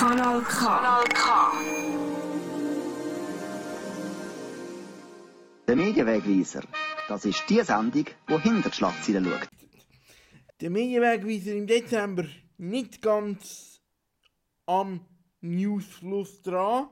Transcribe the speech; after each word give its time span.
Kanal 0.00 0.40
K. 0.40 0.66
Kanal 0.66 1.04
K. 1.12 1.52
Der 5.68 5.76
Medienwegweiser, 5.76 6.62
das 7.06 7.26
ist 7.26 7.44
die 7.50 7.60
Sendung, 7.60 8.06
die 8.26 8.38
hinter 8.38 8.70
die 8.70 8.76
Schlagzeilen 8.76 9.26
schaut. 9.26 9.50
Der 10.58 10.70
Medienwegweiser 10.70 11.52
im 11.52 11.66
Dezember 11.66 12.24
nicht 12.56 13.02
ganz 13.02 13.82
am 14.64 15.04
Newsfluss 15.42 16.40
dran, 16.40 16.88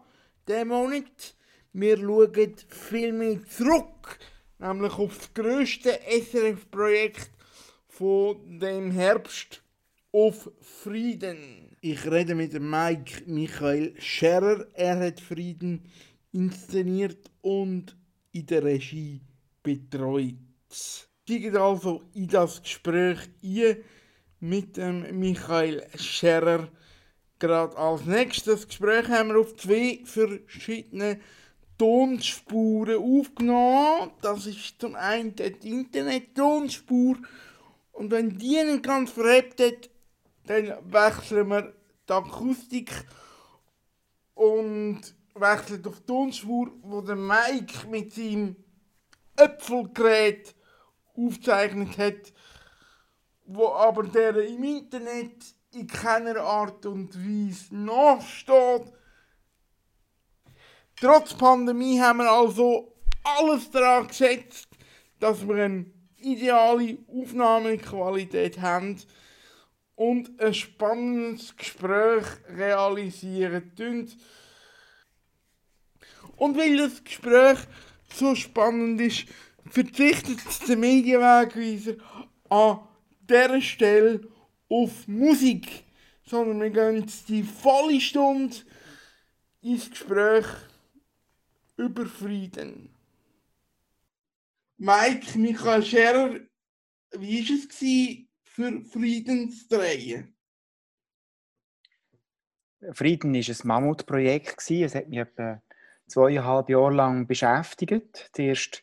der 0.47 0.67
Monat. 0.67 1.35
Wir 1.73 1.97
schauen 1.97 2.57
viel 2.69 3.15
mehr 3.15 3.43
zurück, 3.47 4.19
nämlich 4.59 4.93
auf 4.93 5.17
das 5.17 5.33
grösste 5.33 5.99
SRF-Projekt 6.07 7.31
von 7.89 8.61
dem 8.61 8.91
Herbst 8.91 9.63
auf 10.13 10.51
Frieden. 10.61 11.68
Ich 11.81 12.11
rede 12.11 12.35
mit 12.35 12.61
Mike 12.61 13.23
Michael 13.27 13.95
Scherer. 14.01 14.67
Er 14.75 14.99
hat 14.99 15.21
Frieden 15.21 15.85
inszeniert 16.33 17.31
und 17.41 17.97
in 18.33 18.47
der 18.47 18.65
Regie 18.65 19.21
betreut. 19.63 20.35
Steigen 20.73 21.57
also 21.57 22.03
in 22.15 22.27
das 22.27 22.61
Gespräch 22.63 23.19
ein 23.45 23.77
mit 24.41 24.77
dem 24.77 25.21
Michael 25.21 25.87
Scherer. 25.95 26.69
Gerade 27.39 27.77
als 27.77 28.05
nächstes 28.07 28.67
Gespräch 28.67 29.07
haben 29.07 29.29
wir 29.29 29.39
auf 29.39 29.55
zwei 29.55 30.01
verschiedene 30.05 31.21
Tonspuren 31.79 32.99
aufgenommen. 32.99 34.11
Das 34.21 34.47
ist 34.47 34.81
zum 34.81 34.97
einen 34.97 35.37
die 35.37 35.69
Internet-Tonspur. 35.69 37.19
Und 37.93 38.11
wenn 38.11 38.37
die 38.37 38.65
nicht 38.65 38.83
ganz 38.83 39.13
verhebt 39.13 39.61
hat, 39.61 39.91
dann 40.49 40.93
wechseln 40.93 41.49
wir 41.49 41.75
die 42.09 42.13
Akustik 42.13 42.91
und 44.35 45.01
wechseln 45.35 45.87
auf 45.87 46.01
die 46.01 46.07
Tonspur, 46.07 46.71
wo 46.83 47.01
der 47.01 47.17
Mike 47.17 47.87
mit 47.89 48.15
seinem 48.15 48.57
Äpfelgerät 49.37 50.55
aufgezeichnet 51.15 51.99
hat, 51.99 52.33
wo 53.45 53.69
aber 53.69 54.05
der 54.05 54.37
im 54.37 54.65
Internet 54.65 55.55
in 55.73 55.87
keiner 55.87 56.41
Art 56.41 56.87
und 56.87 57.15
Weise 57.15 57.75
nachsteht. 57.75 58.93
Trotz 61.01 61.35
Pandemie 61.35 62.01
haben 62.01 62.19
wir 62.19 62.31
also 62.31 62.95
alles 63.23 63.71
daran 63.71 64.09
gesetzt, 64.09 64.69
dass 65.21 65.47
wir 65.47 65.65
eine 65.65 65.87
ideale 66.17 66.99
Aufnahmequalität 67.07 68.61
haben 68.61 68.99
und 69.99 70.41
ein 70.41 70.55
spannendes 70.55 71.57
Gespräch 71.57 72.25
realisieren 72.49 73.73
können. 73.77 74.09
Und 76.37 76.57
weil 76.57 76.77
das 76.77 77.03
Gespräch 77.03 77.59
so 78.15 78.37
spannend 78.37 79.01
ist, 79.01 79.25
verzichtet 79.69 80.39
der 80.69 80.77
Medienwegweiser 80.77 81.97
an 82.49 82.79
dieser 83.29 83.61
Stelle 83.61 84.21
auf 84.69 85.09
Musik, 85.09 85.83
sondern 86.25 86.61
wir 86.61 86.71
gehen 86.71 87.11
die 87.27 87.43
volle 87.43 88.01
Stunde 88.01 88.57
ins 89.63 89.91
Gespräch 89.91 90.47
über 91.77 92.07
Frieden. 92.07 92.95
Mike 94.77 95.37
Michael 95.37 95.83
Scherer, 95.83 96.39
wie 97.19 97.49
war 97.49 97.57
es 97.57 98.28
für 98.59 99.01
drehen? 99.69 100.35
Frieden 102.93 103.35
war 103.35 103.41
ein 103.41 103.57
Mammutprojekt. 103.67 104.71
Es 104.71 104.95
hat 104.95 105.09
mich 105.09 105.19
etwa 105.19 105.63
zweieinhalb 106.09 106.69
Jahre 106.69 106.95
lang 106.95 107.27
beschäftigt. 107.27 108.31
Zuerst 108.33 108.83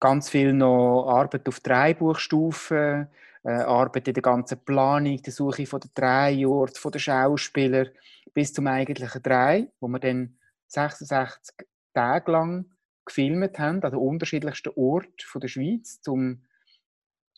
ganz 0.00 0.28
viel 0.28 0.52
noch 0.52 1.08
Arbeit 1.08 1.48
auf 1.48 1.60
drei 1.60 1.94
Buchstufen, 1.94 3.08
äh, 3.44 3.50
Arbeit 3.50 4.08
in 4.08 4.14
der 4.14 4.22
ganzen 4.22 4.58
Planung, 4.64 5.22
die 5.22 5.30
Suche 5.30 5.66
von 5.66 5.80
der 5.80 5.90
Drehort, 5.94 6.78
von 6.78 6.92
den 6.92 7.00
Schauspielern 7.00 7.88
bis 8.34 8.52
zum 8.52 8.66
eigentlichen 8.66 9.22
Drei, 9.22 9.68
wo 9.80 9.88
wir 9.88 10.00
dann 10.00 10.38
66 10.68 11.66
Tage 11.94 12.32
lang 12.32 12.66
gefilmt 13.04 13.58
haben, 13.58 13.82
an 13.82 13.90
den 13.92 14.00
unterschiedlichsten 14.00 14.72
Orten 14.74 15.40
der 15.40 15.48
Schweiz, 15.48 16.00
um 16.06 16.42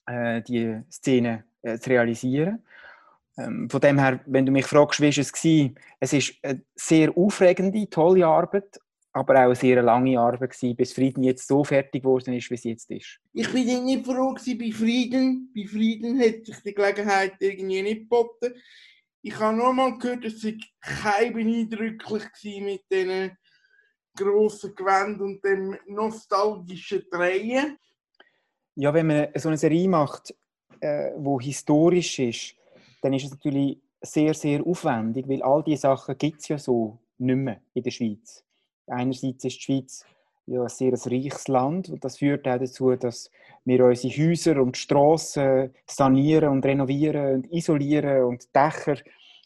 äh, 0.09 0.43
die 0.43 0.81
Szene 0.91 1.45
äh, 1.63 1.79
zu 1.79 1.91
realisieren. 1.91 2.65
Ähm, 3.37 3.71
von 3.71 3.81
dem 3.81 3.99
her, 3.99 4.21
wenn 4.27 4.47
du 4.47 4.53
mich 4.53 4.67
fragst, 4.67 5.01
wie 5.01 5.05
war 5.05 5.19
es 5.19 5.33
war, 5.33 5.83
es 6.01 6.13
ist 6.13 6.35
eine 6.43 6.63
sehr 6.75 7.17
aufregende, 7.17 7.89
tolle 7.89 8.27
Arbeit, 8.27 8.81
aber 9.13 9.35
auch 9.35 9.47
eine 9.47 9.55
sehr 9.55 9.83
lange 9.83 10.19
Arbeit 10.19 10.51
gewesen, 10.51 10.77
bis 10.77 10.93
Frieden 10.93 11.23
jetzt 11.23 11.47
so 11.47 11.65
fertig 11.65 12.03
geworden 12.03 12.35
ist, 12.35 12.51
wie 12.51 12.55
es 12.55 12.65
jetzt 12.65 12.91
ist. 12.91 13.19
Ich 13.33 13.49
dann 13.49 13.85
nicht 13.85 14.05
froh 14.05 14.35
gewesen 14.35 14.59
bei 14.59 14.73
Frieden. 14.73 15.53
Bei 15.55 15.67
Frieden 15.67 16.19
hat 16.21 16.47
sich 16.47 16.59
die 16.65 16.75
Gelegenheit 16.75 17.35
irgendwie 17.39 17.83
nicht 17.83 18.01
geboten. 18.03 18.55
Ich 19.23 19.39
habe 19.39 19.57
nur 19.57 19.73
mal 19.73 19.99
gehört, 19.99 20.25
dass 20.25 20.45
es 20.45 20.55
kein 20.81 21.33
beeindrucklich 21.33 22.09
war 22.11 22.65
mit 22.65 22.83
diesen 22.91 23.37
grossen 24.17 24.75
Gewänden 24.75 25.23
und 25.23 25.45
dem 25.45 25.77
nostalgischen 25.87 27.05
Drehen. 27.11 27.79
Ja, 28.81 28.95
wenn 28.95 29.09
man 29.09 29.27
so 29.35 29.49
eine 29.49 29.59
Serie 29.59 29.89
macht, 29.89 30.33
äh, 30.79 31.11
wo 31.17 31.41
historisch 31.41 32.21
ist, 32.21 32.55
dann 33.03 33.13
ist 33.13 33.25
es 33.25 33.33
natürlich 33.33 33.81
sehr, 34.01 34.35
sehr 34.35 34.65
aufwendig, 34.65 35.29
weil 35.29 35.43
all 35.43 35.65
diese 35.65 35.81
Sachen 35.81 36.17
gibt 36.17 36.43
es 36.43 36.49
ja 36.49 36.59
so 36.59 36.97
nicht 37.19 37.37
mehr 37.39 37.61
in 37.75 37.83
der 37.83 37.91
Schweiz. 37.91 38.45
Einerseits 38.87 39.45
ist 39.45 39.57
die 39.57 39.61
Schweiz 39.61 40.05
ja 40.47 40.63
ein 40.63 40.69
sehr 40.69 40.93
reiches 40.93 41.49
Land 41.49 41.89
und 41.89 42.05
das 42.05 42.19
führt 42.19 42.47
auch 42.47 42.57
dazu, 42.57 42.95
dass 42.95 43.33
wir 43.65 43.85
unsere 43.85 44.15
Häuser 44.15 44.63
und 44.63 44.77
Straßen 44.77 45.75
sanieren 45.85 46.51
und 46.51 46.65
renovieren 46.65 47.35
und 47.35 47.53
isolieren 47.53 48.27
und 48.27 48.47
Dächer 48.55 48.99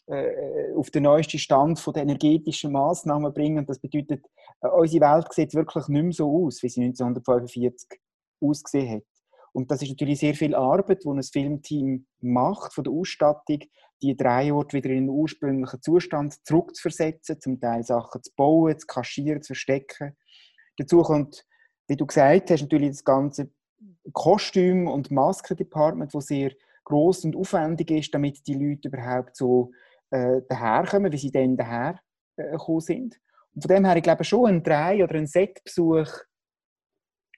äh, 0.05 0.75
auf 0.75 0.91
den 0.91 1.03
neuesten 1.03 1.39
Stand 1.39 1.79
von 1.79 1.95
der 1.95 2.03
energetischen 2.03 2.71
Maßnahmen 2.71 3.33
bringen. 3.33 3.65
Das 3.65 3.79
bedeutet, 3.79 4.27
äh, 4.61 4.67
unsere 4.67 5.11
Welt 5.11 5.33
sieht 5.33 5.55
wirklich 5.55 5.87
nicht 5.87 6.03
mehr 6.03 6.13
so 6.13 6.45
aus, 6.45 6.61
wie 6.61 6.69
sie 6.69 6.83
1945 6.83 7.99
ausgesehen 8.39 8.97
hat. 8.97 9.12
Und 9.53 9.69
das 9.69 9.81
ist 9.81 9.89
natürlich 9.89 10.19
sehr 10.19 10.33
viel 10.33 10.55
Arbeit, 10.55 11.03
die 11.03 11.09
ein 11.09 11.21
Filmteam 11.21 12.07
macht, 12.21 12.73
von 12.73 12.83
der 12.83 12.93
Ausstattung, 12.93 13.59
die 14.01 14.17
drei 14.17 14.51
Orte 14.51 14.77
wieder 14.77 14.89
in 14.89 15.05
den 15.05 15.09
ursprünglichen 15.09 15.81
Zustand 15.81 16.45
zurückzuversetzen, 16.45 17.39
zum 17.39 17.59
Teil 17.59 17.83
Sachen 17.83 18.21
zu 18.21 18.31
bauen, 18.35 18.77
zu 18.77 18.87
kaschieren, 18.87 19.41
zu 19.41 19.53
verstecken. 19.53 20.17
Dazu 20.77 21.03
kommt, 21.03 21.45
wie 21.87 21.95
du 21.95 22.05
gesagt 22.05 22.49
hast, 22.49 22.61
natürlich 22.63 22.89
das 22.89 23.03
ganze 23.03 23.51
Kostüm- 24.11 24.87
und 24.87 25.11
Maskendepartment, 25.11 26.13
das 26.13 26.25
sehr 26.27 26.51
groß 26.85 27.25
und 27.25 27.35
aufwendig 27.35 27.91
ist, 27.91 28.13
damit 28.13 28.45
die 28.47 28.55
Leute 28.55 28.89
überhaupt 28.89 29.37
so 29.37 29.71
äh, 30.09 30.41
daherkommen, 30.49 31.11
wie 31.11 31.17
sie 31.17 31.31
dann 31.31 31.55
daher 31.55 31.99
äh, 32.35 32.57
sind. 32.79 33.19
Und 33.53 33.61
von 33.61 33.75
dem 33.75 33.85
her, 33.85 33.95
ich 33.95 34.03
glaube 34.03 34.23
schon, 34.23 34.47
ein 34.47 34.63
Drei- 34.63 35.03
oder 35.03 35.15
ein 35.15 35.27
Setbesuch 35.27 36.07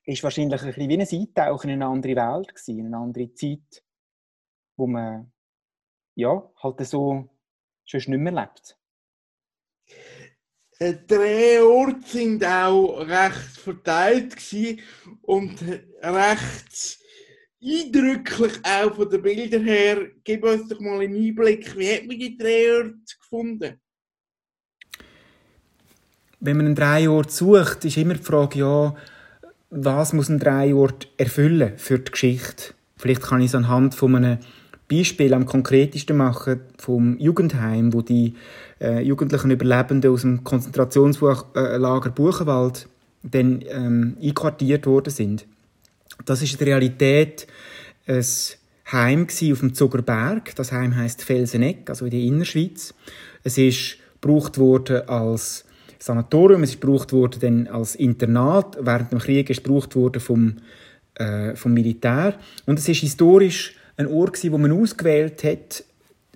ist 0.05 0.23
wahrscheinlich 0.23 0.61
ein 0.61 0.67
bisschen 0.67 0.89
wie 0.89 0.97
ein 0.97 1.21
Eintauchen 1.21 1.69
in 1.69 1.81
eine 1.81 1.91
andere 1.91 2.15
Welt 2.15 2.49
gewesen, 2.53 2.79
in 2.79 2.85
eine 2.87 2.97
andere 2.97 3.33
Zeit, 3.33 3.83
wo 4.77 4.87
man 4.87 5.31
ja, 6.15 6.49
halt 6.61 6.87
so 6.87 7.29
schon 7.85 7.99
nicht 7.99 8.09
mehr 8.09 8.31
lebt. 8.31 8.77
Die 10.79 11.07
Drehorte 11.07 12.05
sind 12.05 12.43
auch 12.43 12.99
recht 12.99 13.57
verteilt 13.57 14.35
und 15.21 15.61
recht 15.61 16.99
eindrücklich 17.63 18.53
auch 18.63 18.95
von 18.95 19.09
den 19.09 19.21
Bildern 19.21 19.63
her. 19.63 20.11
Gib 20.23 20.43
uns 20.43 20.67
doch 20.67 20.79
mal 20.79 20.99
einen 20.99 21.15
Einblick, 21.15 21.77
wie 21.77 21.93
hat 21.93 22.05
man 22.05 22.19
die 22.19 22.37
Drehorte 22.37 23.17
gefunden? 23.19 23.81
Wenn 26.39 26.57
man 26.57 26.65
einen 26.67 26.75
Drehort 26.75 27.31
sucht, 27.31 27.85
ist 27.85 27.97
immer 27.97 28.15
die 28.15 28.23
Frage, 28.23 28.59
ja, 28.59 28.95
was 29.69 30.13
muss 30.13 30.29
ein 30.29 30.39
Drehort 30.39 31.07
erfüllen 31.17 31.73
für 31.77 31.99
die 31.99 32.11
Geschichte? 32.11 32.73
Vielleicht 32.97 33.23
kann 33.23 33.41
ich 33.41 33.47
es 33.47 33.55
anhand 33.55 33.95
von 33.95 34.15
einem 34.15 34.37
Beispiel 34.87 35.33
am 35.33 35.45
konkretesten 35.45 36.15
machen 36.15 36.61
vom 36.77 37.17
Jugendheim, 37.17 37.93
wo 37.93 38.01
die 38.01 38.35
äh, 38.79 39.01
jugendlichen 39.01 39.51
Überlebenden 39.51 40.11
aus 40.11 40.21
dem 40.21 40.43
Konzentrationslager 40.43 42.11
Buchenwald 42.11 42.87
dann 43.23 43.63
ähm, 43.67 44.17
einquartiert 44.21 44.85
worden 44.85 45.09
sind. 45.09 45.45
Das 46.25 46.41
ist 46.41 46.53
in 46.53 46.59
der 46.59 46.67
Realität 46.67 47.47
ein 48.07 48.23
Heim 48.91 49.27
auf 49.27 49.59
dem 49.59 49.73
Zuckerberg. 49.73 50.55
Das 50.55 50.71
Heim 50.71 50.95
heißt 50.95 51.23
Felseneck, 51.23 51.89
also 51.89 52.05
in 52.05 52.11
der 52.11 52.19
Innerschweiz. 52.19 52.93
Es 53.43 53.57
ist 53.57 53.97
gebraucht 54.21 54.57
worden 54.59 55.07
als 55.09 55.64
Sanatorium, 55.99 56.63
es 56.63 56.71
ist 56.71 56.81
gebraucht 56.81 57.13
worden 57.13 57.39
dann 57.39 57.67
als 57.67 57.95
Internat. 57.95 58.77
Während 58.79 59.11
dem 59.11 59.19
Krieg 59.19 59.47
gebraucht 59.47 59.95
worden 59.95 60.19
vom, 60.19 60.57
äh, 61.15 61.55
vom 61.55 61.73
Militär. 61.73 62.35
Und 62.65 62.79
es 62.79 62.87
ist 62.87 62.99
historisch 62.99 63.75
ein 63.97 64.07
Ort, 64.07 64.39
wo 64.51 64.57
man 64.57 64.71
ausgewählt 64.71 65.43
hat, 65.43 65.83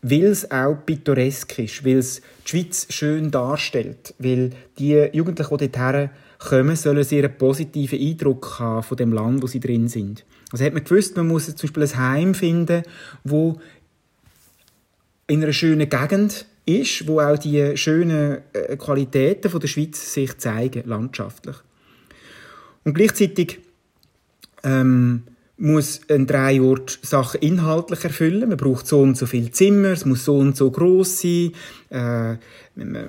weil 0.01 0.25
es 0.25 0.49
auch 0.49 0.77
pittoresk 0.85 1.59
ist, 1.59 1.85
weil 1.85 1.97
es 1.97 2.21
die 2.45 2.49
Schweiz 2.49 2.87
schön 2.89 3.31
darstellt, 3.31 4.13
weil 4.17 4.51
die 4.77 5.09
Jugendlichen, 5.11 5.57
die 5.57 5.71
dorthin 5.71 6.09
kommen, 6.37 6.75
sollen 6.75 6.97
einen 6.97 7.03
sehr 7.03 7.27
positiven 7.27 7.99
Eindruck 7.99 8.59
haben 8.59 8.83
von 8.83 8.97
dem 8.97 9.11
Land, 9.11 9.43
wo 9.43 9.47
sie 9.47 9.59
drin 9.59 9.89
sind. 9.89 10.23
Also 10.51 10.65
hat 10.65 10.73
man 10.73 10.83
gewusst, 10.83 11.17
man 11.17 11.27
muss 11.27 11.53
zum 11.53 11.69
Beispiel 11.69 11.83
ein 11.83 11.97
Heim 11.97 12.33
finden, 12.33 12.83
wo 13.23 13.59
in 15.27 15.43
einer 15.43 15.53
schönen 15.53 15.89
Gegend 15.89 16.45
ist, 16.65 17.07
wo 17.07 17.19
auch 17.19 17.37
die 17.37 17.75
schönen 17.77 18.39
äh, 18.53 18.77
Qualitäten 18.77 19.49
von 19.49 19.59
der 19.59 19.67
Schweiz 19.67 20.13
sich 20.13 20.37
zeigen, 20.37 20.83
landschaftlich. 20.85 21.55
Und 22.83 22.93
gleichzeitig 22.93 23.59
ähm, 24.63 25.23
muss 25.57 26.01
ein 26.09 26.25
Dreiort 26.25 26.99
Sachen 27.01 27.41
inhaltlich 27.41 28.03
erfüllen. 28.03 28.47
Man 28.47 28.57
braucht 28.57 28.87
so 28.87 29.01
und 29.01 29.17
so 29.17 29.25
viele 29.25 29.51
Zimmer, 29.51 29.89
es 29.89 30.05
muss 30.05 30.25
so 30.25 30.37
und 30.37 30.55
so 30.55 30.71
groß 30.71 31.21
sein. 31.21 31.51
Äh, 31.89 32.35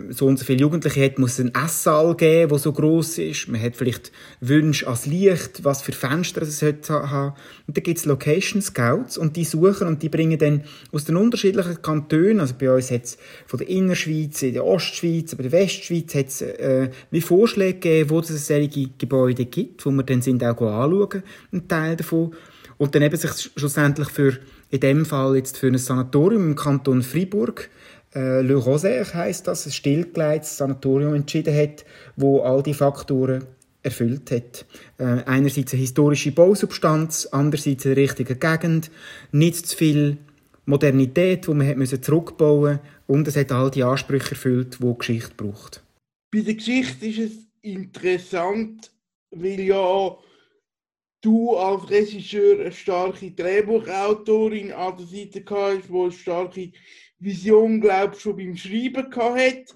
so 0.08 0.26
und 0.26 0.38
so 0.38 0.44
viele 0.44 0.60
Jugendliche 0.60 1.04
hat, 1.04 1.18
muss 1.18 1.38
es 1.38 1.40
einen 1.40 1.54
Esssaal 1.54 2.16
geben, 2.16 2.48
der 2.48 2.58
so 2.58 2.72
groß 2.72 3.18
ist. 3.18 3.48
Man 3.48 3.60
hat 3.60 3.76
vielleicht 3.76 4.10
Wünsche 4.40 4.86
ans 4.86 5.04
Licht, 5.04 5.64
was 5.64 5.82
für 5.82 5.92
Fenster 5.92 6.42
es 6.42 6.58
sollte 6.58 7.10
haben. 7.10 7.34
Und 7.66 7.76
dann 7.76 7.82
gibt 7.82 7.98
es 7.98 8.06
Location 8.06 8.62
Scouts 8.62 9.18
und 9.18 9.36
die 9.36 9.44
suchen 9.44 9.86
und 9.86 10.02
die 10.02 10.08
bringen 10.08 10.38
dann 10.38 10.64
aus 10.92 11.04
den 11.04 11.16
unterschiedlichen 11.16 11.82
Kantonen, 11.82 12.40
also 12.40 12.54
bei 12.58 12.72
uns 12.72 12.90
hat 12.90 13.04
es 13.04 13.18
von 13.46 13.58
der 13.58 13.68
Innerschweiz, 13.68 14.42
in 14.42 14.54
der 14.54 14.64
Ostschweiz, 14.64 15.34
aber 15.34 15.42
der 15.42 15.52
Westschweiz 15.52 16.14
hat 16.14 16.28
es 16.28 16.40
äh, 16.40 16.90
wie 17.10 17.20
Vorschläge 17.20 17.74
gegeben, 17.74 18.10
wo 18.10 18.20
es 18.20 18.46
solche 18.46 18.88
Gebäude 18.96 19.44
gibt, 19.44 19.84
wo 19.84 19.90
wir 19.90 20.04
dann 20.04 20.22
sind 20.22 20.42
auch 20.42 20.60
anschauen, 20.60 21.22
einen 21.52 21.68
Teil 21.68 21.96
davon. 21.96 22.34
Und 22.78 22.94
dann 22.94 23.02
eben 23.02 23.16
sich 23.16 23.50
schlussendlich 23.56 24.08
für, 24.08 24.38
in 24.70 24.80
dem 24.80 25.04
Fall 25.04 25.36
jetzt 25.36 25.58
für 25.58 25.66
ein 25.66 25.76
Sanatorium 25.76 26.44
im 26.46 26.56
Kanton 26.56 27.02
Fribourg 27.02 27.68
äh, 28.14 28.42
Le 28.42 28.56
Rosaire 28.56 29.12
heisst 29.14 29.46
das, 29.46 29.66
ein 29.66 29.72
stillgelegtes 29.72 30.56
Sanatorium 30.56 31.14
entschieden 31.14 31.56
hat, 31.56 31.84
wo 32.16 32.40
all 32.40 32.62
die 32.62 32.74
Faktoren 32.74 33.44
erfüllt 33.82 34.30
hat. 34.30 34.66
Äh, 34.98 35.24
einerseits 35.24 35.72
eine 35.72 35.80
historische 35.80 36.32
Bausubstanz, 36.32 37.28
andererseits 37.30 37.86
eine 37.86 37.96
richtige 37.96 38.36
Gegend, 38.36 38.90
nicht 39.32 39.66
zu 39.66 39.76
viel 39.76 40.18
Modernität, 40.66 41.46
die 41.46 41.54
man 41.54 41.66
hat 41.66 42.04
zurückbauen 42.04 42.74
musste, 42.74 42.88
und 43.06 43.26
es 43.26 43.36
hat 43.36 43.50
all 43.52 43.70
die 43.70 43.82
Ansprüche 43.82 44.30
erfüllt, 44.30 44.78
die 44.80 44.94
Geschichte 44.98 45.32
braucht. 45.36 45.82
Bei 46.32 46.40
der 46.40 46.54
Geschichte 46.54 47.06
ist 47.06 47.18
es 47.18 47.32
interessant, 47.62 48.92
weil 49.30 49.60
ja 49.60 50.16
du 51.22 51.56
als 51.56 51.90
Regisseur 51.90 52.60
eine 52.60 52.72
starke 52.72 53.30
Drehbuchautorin 53.32 54.72
an 54.72 54.96
der 54.96 55.06
Seite 55.06 55.42
hast, 55.50 55.88
die 55.88 55.92
eine 55.92 56.12
starke 56.12 56.72
Vision, 57.20 57.80
glaube 57.80 58.14
ich, 58.14 58.20
schon 58.20 58.36
beim 58.36 58.56
Schreiben 58.56 59.14
hat. 59.14 59.74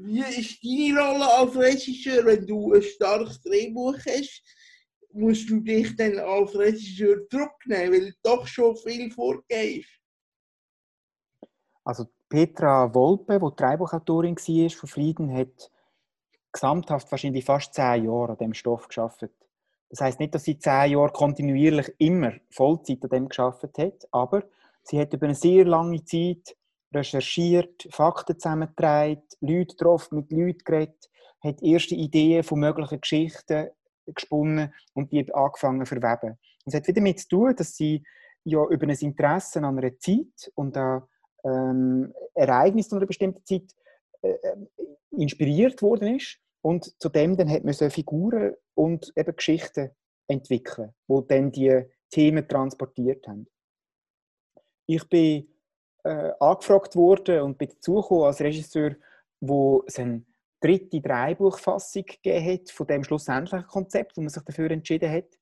Wie 0.00 0.20
ist 0.20 0.64
deine 0.64 1.00
Rolle 1.00 1.34
als 1.38 1.56
Regisseur, 1.56 2.24
wenn 2.24 2.46
du 2.46 2.72
ein 2.72 2.82
starkes 2.82 3.40
Drehbuch 3.40 3.96
hast? 4.06 4.42
Musst 5.12 5.48
du 5.48 5.60
dich 5.60 5.94
dann 5.96 6.18
als 6.18 6.56
Regisseur 6.56 7.28
zurücknehmen, 7.28 7.92
weil 7.92 8.14
doch 8.22 8.46
schon 8.46 8.76
viel 8.76 9.10
vorgehst? 9.10 9.90
Also 11.84 12.06
Petra 12.28 12.92
Wolpe, 12.94 13.38
die 13.38 13.56
Drehbuchautorin 13.56 14.36
war 14.36 14.70
von 14.70 14.88
Frieden, 14.88 15.34
hat 15.36 15.70
gesamthaft 16.50 17.10
wahrscheinlich 17.10 17.44
fast 17.44 17.74
zehn 17.74 18.04
Jahre 18.04 18.32
an 18.32 18.38
dem 18.38 18.54
Stoff 18.54 18.88
geschafft. 18.88 19.28
Das 19.90 20.00
heißt 20.00 20.20
nicht, 20.20 20.34
dass 20.34 20.44
sie 20.44 20.58
zehn 20.58 20.92
Jahre 20.92 21.12
kontinuierlich 21.12 21.92
immer 21.98 22.32
Vollzeit 22.50 23.02
an 23.04 23.10
dem 23.10 23.28
geschafft 23.28 23.76
hat, 23.76 24.08
aber 24.10 24.44
Sie 24.82 25.00
hat 25.00 25.12
über 25.12 25.26
eine 25.26 25.34
sehr 25.34 25.64
lange 25.64 26.04
Zeit 26.04 26.56
recherchiert, 26.94 27.88
Fakten 27.90 28.38
zusammengetragen, 28.38 29.22
Leute 29.40 29.74
getroffen, 29.76 30.16
mit 30.18 30.32
Leuten 30.32 30.64
geredet, 30.64 31.10
hat 31.42 31.62
erste 31.62 31.94
Ideen 31.94 32.42
von 32.42 32.60
möglichen 32.60 33.00
Geschichten 33.00 33.70
gesponnen 34.06 34.72
und 34.94 35.12
die 35.12 35.32
angefangen 35.32 35.86
zu 35.86 35.94
verweben. 35.94 36.38
Es 36.64 36.74
hat 36.74 36.86
wieder 36.86 37.00
damit 37.00 37.20
zu 37.20 37.28
tun, 37.28 37.56
dass 37.56 37.74
sie 37.74 38.02
ja 38.44 38.64
über 38.68 38.86
ein 38.86 38.90
Interesse 38.90 39.60
an 39.60 39.78
einer 39.78 39.98
Zeit 39.98 40.52
und 40.54 40.76
an 40.76 41.02
ähm, 41.44 42.12
Ereignissen 42.34 42.96
einer 42.96 43.06
bestimmten 43.06 43.44
Zeit 43.44 43.72
äh, 44.22 44.30
äh, 44.30 44.56
inspiriert 45.10 45.82
worden 45.82 46.16
ist 46.16 46.38
und 46.62 46.94
zudem 47.00 47.36
dann 47.36 47.50
hat 47.50 47.64
man 47.64 47.74
so 47.74 47.88
Figuren 47.90 48.54
und 48.74 49.12
eben 49.16 49.36
Geschichten 49.36 49.90
entwickeln, 50.28 50.94
wo 51.06 51.20
dann 51.20 51.50
die 51.50 51.82
Themen 52.10 52.46
transportiert 52.48 53.26
haben. 53.26 53.46
Ich 54.86 55.08
bin 55.08 55.48
äh, 56.04 56.32
angefragt 56.40 56.96
worden 56.96 57.42
und 57.42 57.58
bin 57.58 57.68
dazugekommen 57.68 58.24
als 58.24 58.40
Regisseur, 58.40 58.96
wo 59.40 59.84
es 59.86 59.98
eine 59.98 60.24
dritte 60.60 61.00
Dreibuchfassung 61.00 62.04
gegeben 62.04 62.52
hat 62.52 62.70
von 62.70 62.86
dem 62.86 63.04
schlussendlichen 63.04 63.66
Konzept, 63.66 64.16
wo 64.16 64.20
man 64.20 64.30
sich 64.30 64.42
dafür 64.42 64.70
entschieden 64.70 65.10
hat. 65.10 65.38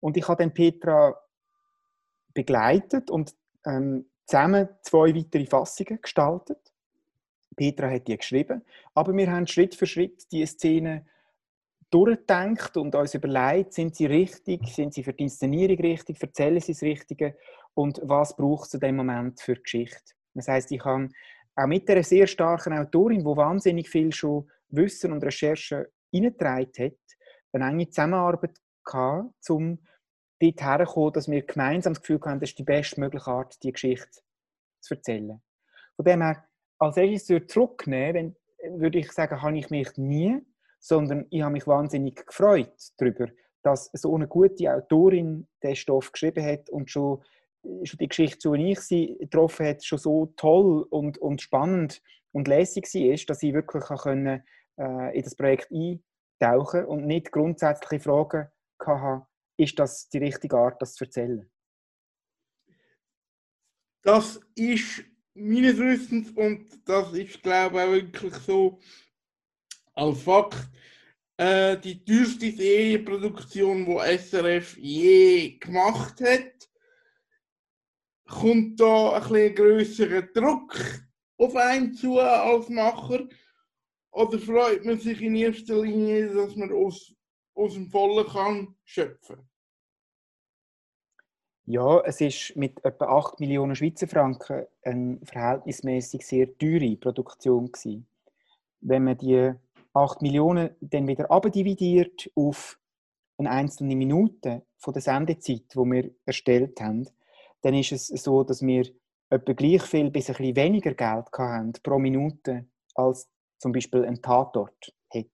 Und 0.00 0.16
ich 0.16 0.26
habe 0.28 0.42
dann 0.42 0.54
Petra 0.54 1.14
begleitet 2.34 3.10
und 3.10 3.34
ähm, 3.64 4.10
zusammen 4.26 4.68
zwei 4.82 5.14
weitere 5.14 5.46
Fassungen 5.46 6.00
gestaltet. 6.00 6.58
Petra 7.56 7.90
hat 7.90 8.08
die 8.08 8.16
geschrieben, 8.16 8.64
aber 8.94 9.12
wir 9.14 9.30
haben 9.30 9.46
Schritt 9.46 9.74
für 9.74 9.86
Schritt 9.86 10.30
die 10.32 10.46
Szene 10.46 11.06
durchdenkt 11.90 12.76
und 12.76 12.94
uns 12.94 13.14
überlegt, 13.14 13.74
sind 13.74 13.96
sie 13.96 14.06
richtig, 14.06 14.66
sind 14.72 14.94
sie 14.94 15.02
für 15.02 15.12
die 15.12 15.24
Inszenierung 15.24 15.78
richtig, 15.78 16.22
erzählen 16.22 16.60
sie 16.60 16.72
das 16.72 16.82
Richtige 16.82 17.36
und 17.74 18.00
was 18.02 18.36
braucht 18.36 18.68
es 18.68 18.74
in 18.74 18.80
dem 18.80 18.96
Moment 18.96 19.40
für 19.40 19.54
Geschichte. 19.54 20.14
Das 20.34 20.48
heißt, 20.48 20.70
ich 20.72 20.84
habe 20.84 21.08
auch 21.56 21.66
mit 21.66 21.88
einer 21.90 22.02
sehr 22.02 22.26
starken 22.26 22.72
Autorin, 22.72 23.20
die 23.20 23.24
wahnsinnig 23.24 23.88
viel 23.88 24.12
schon 24.12 24.50
Wissen 24.68 25.12
und 25.12 25.24
Recherche 25.24 25.90
hineingetragen 26.12 26.86
hat, 26.86 26.98
eine 27.52 27.68
enge 27.68 27.88
Zusammenarbeit 27.88 28.56
gehabt, 28.84 29.50
um 29.50 29.78
dort 30.40 30.62
herzukommen, 30.62 31.12
dass 31.12 31.28
wir 31.28 31.42
gemeinsam 31.42 31.94
das 31.94 32.02
Gefühl 32.02 32.20
haben, 32.24 32.40
das 32.40 32.50
ist 32.50 32.58
die 32.58 32.64
bestmögliche 32.64 33.26
Art, 33.26 33.62
die 33.62 33.72
Geschichte 33.72 34.20
zu 34.80 34.94
erzählen. 34.94 35.42
Von 35.96 36.04
dem 36.04 36.22
her, 36.22 36.44
als 36.78 36.96
Regisseur 36.96 37.46
zurücknehmen, 37.46 38.36
würde 38.70 38.98
ich 38.98 39.12
sagen, 39.12 39.42
habe 39.42 39.58
ich 39.58 39.70
mich 39.70 39.96
nie, 39.96 40.40
sondern 40.78 41.26
ich 41.30 41.42
habe 41.42 41.52
mich 41.52 41.66
wahnsinnig 41.66 42.26
gefreut 42.26 42.72
darüber, 42.96 43.28
dass 43.62 43.90
so 43.92 44.14
eine 44.14 44.26
gute 44.26 44.72
Autorin 44.72 45.46
den 45.62 45.76
Stoff 45.76 46.12
geschrieben 46.12 46.44
hat 46.44 46.70
und 46.70 46.90
schon 46.90 47.22
schon 47.62 47.98
die 47.98 48.08
Geschichte, 48.08 48.50
die 48.52 48.72
ich 48.72 48.80
sie 48.80 49.16
getroffen 49.18 49.66
habe, 49.66 49.82
schon 49.82 49.98
so 49.98 50.26
toll 50.36 50.86
und, 50.90 51.18
und 51.18 51.40
spannend 51.42 52.02
und 52.32 52.48
lässig 52.48 52.84
war, 52.84 53.26
dass 53.26 53.42
ich 53.42 53.54
wirklich 53.54 53.84
können, 53.84 54.42
äh, 54.78 55.16
in 55.16 55.22
das 55.22 55.34
Projekt 55.34 55.70
eintauchen 55.70 56.84
und 56.86 57.06
nicht 57.06 57.32
grundsätzliche 57.32 58.02
Fragen 58.02 58.48
hatte, 58.84 59.26
ist 59.56 59.78
das 59.78 60.08
die 60.08 60.18
richtige 60.18 60.56
Art, 60.56 60.80
das 60.80 60.94
zu 60.94 61.04
erzählen? 61.04 61.50
Das 64.02 64.40
ist 64.54 65.04
meines 65.34 65.76
Wissens 65.76 66.30
und 66.30 66.66
das 66.88 67.12
ist, 67.12 67.42
glaube 67.42 67.76
ich, 67.76 67.82
auch 67.82 67.92
wirklich 67.92 68.34
so 68.36 68.78
als 69.94 70.22
Fakt 70.22 70.70
äh, 71.36 71.76
die 71.76 72.02
teuerste 72.02 72.50
Serienproduktion, 72.50 73.84
die 73.84 74.18
SRF 74.18 74.78
je 74.78 75.58
gemacht 75.58 76.20
hat 76.22 76.69
kommt 78.30 78.80
da 78.80 79.12
ein 79.12 79.22
bisschen 79.22 79.54
größerer 79.54 80.22
Druck 80.22 80.78
auf 81.36 81.56
einen 81.56 81.92
zu 81.94 82.18
als 82.18 82.68
Macher? 82.68 83.26
Oder 84.12 84.38
freut 84.38 84.84
man 84.84 84.98
sich 84.98 85.20
in 85.20 85.36
erster 85.36 85.82
Linie, 85.82 86.32
dass 86.34 86.56
man 86.56 86.72
aus, 86.72 87.14
aus 87.54 87.74
dem 87.74 87.88
Vollen 87.88 88.26
kann 88.26 88.74
schöpfen 88.84 89.48
Ja, 91.64 92.00
es 92.00 92.20
ist 92.20 92.56
mit 92.56 92.84
etwa 92.84 93.06
8 93.18 93.40
Millionen 93.40 93.76
Schweizer 93.76 94.08
Franken 94.08 94.66
eine 94.82 95.20
verhältnismäßig 95.22 96.26
sehr 96.26 96.58
teure 96.58 96.96
Produktion 96.96 97.70
gewesen. 97.70 98.06
Wenn 98.80 99.04
man 99.04 99.18
die 99.18 99.52
8 99.92 100.22
Millionen 100.22 100.70
dann 100.80 101.06
wieder 101.06 101.30
abdividiert 101.30 102.30
auf 102.34 102.78
eine 103.38 103.50
einzelne 103.50 103.94
Minute 103.96 104.62
von 104.76 104.92
der 104.92 105.02
Sendezeit, 105.02 105.72
die 105.72 105.78
wir 105.78 106.10
erstellt 106.24 106.80
haben, 106.80 107.08
dann 107.62 107.74
ist 107.74 107.92
es 107.92 108.08
so, 108.08 108.42
dass 108.44 108.62
wir 108.62 108.86
etwa 109.30 109.52
gleich 109.52 109.82
viel 109.82 110.10
bis 110.10 110.28
ein 110.28 110.36
bisschen 110.36 110.56
weniger 110.56 110.94
Geld 110.94 111.26
haben 111.36 111.72
pro 111.82 111.98
Minute 111.98 112.66
als 112.94 113.30
zum 113.58 113.72
Beispiel 113.72 114.04
ein 114.04 114.20
Tatort 114.20 114.92
hat. 115.14 115.26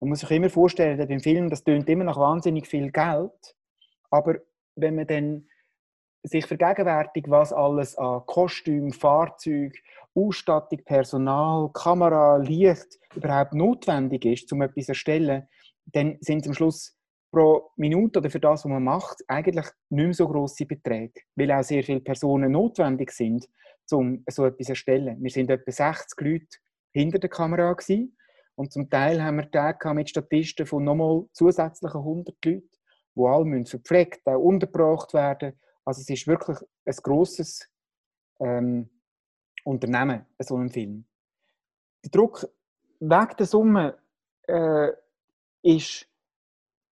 Man 0.00 0.10
muss 0.10 0.20
sich 0.20 0.30
immer 0.30 0.50
vorstellen, 0.50 0.98
dass 0.98 1.08
beim 1.08 1.20
Film, 1.20 1.50
das 1.50 1.64
tönt 1.64 1.88
immer 1.88 2.04
nach 2.04 2.16
wahnsinnig 2.16 2.66
viel 2.66 2.90
Geld, 2.90 3.56
aber 4.10 4.36
wenn 4.76 4.96
man 4.96 5.06
dann 5.06 5.48
sich 6.22 6.46
vergegenwärtigt, 6.46 7.30
was 7.30 7.52
alles 7.52 7.96
an 7.96 8.22
Kostüm, 8.26 8.92
Fahrzeug, 8.92 9.76
Ausstattung, 10.14 10.82
Personal, 10.84 11.70
Kamera, 11.72 12.38
Licht 12.38 12.98
überhaupt 13.14 13.54
notwendig 13.54 14.24
ist, 14.24 14.52
um 14.52 14.62
etwas 14.62 14.86
zu 14.86 14.92
erstellen, 14.92 15.48
dann 15.86 16.18
sind 16.20 16.42
es 16.42 16.48
am 16.48 16.54
Schluss 16.54 16.97
pro 17.30 17.70
Minute 17.76 18.18
oder 18.20 18.30
für 18.30 18.40
das, 18.40 18.64
was 18.64 18.70
man 18.70 18.84
macht, 18.84 19.22
eigentlich 19.28 19.66
nicht 19.90 20.04
mehr 20.04 20.14
so 20.14 20.28
grosse 20.28 20.66
Beträge, 20.66 21.20
weil 21.36 21.52
auch 21.52 21.62
sehr 21.62 21.82
viele 21.82 22.00
Personen 22.00 22.52
notwendig 22.52 23.10
sind, 23.12 23.48
um 23.90 24.24
so 24.28 24.46
etwas 24.46 24.66
zu 24.66 24.72
erstellen. 24.72 25.22
Wir 25.22 25.30
sind 25.30 25.50
etwa 25.50 25.70
60 25.70 26.20
Leute 26.20 26.46
hinter 26.92 27.18
der 27.18 27.30
Kamera 27.30 27.72
gewesen, 27.72 28.16
und 28.58 28.72
zum 28.72 28.90
Teil 28.90 29.22
haben 29.22 29.36
wir 29.36 29.48
Tage 29.48 29.94
mit 29.94 30.10
Statisten 30.10 30.66
von 30.66 30.82
nochmal 30.82 31.26
zusätzlichen 31.32 32.00
100 32.00 32.44
Leuten, 32.44 32.68
die 33.14 33.22
alle 33.22 33.44
müssen 33.44 33.66
verpflegt, 33.66 34.26
auch 34.26 34.40
untergebracht 34.40 35.14
werden. 35.14 35.52
Also 35.84 36.00
es 36.00 36.10
ist 36.10 36.26
wirklich 36.26 36.58
ein 36.84 36.96
grosses 37.04 37.70
ähm, 38.40 38.90
Unternehmen, 39.62 40.26
so 40.40 40.56
ein 40.56 40.70
Film. 40.70 41.04
Der 42.04 42.10
Druck 42.10 42.48
wegen 42.98 43.36
der 43.38 43.46
Summe 43.46 43.96
äh, 44.48 44.88
ist 45.62 46.08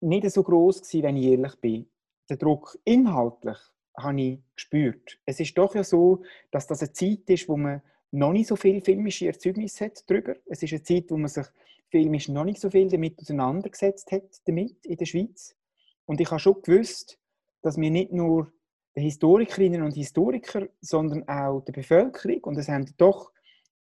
nicht 0.07 0.31
so 0.31 0.43
groß 0.43 0.83
gewesen, 0.83 1.03
wenn 1.03 1.17
ich 1.17 1.27
ehrlich 1.27 1.57
bin. 1.57 1.87
Der 2.29 2.37
Druck 2.37 2.79
inhaltlich 2.85 3.59
habe 3.97 4.21
ich 4.21 4.39
gespürt. 4.55 5.19
Es 5.25 5.41
ist 5.41 5.57
doch 5.57 5.75
ja 5.75 5.85
so, 5.85 6.23
dass 6.51 6.67
das 6.67 6.81
eine 6.81 6.93
Zeit 6.93 7.29
ist, 7.29 7.49
wo 7.49 7.57
man 7.57 7.83
noch 8.11 8.33
nicht 8.33 8.49
so 8.49 8.57
viel 8.57 8.81
filmische 8.81 9.27
Erzeugnisse 9.27 9.87
hat 9.87 10.09
darüber. 10.09 10.37
Es 10.47 10.63
ist 10.63 10.73
eine 10.73 10.83
Zeit, 10.83 11.11
wo 11.11 11.17
man 11.17 11.29
sich 11.29 11.47
filmisch 11.91 12.29
noch 12.29 12.45
nicht 12.45 12.61
so 12.61 12.71
viel 12.71 12.89
damit 12.89 13.19
auseinandergesetzt 13.21 14.11
hat 14.13 14.41
damit 14.47 14.85
in 14.87 14.97
der 14.97 15.07
Schweiz. 15.07 15.57
Und 16.05 16.21
ich 16.21 16.31
habe 16.31 16.41
schon 16.41 16.63
gewusst, 16.63 17.19
dass 17.63 17.77
wir 17.77 17.91
nicht 17.91 18.13
nur 18.13 18.53
den 18.95 19.03
Historikerinnen 19.03 19.83
und 19.83 19.95
Historiker, 19.95 20.69
sondern 20.81 21.29
auch 21.29 21.61
der 21.61 21.73
Bevölkerung, 21.73 22.45
und 22.45 22.59
es 22.59 22.69
haben 22.69 22.87
doch 22.97 23.31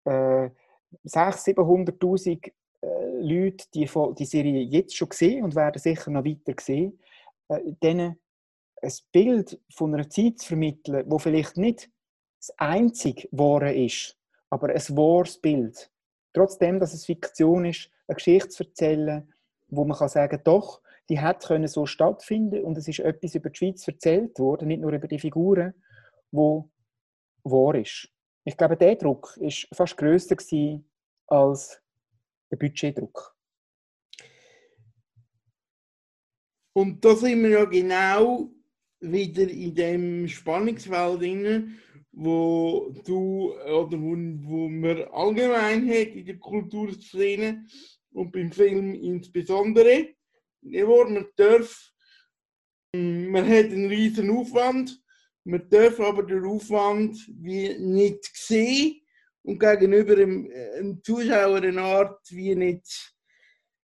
äh, 0.05 0.49
600.000, 1.05 1.55
700.000 1.99 2.47
äh, 2.47 2.51
Leute 2.81 3.65
die, 3.73 3.89
die 4.17 4.25
Serie 4.25 4.61
jetzt 4.61 4.95
schon 4.95 5.09
gesehen 5.09 5.43
und 5.43 5.55
werden 5.55 5.79
sicher 5.79 6.11
noch 6.11 6.25
weiter 6.25 6.53
sehen, 6.59 6.99
äh, 7.47 7.59
denen 7.81 8.19
ein 8.81 8.93
Bild 9.11 9.59
von 9.69 9.93
einer 9.93 10.09
Zeit 10.09 10.39
zu 10.39 10.49
vermitteln, 10.49 11.05
wo 11.07 11.17
vielleicht 11.17 11.57
nicht 11.57 11.89
das 12.39 12.51
einzige 12.57 13.27
Wahre 13.31 13.73
ist, 13.73 14.17
aber 14.49 14.69
ein 14.69 14.97
wahres 14.97 15.37
Bild. 15.39 15.89
Trotzdem, 16.33 16.79
dass 16.79 16.93
es 16.93 17.05
Fiktion 17.05 17.65
ist, 17.65 17.89
eine 18.07 18.15
Geschichte 18.15 18.49
zu 18.49 18.63
erzählen, 18.63 19.33
wo 19.67 19.85
man 19.85 19.97
kann 19.97 20.09
sagen 20.09 20.41
doch, 20.43 20.81
die 21.09 21.19
hat 21.19 21.45
können 21.45 21.67
so 21.67 21.85
stattfinden 21.85 22.63
und 22.63 22.77
es 22.77 22.87
ist 22.87 22.99
etwas 22.99 23.35
über 23.35 23.49
die 23.49 23.57
Schweiz 23.57 23.87
erzählt 23.87 24.37
worden, 24.39 24.67
nicht 24.67 24.81
nur 24.81 24.91
über 24.91 25.07
die 25.07 25.19
Figuren, 25.19 25.73
wo 26.31 26.69
wahr 27.43 27.75
ist. 27.75 28.09
Ich 28.43 28.57
glaube, 28.57 28.77
der 28.77 28.95
Druck 28.95 29.37
ist 29.37 29.67
fast 29.73 29.97
größer 29.97 30.35
als 31.27 31.81
der 32.51 32.57
Budgetdruck. 32.57 33.35
Und 36.73 37.03
da 37.03 37.15
sind 37.15 37.41
wir 37.41 37.49
ja 37.49 37.65
genau 37.65 38.51
wieder 38.99 39.47
in 39.49 39.73
dem 39.73 40.27
Spannungsfeld 40.27 41.21
drin, 41.21 41.79
wo 42.11 42.93
du 43.05 43.53
oder 43.53 43.97
wo, 43.99 44.15
wo 44.43 44.69
man 44.69 45.03
allgemein 45.03 45.87
hat 45.89 46.15
in 46.15 46.25
der 46.25 46.37
Kulturszene 46.37 47.65
und 48.11 48.31
beim 48.31 48.51
Film 48.51 48.93
insbesondere, 48.93 50.15
wo 50.61 51.03
man 51.05 51.27
darf, 51.35 51.91
man 52.93 53.47
hat 53.47 53.65
einen 53.65 53.87
riesen 53.87 54.29
Aufwand, 54.29 55.01
man 55.43 55.69
darf 55.69 55.99
aber 55.99 56.23
den 56.23 56.45
Aufwand 56.45 57.17
wie 57.41 57.77
nicht 57.77 58.25
sehen 58.33 59.04
und 59.45 59.59
gegenüber 59.59 60.15
dem, 60.15 60.49
dem 60.49 61.03
Zuschauer 61.03 61.57
eine 61.57 61.81
Art 61.81 62.19
wie 62.31 62.55
nicht, 62.55 63.15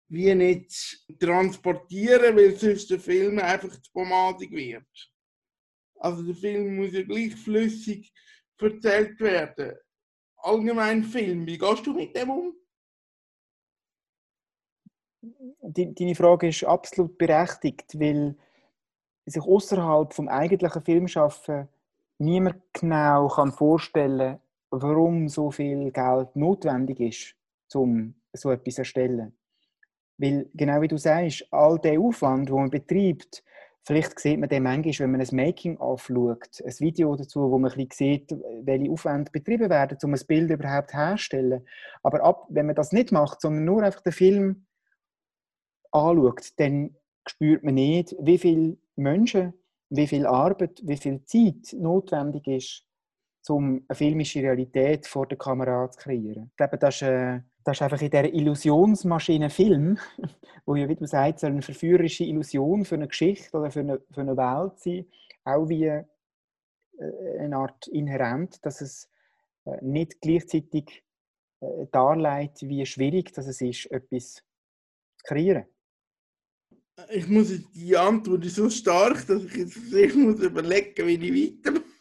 wie 0.07 0.33
nicht 0.33 1.05
transportieren, 1.19 2.35
weil 2.35 2.55
sonst 2.55 2.89
der 2.89 2.99
Film 2.99 3.39
einfach 3.39 3.69
zu 3.79 3.91
pomadig 3.91 4.51
wird. 4.51 5.11
Also 5.99 6.23
der 6.23 6.35
Film 6.35 6.77
muss 6.77 6.93
ja 6.93 7.03
gleich 7.03 7.35
flüssig 7.35 8.11
erzählt 8.59 9.19
werden. 9.19 9.77
Allgemein 10.37 11.03
Film, 11.03 11.45
wie 11.45 11.57
gehst 11.57 11.85
du 11.85 11.93
mit 11.93 12.15
dem 12.15 12.29
um? 12.29 12.55
Deine 15.61 16.15
Frage 16.15 16.47
ist 16.49 16.63
absolut 16.63 17.17
berechtigt, 17.17 17.99
weil 17.99 18.35
sich 19.25 19.41
außerhalb 19.41 20.13
vom 20.13 20.27
eigentlichen 20.27 20.83
Filmschaffen 20.83 21.67
niemand 22.19 22.61
genau 22.73 23.27
kann 23.27 23.51
vorstellen, 23.51 24.39
warum 24.82 25.27
so 25.29 25.51
viel 25.51 25.91
Geld 25.91 26.36
notwendig 26.36 27.00
ist, 27.00 27.36
um 27.74 28.15
so 28.34 28.51
etwas 28.51 28.75
zu 28.75 28.82
erstellen. 28.82 29.38
Weil 30.17 30.50
genau 30.53 30.82
wie 30.82 30.88
du 30.88 30.98
sagst, 30.98 31.48
all 31.51 31.77
der 31.79 32.00
Aufwand, 32.00 32.50
den 32.50 32.55
man 32.55 32.70
betreibt, 32.70 33.44
Vielleicht 33.88 34.20
sieht 34.20 34.39
man 34.39 34.50
den 34.50 34.63
manchmal, 34.63 34.94
wenn 35.00 35.12
man 35.12 35.22
ein 35.22 35.36
Making-of 35.36 36.08
schaut, 36.08 36.63
ein 36.65 36.74
Video 36.79 37.15
dazu, 37.15 37.51
wo 37.51 37.60
man 37.60 37.72
ein 37.72 37.88
sieht, 37.94 38.32
welche 38.63 38.91
Aufwände 38.91 39.29
betrieben 39.32 39.70
werden, 39.70 40.00
um 40.01 40.15
ein 40.15 40.22
Bild 40.27 40.50
überhaupt 40.50 40.91
herzustellen. 40.91 41.67
Aber 42.01 42.24
ab, 42.24 42.48
wenn 42.50 42.65
man 42.65 42.74
das 42.74 42.91
nicht 42.91 43.12
macht, 43.12 43.41
sondern 43.41 43.63
nur 43.65 43.84
einfach 43.84 44.01
den 44.01 44.12
Film 44.12 44.65
anschaut, 45.91 46.51
dann 46.58 46.96
spürt 47.27 47.63
man 47.63 47.75
nicht, 47.75 48.15
wie 48.20 48.39
viele 48.39 48.77
Menschen, 48.96 49.53
wie 49.91 50.08
viel 50.08 50.25
Arbeit, 50.25 50.82
wie 50.84 50.98
viel 50.98 51.24
Zeit 51.25 51.74
notwendig 51.74 52.48
ist, 52.48 52.88
um 53.49 53.83
eine 53.87 53.95
filmische 53.95 54.41
Realität 54.41 55.07
vor 55.07 55.27
der 55.27 55.37
Kamera 55.37 55.89
zu 55.91 55.99
kreieren. 55.99 56.47
Ich 56.51 56.57
glaube, 56.57 56.77
das 56.77 56.95
ist, 56.95 57.01
äh, 57.03 57.41
das 57.63 57.77
ist 57.77 57.81
einfach 57.81 58.01
in 58.01 58.09
dieser 58.09 58.33
Illusionsmaschine 58.33 59.49
Film, 59.49 59.97
wo 60.65 60.75
ja, 60.75 60.87
wie 60.87 60.95
du 60.95 61.05
sagst, 61.05 61.43
eine 61.43 61.61
verführerische 61.61 62.23
Illusion 62.23 62.85
für 62.85 62.95
eine 62.95 63.07
Geschichte 63.07 63.57
oder 63.57 63.71
für 63.71 63.81
eine, 63.81 64.01
für 64.11 64.21
eine 64.21 64.37
Welt 64.37 64.79
sein, 64.79 65.05
auch 65.43 65.67
wie 65.69 65.85
äh, 65.85 66.03
eine 67.39 67.57
Art 67.57 67.87
inhärent, 67.87 68.65
dass 68.65 68.81
es 68.81 69.09
äh, 69.65 69.77
nicht 69.81 70.21
gleichzeitig 70.21 71.03
äh, 71.61 71.87
darlegt, 71.91 72.61
wie 72.61 72.85
schwierig 72.85 73.33
dass 73.33 73.47
es 73.47 73.61
ist, 73.61 73.91
etwas 73.91 74.35
zu 74.35 75.23
kreieren. 75.23 75.65
Ich 77.09 77.27
muss 77.27 77.51
die 77.73 77.97
Antwort 77.97 78.45
ist 78.45 78.55
so 78.55 78.69
stark, 78.69 79.27
dass 79.27 79.43
ich 79.43 79.55
jetzt 79.55 79.77
ich 79.93 80.15
muss 80.15 80.39
überlegen, 80.39 81.07
wie 81.07 81.13
ich 81.15 81.63
weitermache. 81.63 81.94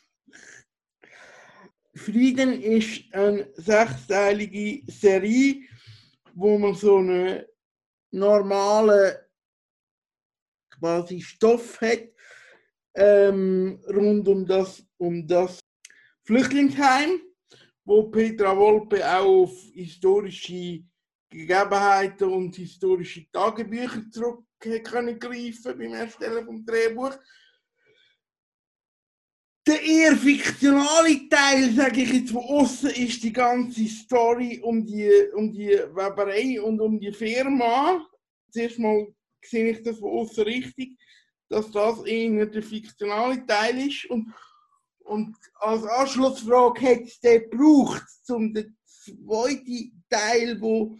Frieden 1.96 2.60
ist 2.60 3.12
eine 3.14 3.48
sechsteilige 3.54 4.82
Serie, 4.90 5.62
wo 6.34 6.58
man 6.58 6.74
so 6.74 6.98
einen 6.98 7.44
normalen 8.10 9.16
quasi 10.70 11.20
Stoff 11.20 11.80
hat 11.80 12.08
ähm, 12.94 13.80
rund 13.88 14.26
um 14.28 14.46
das, 14.46 14.84
um 14.98 15.26
das 15.26 15.60
Flüchtlingsheim, 16.24 17.20
wo 17.84 18.04
Petra 18.10 18.56
Wolpe 18.56 19.04
auch 19.06 19.42
auf 19.42 19.56
historische 19.72 20.84
Gegebenheiten 21.30 22.32
und 22.32 22.56
historische 22.56 23.30
Tagebücher 23.30 24.02
zurück 24.10 24.44
kann 24.82 25.18
greifen 25.18 25.78
beim 25.78 25.92
Erstellen 25.92 26.46
des 26.46 26.64
Drehbuchs 26.64 27.18
der 29.66 29.82
eher 29.82 30.16
fiktionale 30.16 31.28
Teil, 31.28 31.72
sage 31.72 32.02
ich 32.02 32.12
jetzt, 32.12 32.32
von 32.32 32.44
außen 32.44 32.90
ist 32.90 33.22
die 33.22 33.32
ganze 33.32 33.86
Story 33.86 34.60
um 34.62 34.84
die, 34.84 35.10
um 35.34 35.52
die 35.52 35.70
Weberei 35.70 36.60
und 36.60 36.80
um 36.80 37.00
die 37.00 37.12
Firma. 37.12 38.06
Zuerst 38.50 38.78
mal 38.78 39.06
sehe 39.42 39.70
ich 39.70 39.82
das 39.82 39.98
von 39.98 40.10
außen 40.10 40.44
richtig, 40.44 40.98
dass 41.48 41.70
das 41.70 42.04
eher 42.04 42.46
der 42.46 42.62
fiktionale 42.62 43.44
Teil 43.46 43.88
ist. 43.88 44.04
Und, 44.10 44.34
und 44.98 45.34
als 45.54 45.84
Anschlussfrage 45.84 46.80
hätte 46.82 47.04
es 47.04 47.20
den 47.20 47.48
gebraucht, 47.50 48.04
um 48.28 48.52
den 48.52 48.76
zweiten 48.86 50.04
Teil, 50.10 50.60
wo, 50.60 50.98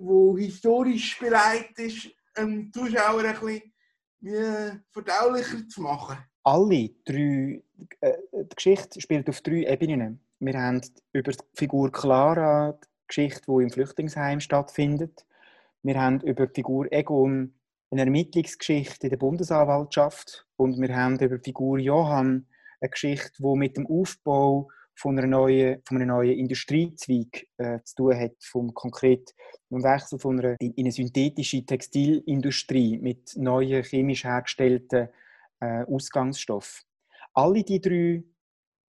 wo 0.00 0.36
historisch 0.36 1.18
beleidigt 1.18 1.78
ist, 1.78 2.08
einem 2.34 2.70
Zuschauer 2.70 3.24
ein 3.24 3.40
bisschen 3.40 3.72
wie 4.20 4.80
verdaulicher 4.92 5.66
zu 5.68 5.80
machen 5.80 6.18
alle 6.48 6.90
drei, 7.04 7.62
äh, 8.00 8.12
die 8.32 8.56
Geschichte 8.56 9.00
spielt 9.00 9.28
auf 9.28 9.42
drei 9.42 9.64
Ebenen. 9.64 10.20
Wir 10.40 10.58
haben 10.58 10.80
über 11.12 11.32
die 11.32 11.44
Figur 11.52 11.92
Clara 11.92 12.72
die 12.72 13.06
Geschichte, 13.06 13.42
die 13.46 13.62
im 13.64 13.70
Flüchtlingsheim 13.70 14.40
stattfindet. 14.40 15.26
Wir 15.82 16.00
haben 16.00 16.20
über 16.20 16.46
die 16.46 16.54
Figur 16.54 16.90
Egon 16.90 17.52
eine 17.90 18.02
Ermittlungsgeschichte 18.02 19.06
in 19.06 19.10
der 19.10 19.18
Bundesanwaltschaft. 19.18 20.46
Und 20.56 20.80
wir 20.80 20.94
haben 20.96 21.18
über 21.18 21.36
die 21.36 21.50
Figur 21.50 21.78
Johann 21.78 22.46
eine 22.80 22.90
Geschichte, 22.90 23.42
die 23.42 23.56
mit 23.56 23.76
dem 23.76 23.86
Aufbau 23.86 24.68
von, 24.94 25.18
einer 25.18 25.28
neuen, 25.28 25.82
von 25.84 25.98
einem 25.98 26.08
neuen 26.08 26.38
Industriezweig 26.38 27.46
äh, 27.58 27.80
zu 27.84 27.94
tun 27.96 28.18
hat, 28.18 28.32
vom 28.40 28.72
konkret 28.72 29.34
dem 29.70 29.82
Wechsel 29.82 30.18
von 30.18 30.38
einer, 30.38 30.56
in 30.60 30.72
eine 30.78 30.92
synthetische 30.92 31.64
Textilindustrie 31.64 32.98
mit 32.98 33.36
neuen 33.36 33.82
chemisch 33.82 34.24
hergestellten 34.24 35.10
äh, 35.60 35.84
Ausgangsstoff. 35.84 36.82
Alle 37.34 37.62
die 37.62 37.80
drei 37.80 38.24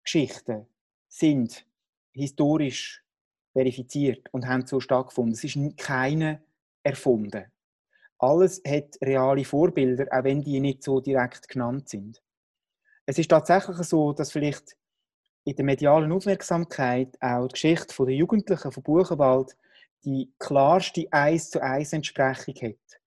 Geschichten 0.02 0.66
sind 1.08 1.66
historisch 2.12 3.04
verifiziert 3.52 4.28
und 4.32 4.46
haben 4.46 4.66
so 4.66 4.80
stattgefunden. 4.80 5.34
Es 5.34 5.44
ist 5.44 5.58
keine 5.76 6.42
erfunden. 6.82 7.44
Alles 8.18 8.60
hat 8.66 8.96
reale 9.02 9.44
Vorbilder, 9.44 10.06
auch 10.10 10.24
wenn 10.24 10.42
die 10.42 10.60
nicht 10.60 10.82
so 10.82 11.00
direkt 11.00 11.48
genannt 11.48 11.88
sind. 11.88 12.22
Es 13.06 13.18
ist 13.18 13.30
tatsächlich 13.30 13.76
so, 13.78 14.12
dass 14.12 14.32
vielleicht 14.32 14.76
in 15.44 15.56
der 15.56 15.64
medialen 15.64 16.12
Aufmerksamkeit 16.12 17.16
auch 17.20 17.46
die 17.48 17.52
Geschichte 17.52 17.94
der 18.04 18.14
Jugendlichen 18.14 18.72
von 18.72 18.82
Buchenwald 18.82 19.56
die 20.04 20.32
klarste 20.38 21.06
1 21.10 21.50
zu 21.50 21.62
1 21.62 21.92
Entsprechung 21.92 22.54
hat. 22.54 22.97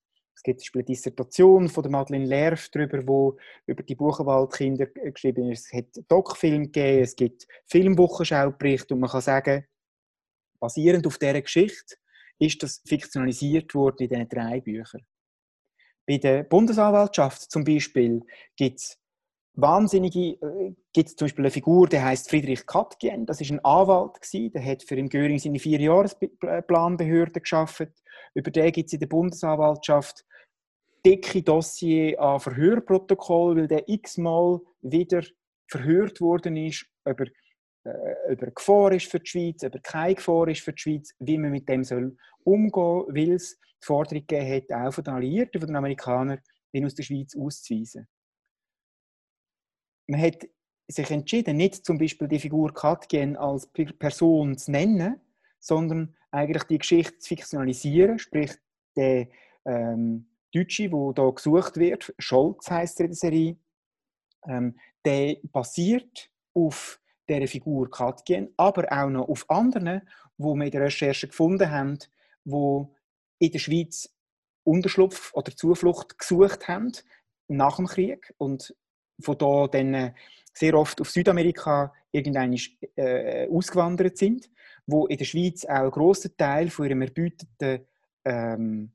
Es 0.42 0.44
gibt 0.44 0.72
eine 0.74 0.84
Dissertation 0.84 1.70
von 1.70 1.84
der 1.84 1.92
Madeleine 1.92 2.26
Lerf 2.26 2.70
darüber, 2.70 3.06
wo 3.06 3.38
über 3.68 3.84
die 3.84 3.94
Buchenwaldkinder 3.94 4.88
geschrieben 4.88 5.52
ist. 5.52 5.68
Es 5.68 5.74
hat 5.74 6.04
Doc-Film 6.08 6.64
gegeben, 6.72 7.04
es 7.04 7.16
gibt 7.16 7.48
Filmwochenschauberichte 7.68 8.96
und 8.96 9.02
man 9.02 9.12
kann 9.12 9.22
sagen, 9.22 9.68
basierend 10.60 11.06
auf 11.06 11.20
dieser 11.20 11.44
Geschichte 11.44 11.96
ist 12.40 12.64
das 12.64 12.82
fiktionalisiert 12.88 13.76
worden 13.76 13.98
in 14.00 14.10
diesen 14.10 14.30
drei 14.30 14.62
Büchern. 14.62 15.06
Bei 16.08 16.18
der 16.18 16.42
Bundesanwaltschaft 16.42 17.52
zum 17.52 17.64
Beispiel 17.64 18.22
gibt 18.56 18.80
es 18.80 19.01
wahnsinnige, 19.54 20.38
äh, 20.42 20.74
gibt 20.94 21.10
es 21.10 21.16
zum 21.16 21.26
Beispiel 21.26 21.46
eine 21.46 21.52
Figur, 21.52 21.88
der 21.88 22.06
heißt 22.06 22.30
Friedrich 22.30 22.66
Katgen. 22.66 23.26
Das 23.26 23.42
ist 23.42 23.52
ein 23.52 23.64
Anwalt 23.64 24.22
gewesen, 24.22 24.52
der 24.54 24.66
hat 24.66 24.84
für 24.84 24.96
im 24.96 25.10
Göring 25.10 25.40
seine 25.40 25.60
Vierjahresplanbehörde 25.60 27.42
geschaffen. 27.42 27.94
Über 28.34 28.52
den 28.52 28.72
gibt 28.72 28.88
es 28.88 28.94
in 28.94 29.00
der 29.00 29.08
Bundesanwaltschaft 29.08 30.26
dicke 31.06 31.42
Dossier 31.42 32.20
an 32.20 32.40
Verhörprotokoll, 32.40 33.58
weil 33.58 33.68
der 33.68 33.88
x-mal 33.90 34.62
wieder 34.82 35.24
verhört 35.68 36.22
worden 36.22 36.58
ist, 36.58 36.86
ob 37.06 37.22
er, 37.22 37.28
äh, 37.86 38.34
ob 38.34 38.42
er 38.42 38.52
Gefahr 38.52 38.92
ist 38.94 39.10
für 39.10 39.20
die 39.20 39.30
Schweiz, 39.30 39.64
ob 39.64 39.74
er 39.74 39.82
keine 39.82 40.16
Gefahr 40.16 40.48
ist 40.48 40.62
für 40.62 40.74
die 40.74 40.82
Schweiz, 40.82 41.14
wie 41.20 41.38
man 41.38 41.52
mit 41.52 41.68
dem 41.68 41.84
soll 41.84 42.16
umgehen 42.44 42.72
soll, 42.74 43.08
weil 43.10 43.32
es 43.34 43.58
die 43.60 43.86
Forderung 43.86 44.26
gegeben 44.28 44.54
hat, 44.70 44.88
auch 44.88 44.94
von 44.94 45.04
den 45.04 45.14
Alliierten, 45.14 45.60
von 45.60 45.68
den 45.68 45.76
Amerikanern, 45.76 46.40
ihn 46.74 46.86
aus 46.86 46.96
der 46.96 47.04
Schweiz 47.04 47.36
auszuweisen 47.36 48.08
man 50.12 50.22
hat 50.22 50.48
sich 50.88 51.10
entschieden, 51.10 51.58
nicht 51.58 51.86
zum 51.86 51.98
Beispiel 51.98 52.28
die 52.28 52.40
Figur 52.40 52.74
Katjen 52.74 53.38
als 53.38 53.68
Person 53.68 54.58
zu 54.58 54.72
nennen, 54.72 55.22
sondern 55.60 56.16
eigentlich 56.32 56.64
die 56.64 56.80
Geschichte 56.80 57.18
zu 57.18 57.30
fiktionalisieren, 57.30 58.20
sprich 58.20 58.52
der 58.98 59.30
ähm, 59.66 60.28
Deutsche, 60.54 60.90
der 60.90 61.14
hier 61.16 61.34
gesucht 61.34 61.78
wird, 61.78 62.14
Scholz 62.20 62.70
heißt 62.70 63.00
er 63.00 63.06
in 63.06 63.12
der 63.12 63.18
Serie, 63.18 63.56
ähm, 64.48 64.78
der 65.06 65.38
basiert 65.44 66.30
auf 66.54 67.00
der 67.30 67.48
Figur 67.48 67.90
Katjen, 67.90 68.54
aber 68.58 68.92
auch 68.92 69.10
noch 69.10 69.30
auf 69.30 69.50
anderen, 69.50 70.02
wo 70.38 70.56
wir 70.56 70.66
in 70.66 70.72
der 70.72 70.82
Recherche 70.82 71.28
gefunden 71.28 71.72
haben, 71.72 72.00
wo 72.44 72.94
in 73.40 73.52
der 73.52 73.60
Schweiz 73.60 74.14
Unterschlupf 74.64 75.34
oder 75.34 75.56
Zuflucht 75.56 76.20
gesucht 76.20 76.68
haben 76.68 76.92
nach 77.48 77.78
dem 77.78 77.88
Krieg. 77.88 78.34
Und 78.38 78.76
von 79.22 79.38
da 79.38 79.68
dann 79.68 79.94
äh, 79.94 80.14
sehr 80.54 80.74
oft 80.76 81.00
auf 81.00 81.10
Südamerika 81.10 81.94
irgendwann 82.12 82.58
äh, 82.96 83.48
ausgewandert 83.50 84.18
sind, 84.18 84.50
wo 84.86 85.08
in 85.08 85.18
der 85.18 85.26
Schweiz 85.26 85.66
auch 85.66 85.76
einen 85.76 85.92
grossen 85.92 86.36
Teil 86.38 86.70
von 86.70 86.86
ihrem 86.86 87.02
erbeuteten 87.02 87.86
ähm, 88.26 88.92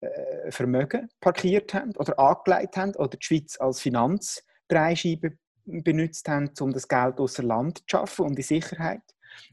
äh, 0.00 0.50
Vermögen 0.50 1.08
parkiert 1.20 1.74
haben 1.74 1.92
oder 1.96 2.18
angelegt 2.18 2.76
haben 2.76 2.94
oder 2.96 3.16
die 3.16 3.24
Schweiz 3.24 3.58
als 3.58 3.80
Finanzdreischeibe 3.80 5.38
benutzt 5.64 6.28
haben, 6.28 6.50
um 6.60 6.72
das 6.72 6.88
Geld 6.88 7.18
außer 7.18 7.42
Land 7.42 7.78
zu 7.78 7.84
schaffen 7.88 8.26
und 8.26 8.38
die 8.38 8.42
Sicherheit. 8.42 9.02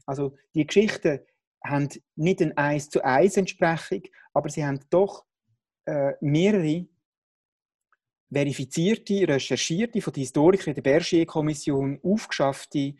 Also 0.06 0.36
die 0.54 0.66
Geschichten 0.66 1.20
haben 1.64 1.88
nicht 2.14 2.42
eine 2.42 2.56
1 2.56 2.90
zu 2.90 3.04
1 3.04 3.36
Entsprechung, 3.36 4.02
aber 4.32 4.48
sie 4.48 4.64
haben 4.64 4.80
doch 4.90 5.24
äh, 5.86 6.12
mehrere 6.20 6.86
verifizierte, 8.32 9.28
recherchierte, 9.28 10.00
von 10.00 10.12
den 10.12 10.20
Historikern 10.20 10.74
der 10.74 10.82
Bergier-Kommission 10.82 12.00
aufgeschaffte 12.02 12.94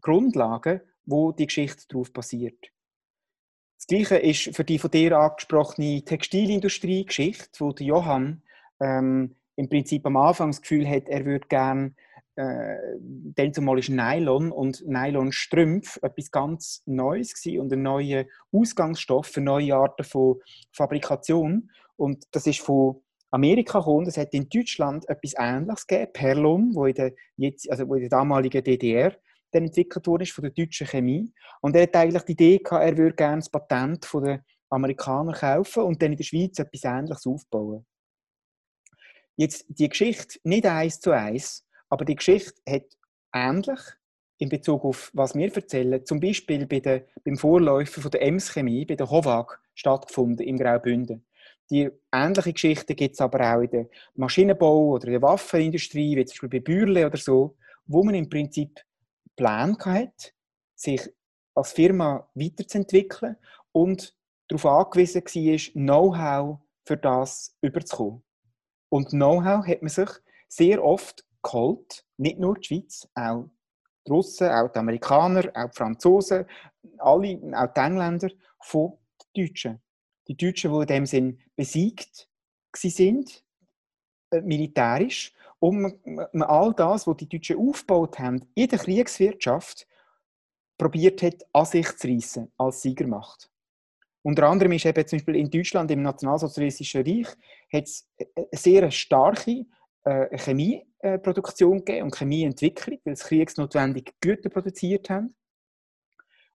Grundlagen, 0.00 0.80
wo 1.04 1.32
die 1.32 1.46
Geschichte 1.46 1.84
darauf 1.88 2.12
basiert. 2.12 2.72
Das 3.78 3.86
Gleiche 3.86 4.16
ist 4.16 4.54
für 4.54 4.64
die 4.64 4.78
von 4.78 4.90
dir 4.90 5.18
angesprochene 5.18 6.04
Textilindustrie-Geschichte, 6.04 7.58
wo 7.58 7.72
der 7.72 7.86
Johann 7.86 8.42
ähm, 8.80 9.36
im 9.56 9.68
Prinzip 9.68 10.06
am 10.06 10.16
Anfang 10.16 10.50
das 10.50 10.62
Gefühl 10.62 10.88
hat, 10.88 11.08
er 11.08 11.24
würde 11.24 11.46
gerne 11.48 11.94
äh, 12.34 12.76
dann 13.34 13.52
zumal 13.52 13.78
ist 13.78 13.90
Nylon 13.90 14.52
und 14.52 14.86
Nylonstrümpf 14.86 15.98
etwas 16.00 16.30
ganz 16.30 16.82
Neues 16.86 17.34
gewesen 17.34 17.60
und 17.60 17.72
ein 17.72 17.82
neuer 17.82 18.24
Ausgangsstoff 18.50 19.26
für 19.26 19.42
neue 19.42 19.74
Arten 19.74 20.04
von 20.04 20.40
Fabrikation. 20.72 21.70
Und 21.96 22.24
das 22.30 22.46
ist 22.46 22.60
von 22.60 23.02
Amerika 23.32 23.80
kommt, 23.80 24.08
es 24.08 24.18
hat 24.18 24.34
in 24.34 24.48
Deutschland 24.48 25.08
etwas 25.08 25.32
Ähnliches 25.38 25.86
gegeben, 25.86 26.12
Perlon, 26.12 26.74
wo 26.74 26.84
in 26.84 26.94
der, 26.94 27.12
jetzt, 27.36 27.70
also 27.70 27.88
wo 27.88 27.94
in 27.94 28.02
der 28.02 28.10
damaligen 28.10 28.62
DDR 28.62 29.16
dann 29.50 29.64
entwickelt 29.64 30.06
wurde 30.06 30.26
von 30.26 30.42
der 30.42 30.52
deutschen 30.52 30.86
Chemie. 30.86 31.32
Und 31.62 31.74
er 31.74 31.82
hat 31.82 31.96
eigentlich 31.96 32.22
die 32.22 32.32
Idee 32.32 32.58
gehabt, 32.58 32.84
er 32.84 32.96
würde 32.96 33.16
gerne 33.16 33.38
das 33.38 33.48
Patent 33.48 34.04
von 34.04 34.24
den 34.24 34.40
Amerikanern 34.68 35.34
kaufen 35.34 35.82
und 35.84 36.02
dann 36.02 36.12
in 36.12 36.18
der 36.18 36.24
Schweiz 36.24 36.58
etwas 36.58 36.84
Ähnliches 36.84 37.26
aufbauen. 37.26 37.86
Jetzt 39.36 39.64
die 39.68 39.88
Geschichte 39.88 40.38
nicht 40.44 40.66
eins 40.66 41.00
zu 41.00 41.10
eins, 41.10 41.66
aber 41.88 42.04
die 42.04 42.16
Geschichte 42.16 42.60
hat 42.68 42.84
ähnlich 43.34 43.80
in 44.38 44.50
Bezug 44.50 44.84
auf 44.84 45.10
was 45.14 45.34
wir 45.34 45.54
erzählen, 45.54 46.04
zum 46.04 46.20
Beispiel 46.20 46.66
bei 46.66 46.80
der, 46.80 47.06
beim 47.24 47.36
Vorläufer 47.36 48.02
von 48.02 48.10
der 48.10 48.22
Ems 48.22 48.52
Chemie, 48.52 48.84
bei 48.84 48.96
der 48.96 49.10
HOVAG, 49.10 49.58
stattgefunden 49.74 50.46
im 50.46 50.58
Graubünden. 50.58 51.24
Die 51.70 51.90
ähnliche 52.12 52.52
Geschichten 52.52 52.96
gibt 52.96 53.14
es 53.14 53.20
aber 53.20 53.56
auch 53.56 53.60
in 53.60 53.70
der 53.70 53.88
Maschinenbau 54.14 54.90
oder 54.90 55.06
in 55.06 55.12
der 55.12 55.22
Waffenindustrie, 55.22 56.16
wie 56.16 56.24
zum 56.24 56.34
Beispiel 56.34 56.48
bei 56.48 56.60
Bürle 56.60 57.06
oder 57.06 57.16
so, 57.16 57.56
wo 57.86 58.02
man 58.02 58.14
im 58.14 58.28
Prinzip 58.28 58.80
Pläne 59.36 59.78
hat, 59.84 60.34
sich 60.74 61.08
als 61.54 61.72
Firma 61.72 62.28
weiterzuentwickeln 62.34 63.36
und 63.72 64.14
darauf 64.48 64.66
angewiesen 64.66 65.22
war, 65.24 65.72
Know-how 65.82 66.58
für 66.84 66.96
das 66.96 67.56
überzukommen. 67.62 68.22
Und 68.88 69.10
Know-how 69.10 69.66
hat 69.66 69.82
man 69.82 69.88
sich 69.88 70.10
sehr 70.48 70.84
oft 70.84 71.24
geholt, 71.42 72.04
nicht 72.18 72.38
nur 72.38 72.56
die 72.56 72.66
Schweiz, 72.66 73.08
auch 73.14 73.48
die 74.06 74.10
Russen, 74.10 74.48
auch 74.48 74.68
die 74.68 74.78
Amerikaner, 74.78 75.50
auch 75.54 75.70
die 75.70 75.76
Franzosen, 75.76 76.46
alle, 76.98 77.40
auch 77.54 77.72
die 77.72 77.80
Engländer 77.80 78.28
von 78.60 78.98
den 79.34 79.46
Deutschen 79.46 79.80
die 80.28 80.36
Deutschen, 80.36 80.72
die 80.72 80.80
in 80.80 80.86
dem 80.86 81.06
Sinn 81.06 81.38
besiegt 81.56 82.28
sind, 82.74 83.44
äh, 84.30 84.40
militärisch, 84.40 85.32
und 85.58 86.04
man, 86.04 86.42
all 86.42 86.74
das, 86.74 87.06
was 87.06 87.16
die 87.18 87.28
Deutschen 87.28 87.56
aufgebaut 87.56 88.18
haben 88.18 88.44
in 88.54 88.68
der 88.68 88.80
Kriegswirtschaft, 88.80 89.86
probiert 90.76 91.22
hat, 91.22 91.36
an 91.52 91.64
sich 91.64 91.96
zu 91.96 92.08
reissen 92.08 92.52
als 92.56 92.82
Siegermacht. 92.82 93.48
Unter 94.22 94.48
anderem 94.48 94.72
ist 94.72 94.86
eben 94.86 95.06
zum 95.06 95.18
Beispiel 95.18 95.36
in 95.36 95.50
Deutschland 95.50 95.90
im 95.92 96.02
Nationalsozialistischen 96.02 97.02
Reich 97.02 97.28
hat 97.72 97.84
es 97.84 98.08
eine 98.18 98.46
sehr 98.52 98.90
starke 98.90 99.66
äh, 100.04 100.36
Chemieproduktion 100.36 101.78
gegeben 101.78 102.06
und 102.06 102.16
Chemieentwicklung, 102.16 102.98
weil 103.04 103.16
sie 103.16 103.24
kriegsnotwendige 103.24 104.12
Güter 104.20 104.48
produziert 104.48 105.10
haben. 105.10 105.34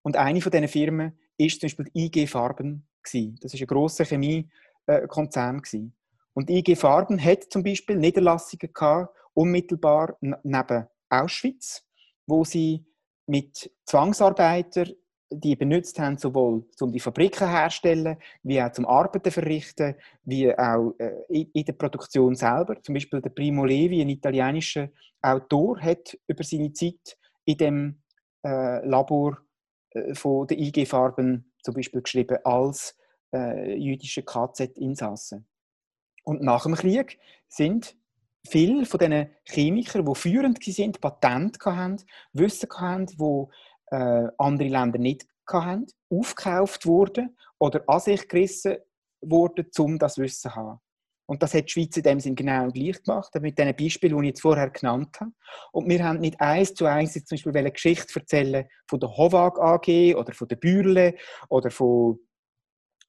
Und 0.02 0.18
eine 0.18 0.42
von 0.42 0.52
diesen 0.52 0.68
Firmen 0.68 1.18
ist 1.38 1.62
zum 1.62 1.68
Beispiel 1.68 1.92
IG 1.94 2.28
Farben 2.28 2.88
das 3.14 3.54
war 3.54 3.62
ein 3.62 3.68
grosser 3.68 4.06
Chemiekonzern. 4.06 5.62
Und 6.34 6.50
IG 6.50 6.76
Farben 6.76 7.24
hat 7.24 7.46
zum 7.50 7.64
Beispiel 7.64 7.98
Niederlassungen 7.98 8.72
gehabt, 8.74 9.16
unmittelbar 9.34 10.18
neben 10.22 10.88
Auschwitz, 11.10 11.84
wo 12.26 12.44
sie 12.44 12.86
mit 13.26 13.72
Zwangsarbeitern 13.86 14.94
die 15.30 15.56
benutzt 15.56 16.00
haben, 16.00 16.18
sowohl 16.18 16.66
um 16.80 16.92
die 16.92 17.00
Fabriken 17.00 17.50
herzustellen, 17.50 18.18
wie 18.44 18.62
auch 18.62 18.72
zum 18.72 18.86
Arbeiten 18.86 19.32
verrichten, 19.32 19.96
wie 20.24 20.58
auch 20.58 20.94
äh, 21.00 21.46
in 21.54 21.66
der 21.66 21.74
Produktion 21.74 22.36
selber. 22.36 22.82
Zum 22.82 22.94
Beispiel 22.94 23.22
der 23.22 23.30
Primo 23.32 23.66
Levi, 23.66 24.02
ein 24.02 24.10
italienischer 24.10 24.90
Autor, 25.22 25.80
hat 25.82 26.18
über 26.28 26.44
seine 26.44 26.72
Zeit 26.72 27.18
in 27.46 27.58
dem 27.58 28.02
äh, 28.46 28.86
Labor 28.88 29.38
äh, 29.92 30.16
von 30.16 30.48
der 30.48 30.60
IG 30.60 30.86
Farben 30.86 31.47
zum 31.68 31.74
Beispiel 31.74 32.02
geschrieben 32.02 32.38
als 32.46 32.96
äh, 33.34 33.76
jüdische 33.76 34.24
KZ-Insassen. 34.24 35.46
Und 36.24 36.42
nach 36.42 36.64
dem 36.64 36.76
Krieg 36.76 37.20
sind 37.50 37.98
viele 38.48 38.86
von 38.86 39.00
diesen 39.00 39.30
Chemikern, 39.44 40.06
die 40.06 40.16
führend 40.16 40.66
waren, 40.66 40.92
Patent 40.94 41.60
hatten, 41.66 41.98
Wissen 42.32 42.70
hatten, 42.74 43.08
wo 43.18 43.50
äh, 43.88 44.28
andere 44.38 44.70
Länder 44.70 44.98
nicht 44.98 45.28
hatten, 45.46 45.88
aufgekauft 46.10 46.86
wurden 46.86 47.36
oder 47.60 47.84
an 47.88 48.00
sich 48.00 48.30
gerissen 48.30 48.78
wurden, 49.20 49.68
um 49.78 50.00
das 50.00 50.18
Wissen 50.18 50.50
zu 50.50 50.56
haben. 50.56 50.80
Und 51.28 51.44
das 51.44 51.54
hat 51.54 51.66
die 51.66 51.72
Schweiz 51.72 51.96
in 51.98 52.04
dem 52.04 52.20
Sinne 52.20 52.36
genau 52.36 52.70
gleich 52.70 53.04
gemacht, 53.04 53.36
mit 53.42 53.60
den 53.60 53.76
Beispielen, 53.76 54.18
die 54.18 54.24
ich 54.24 54.30
jetzt 54.30 54.42
vorher 54.42 54.70
genannt 54.70 55.20
habe. 55.20 55.32
Und 55.74 55.90
wir 55.90 56.04
haben 56.04 56.20
nicht 56.20 56.40
eins 56.40 56.74
zu 56.74 56.86
eins 56.86 57.14
zum 57.14 57.24
Beispiel 57.30 57.58
eine 57.58 57.72
Geschichte 57.72 58.20
erzählen 58.20 58.66
von 58.88 59.00
der 59.00 59.16
Hovag 59.16 59.60
AG 59.60 60.16
oder 60.16 60.34
von 60.34 60.48
der 60.48 60.56
Bürle 60.56 61.16
oder 61.50 61.70
von 61.70 62.20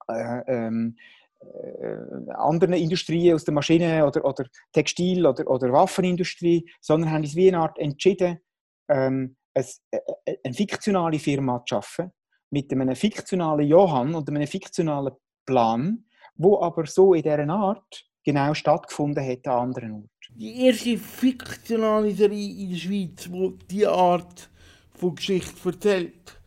äh, 0.09 0.41
ähm, 0.49 0.97
äh, 1.41 2.33
anderen 2.33 2.75
Industrien 2.75 3.35
aus 3.35 3.45
der 3.45 3.55
Maschine- 3.55 4.05
oder, 4.05 4.25
oder 4.25 4.47
Textil- 4.73 5.25
oder, 5.25 5.49
oder 5.49 5.73
Waffenindustrie, 5.73 6.69
sondern 6.81 7.13
haben 7.13 7.23
uns 7.23 7.37
wie 7.37 7.49
eine 7.49 7.61
Art 7.61 7.79
entschieden, 7.79 8.41
ähm, 8.89 9.37
ein, 9.55 9.65
äh, 9.93 10.37
eine 10.45 10.55
fiktionale 10.55 11.21
Firma 11.21 11.65
zu 11.65 11.77
schaffen, 11.77 12.13
mit 12.51 12.73
einem 12.73 12.97
fiktionalen 12.97 13.69
Johann 13.69 14.15
und 14.15 14.29
einem 14.29 14.47
fiktionalen 14.47 15.15
Plan, 15.47 16.07
wo 16.35 16.61
aber 16.61 16.87
so 16.87 17.15
in 17.15 17.23
dieser 17.23 17.49
Art 17.49 18.08
genau 18.29 18.53
stattgefunden 18.53 19.27
hat 19.27 19.47
an 19.49 19.69
anderen 19.69 19.93
Orten. 19.93 20.11
Die 20.35 20.67
erste 20.67 20.99
fiktionale 20.99 22.13
Serie 22.13 22.63
in 22.63 22.71
der 22.71 22.77
Schweiz, 22.77 23.25
die 23.25 23.59
diese 23.71 23.91
Art 23.91 24.51
von 24.91 25.15
Geschichte 25.15 25.69
erzählt. 25.69 26.41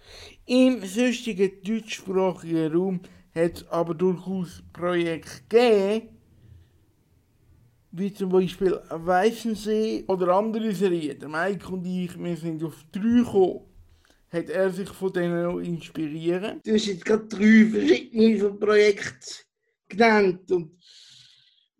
Im 0.45 0.85
sonstigen 0.85 1.51
deutschsprachigen 1.63 2.71
Raum 2.71 2.99
hat 3.33 3.53
es 3.55 3.67
aber 3.69 3.95
durchaus 3.95 4.61
Projekte 4.71 5.41
gegeben, 5.49 6.09
wie 7.91 8.13
zum 8.13 8.29
Beispiel 8.29 8.79
Weissensee 8.89 10.03
oder 10.07 10.35
andere 10.35 10.73
Serien. 10.73 11.17
Der 11.19 11.29
Mike 11.29 11.67
und 11.67 11.85
ich, 11.85 12.15
wir 12.17 12.37
sind 12.37 12.63
auf 12.63 12.85
drei 12.91 13.23
gekommen. 13.23 13.61
Hat 14.31 14.49
er 14.49 14.69
sich 14.69 14.89
von 14.89 15.11
denen 15.11 15.43
noch 15.43 15.59
inspirieren? 15.59 16.61
Du 16.63 16.73
hast 16.73 16.85
jetzt 16.85 17.03
gerade 17.03 17.25
drei 17.25 17.65
verschiedene 17.65 18.53
Projekte 18.53 19.43
genannt. 19.89 20.51
Und 20.51 20.80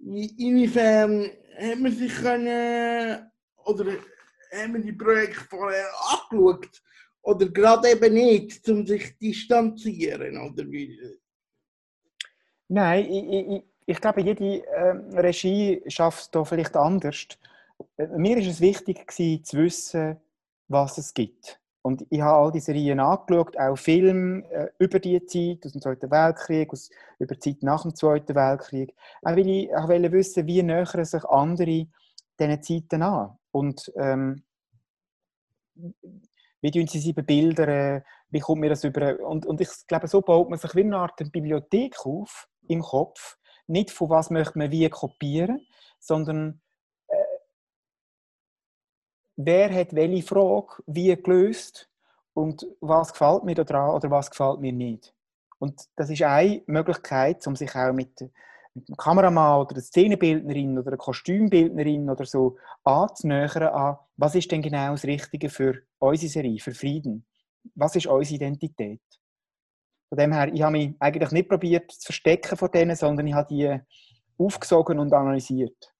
inwiefern 0.03 1.31
hat 1.57 1.79
man 1.79 1.91
sich 1.91 2.15
können, 2.15 3.31
oder 3.65 3.91
hat 4.51 4.69
man 4.69 4.81
die 4.81 4.93
Projekte 4.93 5.39
vorher 5.49 5.87
angeschaut? 6.09 6.81
Oder 7.23 7.47
gerade 7.49 7.91
eben 7.91 8.13
nicht, 8.13 8.67
um 8.69 8.85
sich 8.85 9.07
zu 9.09 9.19
distanzieren? 9.19 10.37
Oder 10.39 10.69
wie? 10.71 10.99
Nein, 12.67 13.05
ich, 13.05 13.31
ich, 13.31 13.63
ich 13.85 14.01
glaube, 14.01 14.21
jede 14.21 14.65
äh, 14.65 15.19
Regie 15.19 15.83
schafft 15.87 16.21
es 16.21 16.31
da 16.31 16.43
vielleicht 16.43 16.75
anders. 16.75 17.27
Äh, 17.97 18.07
mir 18.17 18.37
ist 18.37 18.47
es 18.47 18.61
wichtig 18.61 19.05
gewesen, 19.05 19.43
zu 19.43 19.57
wissen, 19.57 20.17
was 20.67 20.97
es 20.97 21.13
gibt. 21.13 21.60
Und 21.83 22.05
ich 22.09 22.21
habe 22.21 22.37
all 22.37 22.51
diese 22.51 22.67
Serien 22.67 22.99
angeschaut, 22.99 23.57
auch 23.57 23.75
Filme 23.75 24.43
äh, 24.51 24.69
über 24.77 24.99
die 24.99 25.25
Zeit, 25.25 25.65
aus 25.65 25.71
dem 25.71 25.81
Zweiten 25.81 26.11
Weltkrieg, 26.11 26.71
aus, 26.71 26.91
über 27.17 27.33
die 27.35 27.39
Zeit 27.39 27.63
nach 27.63 27.81
dem 27.81 27.95
Zweiten 27.95 28.35
Weltkrieg. 28.35 28.93
Auch 29.23 29.31
weil 29.31 29.47
ich 29.47 29.75
auch 29.75 29.87
wollte 29.87 30.11
wissen, 30.11 30.45
wie 30.45 30.61
nähern 30.61 31.05
sich 31.05 31.25
andere 31.25 31.87
diesen 32.39 32.61
Zeiten 32.61 33.01
an. 33.01 33.37
Und 33.51 33.91
ähm, 33.95 34.43
wie 36.61 36.71
tun 36.71 36.87
sie 36.87 36.99
sie 36.99 37.13
bebildern, 37.13 38.03
wie 38.29 38.39
kommt 38.39 38.61
mir 38.61 38.69
das 38.69 38.83
über... 38.83 39.19
Und, 39.19 39.47
und 39.47 39.59
ich 39.59 39.69
glaube, 39.87 40.07
so 40.07 40.21
baut 40.21 40.49
man 40.49 40.59
sich 40.59 40.75
wie 40.75 40.81
eine 40.83 40.97
Art 40.97 41.17
Bibliothek 41.31 42.05
auf 42.05 42.47
im 42.67 42.81
Kopf, 42.81 43.37
nicht 43.65 43.89
von 43.89 44.09
was 44.09 44.29
möchte 44.29 44.57
man 44.57 44.71
wie 44.71 44.87
kopieren, 44.89 45.65
sondern 45.99 46.61
wer 49.45 49.73
hat 49.73 49.95
welche 49.95 50.25
Frage 50.25 50.83
wie 50.87 51.15
gelöst 51.15 51.89
und 52.33 52.65
was 52.79 53.11
gefällt 53.11 53.43
mir 53.43 53.55
daran 53.55 53.95
oder 53.95 54.09
was 54.09 54.29
gefällt 54.29 54.59
mir 54.59 54.73
nicht. 54.73 55.13
Und 55.59 55.87
das 55.95 56.09
ist 56.09 56.23
eine 56.23 56.63
Möglichkeit, 56.65 57.45
um 57.45 57.55
sich 57.55 57.75
auch 57.75 57.93
mit, 57.93 58.19
mit 58.73 58.89
dem 58.89 58.97
Kameramann 58.97 59.61
oder 59.61 59.75
der 59.75 59.83
Szenenbildnerin 59.83 60.77
oder 60.77 60.91
der 60.91 60.97
Kostümbildnerin 60.97 62.09
oder 62.09 62.25
so 62.25 62.57
anzunähern 62.83 63.73
an, 63.73 63.97
was 64.17 64.35
ist 64.35 64.51
denn 64.51 64.61
genau 64.61 64.91
das 64.91 65.03
Richtige 65.03 65.49
für 65.49 65.81
unsere 65.99 66.31
Serie, 66.31 66.59
für 66.59 66.73
Frieden? 66.73 67.25
Was 67.75 67.95
ist 67.95 68.07
unsere 68.07 68.35
Identität? 68.35 69.01
Von 70.09 70.17
dem 70.17 70.33
her, 70.33 70.51
ich 70.53 70.61
habe 70.61 70.73
mich 70.73 70.95
eigentlich 70.99 71.31
nicht 71.31 71.49
probiert 71.49 71.91
zu 71.91 72.07
verstecken 72.07 72.57
von 72.57 72.71
denen, 72.71 72.95
sondern 72.95 73.27
ich 73.27 73.33
habe 73.33 73.47
die 73.47 73.79
aufgesogen 74.37 74.99
und 74.99 75.13
analysiert. 75.13 75.90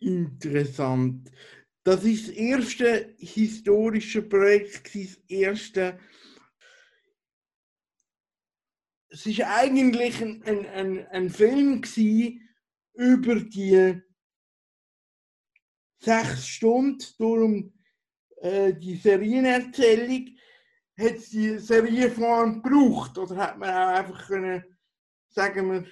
Interessant. 0.00 1.30
Das 1.82 2.04
ist 2.04 2.28
das 2.28 2.34
erste 2.34 3.14
historische 3.18 4.22
Projekt, 4.22 4.94
das 4.94 5.16
erste. 5.28 5.98
Es 9.08 9.26
ist 9.26 9.42
eigentlich 9.42 10.20
ein, 10.22 10.42
ein, 10.44 10.66
ein, 10.66 11.06
ein 11.08 11.30
Film 11.30 11.82
über 12.94 13.40
die 13.40 14.00
sechs 15.98 16.46
Stunden. 16.46 17.04
Darum 17.18 17.72
äh, 18.36 18.72
die 18.72 18.96
Serienerzählung, 18.96 20.28
hat 20.98 21.16
es 21.16 21.30
die 21.30 21.58
Serienform 21.58 22.62
gebraucht? 22.62 23.18
Oder 23.18 23.36
hat 23.36 23.58
man 23.58 23.70
auch 23.70 23.98
einfach 23.98 24.26
können 24.26 24.64
sagen, 25.28 25.68
man 25.68 25.86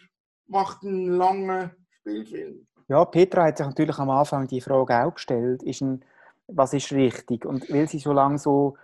macht 0.47 0.83
einen 0.83 1.09
langen 1.09 1.71
Spielfilm? 1.91 2.68
Ja, 2.89 3.05
Petra 3.05 3.45
hat 3.45 3.59
sich 3.59 3.67
natürlich 3.67 3.99
am 3.99 4.09
Anfang 4.09 4.47
die 4.49 4.63
Frage 4.63 5.05
auch 5.05 5.15
gestellt, 5.15 5.63
ist 5.63 5.83
ein, 5.83 6.03
was 6.47 6.73
ist 6.73 6.91
richtig? 6.93 7.45
Und 7.45 7.71
weil 7.71 7.87
sie 7.87 7.99
so 7.99 8.13
lange 8.13 8.39
so 8.39 8.79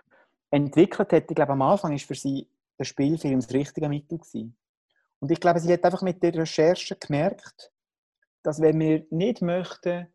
entwickelt 0.51 1.11
hat, 1.11 1.29
ich 1.29 1.35
glaube, 1.35 1.53
am 1.53 1.63
Anfang 1.63 1.93
ist 1.93 2.05
für 2.05 2.13
sie 2.13 2.47
der 2.77 2.85
Spielfilm 2.85 3.39
das 3.39 3.51
richtige 3.51 3.89
Mittel 3.89 4.19
gewesen. 4.19 4.55
Und 5.19 5.31
ich 5.31 5.39
glaube, 5.39 5.59
sie 5.59 5.73
hat 5.73 5.83
einfach 5.83 6.03
mit 6.03 6.21
der 6.21 6.35
Recherche 6.35 6.95
gemerkt, 6.95 7.71
dass 8.43 8.61
wenn 8.61 8.79
wir 8.79 9.05
nicht 9.09 9.41
möchten, 9.41 10.07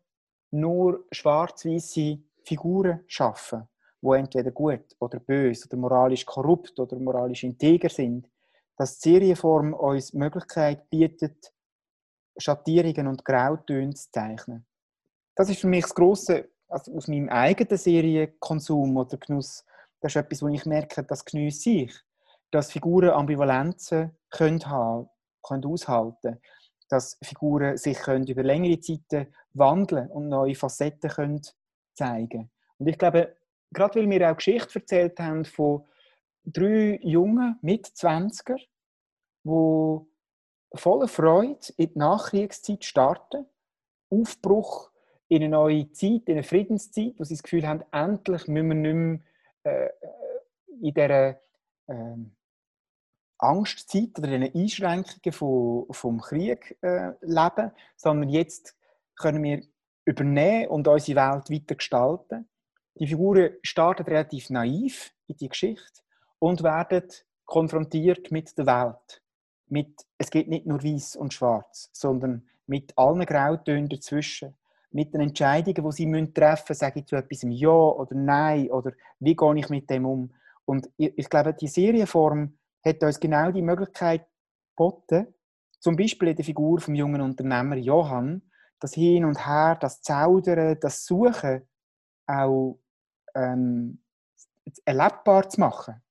nur 0.51 1.05
schwarz-weiße 1.11 2.19
Figuren 2.43 3.01
schaffen, 3.07 3.67
wo 3.99 4.13
entweder 4.13 4.51
gut 4.51 4.95
oder 4.99 5.19
böse 5.19 5.67
oder 5.67 5.77
moralisch 5.77 6.25
korrupt 6.25 6.79
oder 6.79 6.97
moralisch 6.97 7.43
integer 7.43 7.89
sind, 7.89 8.29
dass 8.77 8.99
die 8.99 9.09
Serienform 9.09 9.73
uns 9.73 10.11
die 10.11 10.17
Möglichkeit 10.17 10.89
bietet, 10.89 11.51
Schattierungen 12.37 13.07
und 13.07 13.25
Grautöne 13.25 13.93
zu 13.93 14.11
zeichnen. 14.11 14.65
Das 15.35 15.49
ist 15.49 15.61
für 15.61 15.67
mich 15.67 15.83
das 15.83 15.95
Grosse, 15.95 16.49
also 16.67 16.95
aus 16.95 17.07
meinem 17.07 17.29
eigenen 17.29 17.77
Serienkonsum 17.77 18.97
oder 18.97 19.17
Genuss, 19.17 19.65
das 19.99 20.13
ist 20.13 20.15
etwas, 20.15 20.41
wo 20.41 20.47
ich 20.47 20.65
merke, 20.65 21.03
das 21.03 21.23
genieße 21.23 21.69
ich. 21.69 21.93
Dass 22.49 22.71
Figuren 22.71 23.11
Ambivalenzen 23.11 24.17
können 24.29 24.65
haben, 24.65 25.09
können 25.43 25.65
aushalten, 25.65 26.41
dass 26.89 27.17
Figuren 27.23 27.77
sich 27.77 27.97
können 27.97 28.27
über 28.27 28.43
längere 28.43 28.79
Zeiten 28.79 29.33
wandeln 29.53 30.09
und 30.09 30.27
neue 30.27 30.55
Facetten 30.55 31.09
können 31.09 31.41
zeigen. 31.93 32.51
Und 32.77 32.87
ich 32.87 32.97
glaube, 32.97 33.37
gerade 33.71 33.99
weil 33.99 34.09
wir 34.09 34.31
auch 34.31 34.35
Geschichte 34.35 34.79
erzählt 34.79 35.19
haben 35.19 35.45
von 35.45 35.85
drei 36.43 36.99
Jungen 37.01 37.57
mit 37.61 37.85
20er, 37.85 38.57
die 39.43 40.10
voller 40.73 41.07
Freude 41.07 41.59
in 41.77 41.93
die 41.93 41.99
Nachkriegszeit 41.99 42.85
starten, 42.85 43.45
Aufbruch 44.09 44.91
in 45.27 45.43
eine 45.43 45.49
neue 45.49 45.91
Zeit, 45.91 46.23
in 46.25 46.33
eine 46.33 46.43
Friedenszeit, 46.43 47.13
wo 47.17 47.23
sie 47.23 47.35
das 47.35 47.43
Gefühl 47.43 47.67
haben, 47.67 47.83
endlich 47.91 48.47
müssen 48.47 48.69
wir 48.69 48.75
nicht 48.75 48.93
mehr 48.93 49.19
äh, 49.63 49.89
in 50.81 50.93
dieser 50.93 51.29
äh, 51.87 52.17
Angstzeit 53.37 54.17
oder 54.17 54.29
in 54.29 54.41
den 54.41 54.55
Einschränkungen 54.55 55.31
vom, 55.31 55.87
vom 55.91 56.19
Krieg 56.19 56.77
äh, 56.81 57.13
leben, 57.21 57.71
sondern 57.95 58.29
jetzt 58.29 58.75
können 59.15 59.43
wir 59.43 59.63
übernehmen 60.05 60.67
und 60.67 60.87
unsere 60.87 61.17
Welt 61.17 61.49
weiter 61.49 61.75
gestalten. 61.75 62.49
Die 62.95 63.07
Figuren 63.07 63.53
starten 63.63 64.03
relativ 64.03 64.49
naiv 64.49 65.13
in 65.27 65.37
die 65.37 65.49
Geschichte 65.49 66.01
und 66.39 66.63
werden 66.63 67.07
konfrontiert 67.45 68.31
mit 68.31 68.57
der 68.57 68.65
Welt. 68.65 69.21
Mit, 69.71 70.05
es 70.17 70.29
geht 70.29 70.49
nicht 70.49 70.65
nur 70.65 70.83
weiß 70.83 71.15
und 71.15 71.33
schwarz, 71.33 71.89
sondern 71.93 72.45
mit 72.67 72.91
allen 72.97 73.25
Grautönen 73.25 73.87
dazwischen. 73.87 74.55
Mit 74.91 75.13
den 75.13 75.21
Entscheidungen, 75.21 75.89
die 75.89 75.91
sie 75.91 76.33
treffen 76.33 76.63
müssen, 76.67 76.79
sage 76.79 76.99
ich 76.99 77.05
zu 77.05 77.15
etwas 77.15 77.43
Ja 77.43 77.69
oder 77.69 78.13
Nein 78.13 78.69
oder 78.69 78.91
wie 79.19 79.35
gehe 79.35 79.57
ich 79.57 79.69
mit 79.69 79.89
dem 79.89 80.05
um. 80.05 80.33
Und 80.65 80.89
ich, 80.97 81.17
ich 81.17 81.29
glaube, 81.29 81.53
die 81.53 81.69
Serienform 81.69 82.57
hat 82.83 83.01
uns 83.01 83.19
genau 83.19 83.49
die 83.51 83.61
Möglichkeit 83.61 84.27
geboten, 84.75 85.33
zum 85.79 85.95
Beispiel 85.95 86.29
in 86.29 86.35
der 86.35 86.45
Figur 86.45 86.81
vom 86.81 86.93
jungen 86.93 87.21
Unternehmer 87.21 87.77
Johann, 87.77 88.41
das 88.79 88.93
Hin 88.93 89.23
und 89.23 89.47
Her, 89.47 89.77
das 89.79 90.01
Zaudern, 90.01 90.77
das 90.81 91.05
Suchen 91.05 91.61
auch 92.27 92.77
ähm, 93.33 94.01
erlebbar 94.83 95.47
zu 95.49 95.61
machen. 95.61 96.01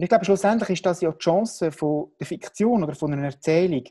Ich 0.00 0.08
glaube, 0.08 0.24
schlussendlich 0.24 0.70
ist 0.70 0.86
das 0.86 1.00
ja 1.00 1.10
die 1.10 1.18
Chance 1.18 1.72
von 1.72 2.12
der 2.20 2.26
Fiktion 2.26 2.84
oder 2.84 2.94
von 2.94 3.12
einer 3.12 3.24
Erzählung, 3.24 3.82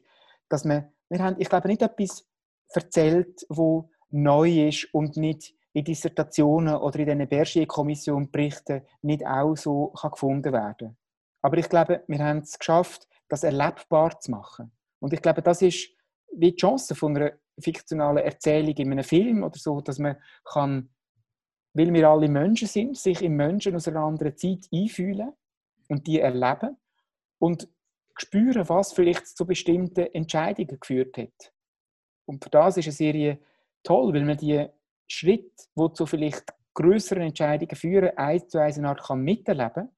dass 0.48 0.64
man, 0.64 0.90
wir 1.10 1.20
haben, 1.20 1.36
ich 1.38 1.50
glaube, 1.50 1.68
nicht 1.68 1.82
etwas 1.82 2.26
erzählt, 2.70 3.46
wo 3.50 3.90
neu 4.10 4.70
ist 4.70 4.88
und 4.94 5.18
nicht 5.18 5.54
in 5.74 5.84
Dissertationen 5.84 6.76
oder 6.76 7.00
in 7.00 7.06
diesen 7.08 7.28
Bergier-Kommission-Berichten 7.28 8.84
nicht 9.02 9.28
auch 9.28 9.56
so 9.56 9.88
kann 10.00 10.12
gefunden 10.12 10.54
werden 10.54 10.98
Aber 11.42 11.58
ich 11.58 11.68
glaube, 11.68 12.02
wir 12.08 12.20
haben 12.20 12.40
es 12.40 12.58
geschafft, 12.58 13.06
das 13.28 13.44
erlebbar 13.44 14.18
zu 14.22 14.32
machen. 14.32 14.72
Und 15.00 15.12
ich 15.12 15.22
glaube, 15.22 15.42
das 15.42 15.62
ist 15.62 15.90
wie 16.32 16.52
die 16.52 16.56
Chance 16.56 16.96
von 16.96 17.18
einer 17.18 17.34
fiktionalen 17.60 18.24
Erzählung 18.24 18.76
in 18.76 18.92
einem 18.94 19.04
Film 19.04 19.44
oder 19.44 19.58
so, 19.58 19.82
dass 19.82 20.00
man 20.00 20.16
kann, 20.46 20.90
weil 21.74 21.94
wir 21.94 22.08
alle 22.08 22.30
Menschen 22.30 22.70
sind, 22.70 22.98
sich 22.98 23.22
in 23.22 23.36
Menschen 23.36 23.76
aus 23.76 23.90
einer 23.90 24.00
anderen 24.00 24.38
Zeit 24.38 24.68
einfühlen 24.74 25.34
und 25.88 26.08
die 26.08 26.20
erleben 26.20 26.78
und 27.40 27.70
spüren, 28.18 28.68
was 28.68 28.94
vielleicht 28.94 29.28
zu 29.28 29.46
bestimmten 29.46 30.08
Entscheidungen 30.14 30.80
geführt 30.80 31.18
hat. 31.18 31.54
Und 32.26 32.44
für 32.44 32.50
das 32.50 32.78
ist 32.78 32.86
eine 32.86 32.94
Serie 32.94 33.40
toll, 33.84 34.14
weil 34.14 34.26
man 34.26 34.38
die 34.38 34.68
Schritt, 35.08 35.52
wo 35.76 35.88
zu 35.90 36.06
vielleicht 36.06 36.54
größeren 36.74 37.24
Entscheidungen 37.24 37.76
führen, 37.76 38.18
eins 38.18 38.50
zu 38.50 38.60
eins 38.60 38.78
eine 38.78 38.90
Art 38.90 39.04
kann 39.04 39.22
miterleben. 39.22 39.90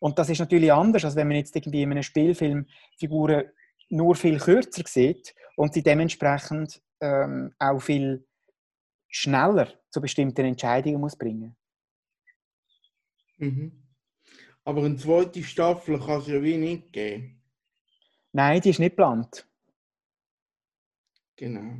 Und 0.00 0.18
das 0.18 0.30
ist 0.30 0.38
natürlich 0.38 0.72
anders, 0.72 1.04
als 1.04 1.14
wenn 1.16 1.28
man 1.28 1.36
jetzt 1.36 1.54
irgendwie 1.54 1.82
in 1.82 1.90
einem 1.90 2.02
Spielfilm 2.02 2.66
Figuren 2.98 3.50
nur 3.90 4.14
viel 4.14 4.38
kürzer 4.38 4.82
sieht 4.86 5.34
und 5.56 5.74
sie 5.74 5.82
dementsprechend 5.82 6.82
ähm, 7.00 7.54
auch 7.58 7.80
viel 7.80 8.26
schneller 9.08 9.68
zu 9.90 10.00
bestimmten 10.00 10.46
Entscheidungen 10.46 11.00
muss 11.00 11.16
bringen. 11.16 11.56
Mhm. 13.36 13.89
Aber 14.64 14.84
eine 14.84 14.96
zweite 14.96 15.42
Staffel 15.42 15.98
kann 15.98 16.20
es 16.20 16.26
ja 16.26 16.42
wie 16.42 16.56
nicht 16.56 16.92
geben. 16.92 17.40
Nein, 18.32 18.60
die 18.60 18.70
ist 18.70 18.78
nicht 18.78 18.90
geplant. 18.90 19.46
Genau. 21.36 21.78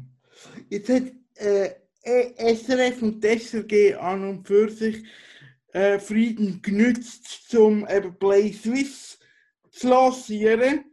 Jetzt 0.69 0.89
hat 0.89 1.13
äh, 1.35 2.55
SRF 2.55 3.03
und 3.03 3.25
SRG 3.25 3.95
an 3.95 4.25
und 4.25 4.47
für 4.47 4.71
sich 4.71 5.05
äh, 5.73 5.99
Frieden 5.99 6.61
genützt, 6.63 7.55
um 7.55 7.87
eben 7.89 8.19
Play 8.19 8.53
Swiss 8.53 9.19
zu 9.71 9.89
lancieren. 9.89 10.85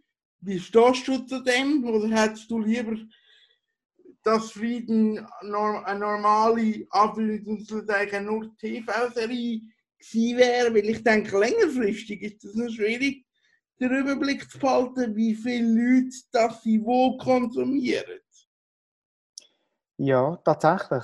Wie 0.42 0.60
stehst 0.60 1.08
du 1.08 1.18
zu 1.20 1.44
dem? 1.44 1.84
Oder 1.86 2.10
hättest 2.10 2.52
du 2.52 2.60
lieber, 2.60 2.96
dass 4.24 4.52
Frieden 4.52 5.26
eine 5.40 6.00
normale, 6.00 6.86
Anführungszeichen 6.90 8.26
nur 8.26 8.56
TV-Serie 8.58 9.62
gewesen 10.00 10.38
wäre? 10.38 10.74
Weil 10.74 10.90
ich 10.90 11.04
denke, 11.04 11.38
längerfristig 11.38 12.22
ist 12.22 12.44
es 12.46 12.56
noch 12.56 12.70
schwierig, 12.70 13.26
den 13.80 13.92
Überblick 13.92 14.50
zu 14.50 14.60
behalten, 14.60 15.16
wie 15.16 15.36
viele 15.36 15.68
Leute 15.68 16.16
das 16.32 16.64
sie 16.64 16.84
wo 16.84 17.18
konsumieren. 17.18 18.20
Ja, 19.98 20.36
tatsächlich. 20.44 21.04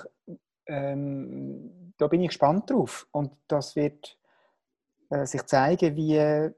Ähm, 0.66 1.94
da 1.98 2.08
bin 2.08 2.22
ich 2.22 2.30
gespannt 2.30 2.70
drauf. 2.70 3.08
Und 3.12 3.32
das 3.48 3.76
wird 3.76 4.18
äh, 5.10 5.26
sich 5.26 5.44
zeigen, 5.44 5.96
wie. 5.96 6.52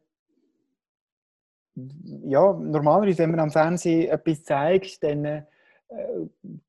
Ja, 2.23 2.53
normalerweise, 2.53 3.17
wenn 3.17 3.31
man 3.31 3.41
am 3.41 3.51
Fernsehen 3.51 4.09
etwas 4.09 4.45
zeigt, 4.45 5.03
dann 5.03 5.25
äh, 5.25 5.43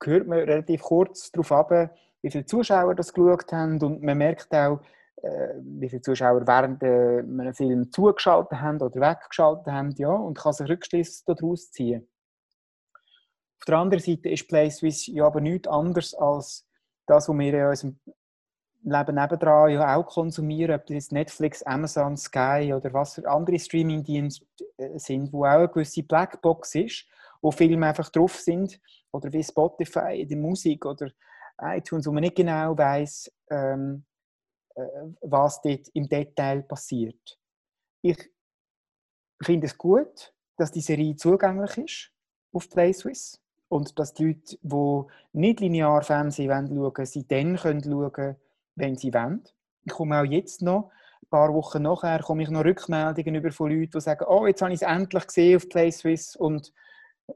hört 0.02 0.26
man 0.26 0.40
relativ 0.40 0.83
kurz 0.83 1.31
darauf 1.31 1.52
ab, 1.52 1.90
wie 2.22 2.31
viele 2.31 2.44
Zuschauer 2.44 2.96
das 2.96 3.12
geschaut 3.12 3.52
haben. 3.52 3.81
Und 3.81 4.02
man 4.02 4.18
merkt 4.18 4.52
auch, 4.52 4.81
wie 5.22 5.88
viele 5.88 6.02
Zuschauer 6.02 6.46
während 6.46 6.83
äh, 6.83 7.18
einem 7.20 7.55
Film 7.55 7.90
zugeschaltet 7.90 8.61
haben 8.61 8.81
oder 8.81 9.00
weggeschaltet 9.00 9.66
haben. 9.66 9.90
Ja, 9.96 10.11
und 10.11 10.38
kann 10.38 10.52
sich 10.52 10.68
Rückschlüsse 10.68 11.24
daraus 11.26 11.70
ziehen. 11.70 12.09
Auf 13.59 13.64
der 13.66 13.79
anderen 13.79 14.02
Seite 14.02 14.29
ist 14.29 14.48
PlaySwiss 14.48 15.07
ja 15.07 15.26
aber 15.26 15.40
nichts 15.40 15.68
anderes 15.68 16.14
als 16.14 16.66
das, 17.07 17.29
was 17.29 17.38
wir 17.38 17.55
in 17.55 17.66
unserem 17.66 18.00
Leben 18.83 19.14
nebendran 19.16 19.70
ja 19.70 19.96
auch 19.96 20.07
konsumieren, 20.07 20.76
ob 20.76 20.87
das 20.87 21.11
Netflix, 21.11 21.62
Amazon, 21.64 22.16
Sky 22.16 22.72
oder 22.74 22.92
was 22.92 23.14
für 23.14 23.29
andere 23.29 23.59
Streaming-Dienste 23.59 24.44
äh, 24.76 24.98
sind, 24.98 25.33
wo 25.33 25.44
auch 25.44 25.50
eine 25.50 25.68
gewisse 25.68 26.05
Blackbox 26.05 26.76
ist, 26.76 27.07
wo 27.42 27.50
Filme 27.50 27.87
einfach 27.87 28.11
drauf 28.11 28.37
sind 28.37 28.79
oder 29.11 29.33
wie 29.33 29.42
Spotify, 29.42 30.24
die 30.24 30.37
Musik 30.37 30.85
oder 30.85 31.11
iTunes, 31.61 32.07
wo 32.07 32.12
man 32.12 32.22
nicht 32.22 32.37
genau 32.37 32.76
weiß, 32.76 33.33
ähm, 33.50 34.05
äh, 34.05 34.15
was 35.20 35.60
dort 35.62 35.88
im 35.94 36.08
Detail 36.08 36.62
passiert. 36.62 37.38
Ich 38.02 38.30
finde 39.42 39.66
es 39.66 39.76
gut, 39.76 40.34
dass 40.56 40.72
die 40.72 40.80
Serie 40.80 41.16
zugänglich 41.16 41.76
ist 41.78 42.12
auf 42.52 42.68
PlaySwiss 42.70 43.40
und 43.68 43.98
dass 43.98 44.14
die 44.14 44.26
Leute, 44.26 44.58
die 44.62 45.02
nicht 45.32 45.60
linear 45.60 46.02
Fernsehen 46.02 46.50
schauen 46.50 46.76
wollen, 46.76 47.06
sie 47.06 47.26
dann 47.26 47.56
können 47.56 48.36
wenn 48.74 48.96
sie 48.96 49.12
wollen. 49.12 49.44
Ich 49.84 49.92
komme 49.92 50.20
auch 50.20 50.24
jetzt 50.24 50.62
noch, 50.62 50.90
ein 51.22 51.28
paar 51.30 51.52
Wochen 51.54 51.82
nachher, 51.82 52.20
komme 52.20 52.42
ich 52.42 52.50
noch 52.50 52.64
Rückmeldungen 52.64 53.34
über 53.34 53.50
von 53.50 53.70
Leuten, 53.70 53.92
die 53.92 54.00
sagen, 54.00 54.26
oh, 54.28 54.46
jetzt 54.46 54.62
habe 54.62 54.72
ich 54.72 54.82
es 54.82 54.88
endlich 54.88 55.26
gesehen 55.26 55.56
auf 55.56 55.68
PlaySwiss 55.68 56.36
und 56.36 56.72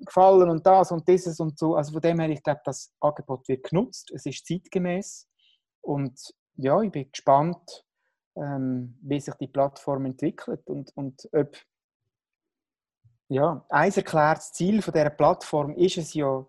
gefallen 0.05 0.49
und 0.49 0.65
das 0.67 0.93
und 0.93 1.09
dieses 1.09 1.41
und 1.41 1.59
so. 1.59 1.75
Also 1.75 1.93
von 1.93 2.01
dem 2.01 2.21
her, 2.21 2.29
ich 2.31 2.43
glaube, 2.43 2.61
das 2.65 2.93
Angebot 3.01 3.49
wird 3.49 3.69
genutzt, 3.69 4.11
es 4.13 4.27
ist 4.27 4.47
zeitgemäß 4.47 5.29
und 5.81 6.35
ja, 6.61 6.81
ich 6.83 6.93
bin 6.93 7.11
gespannt, 7.11 7.85
ähm, 8.37 8.99
wie 9.03 9.21
sich 9.21 9.35
die 9.35 9.49
Plattform 9.49 10.07
entwickelt 10.07 10.69
und, 10.69 10.97
und 10.97 11.29
ob 11.33 11.57
ja, 13.29 13.65
ein 13.69 13.93
erklärtes 13.93 14.53
Ziel 14.53 14.83
von 14.83 14.93
dieser 14.93 15.11
Plattform 15.11 15.75
ist 15.77 15.99
es 15.99 16.15
ja, 16.15 16.45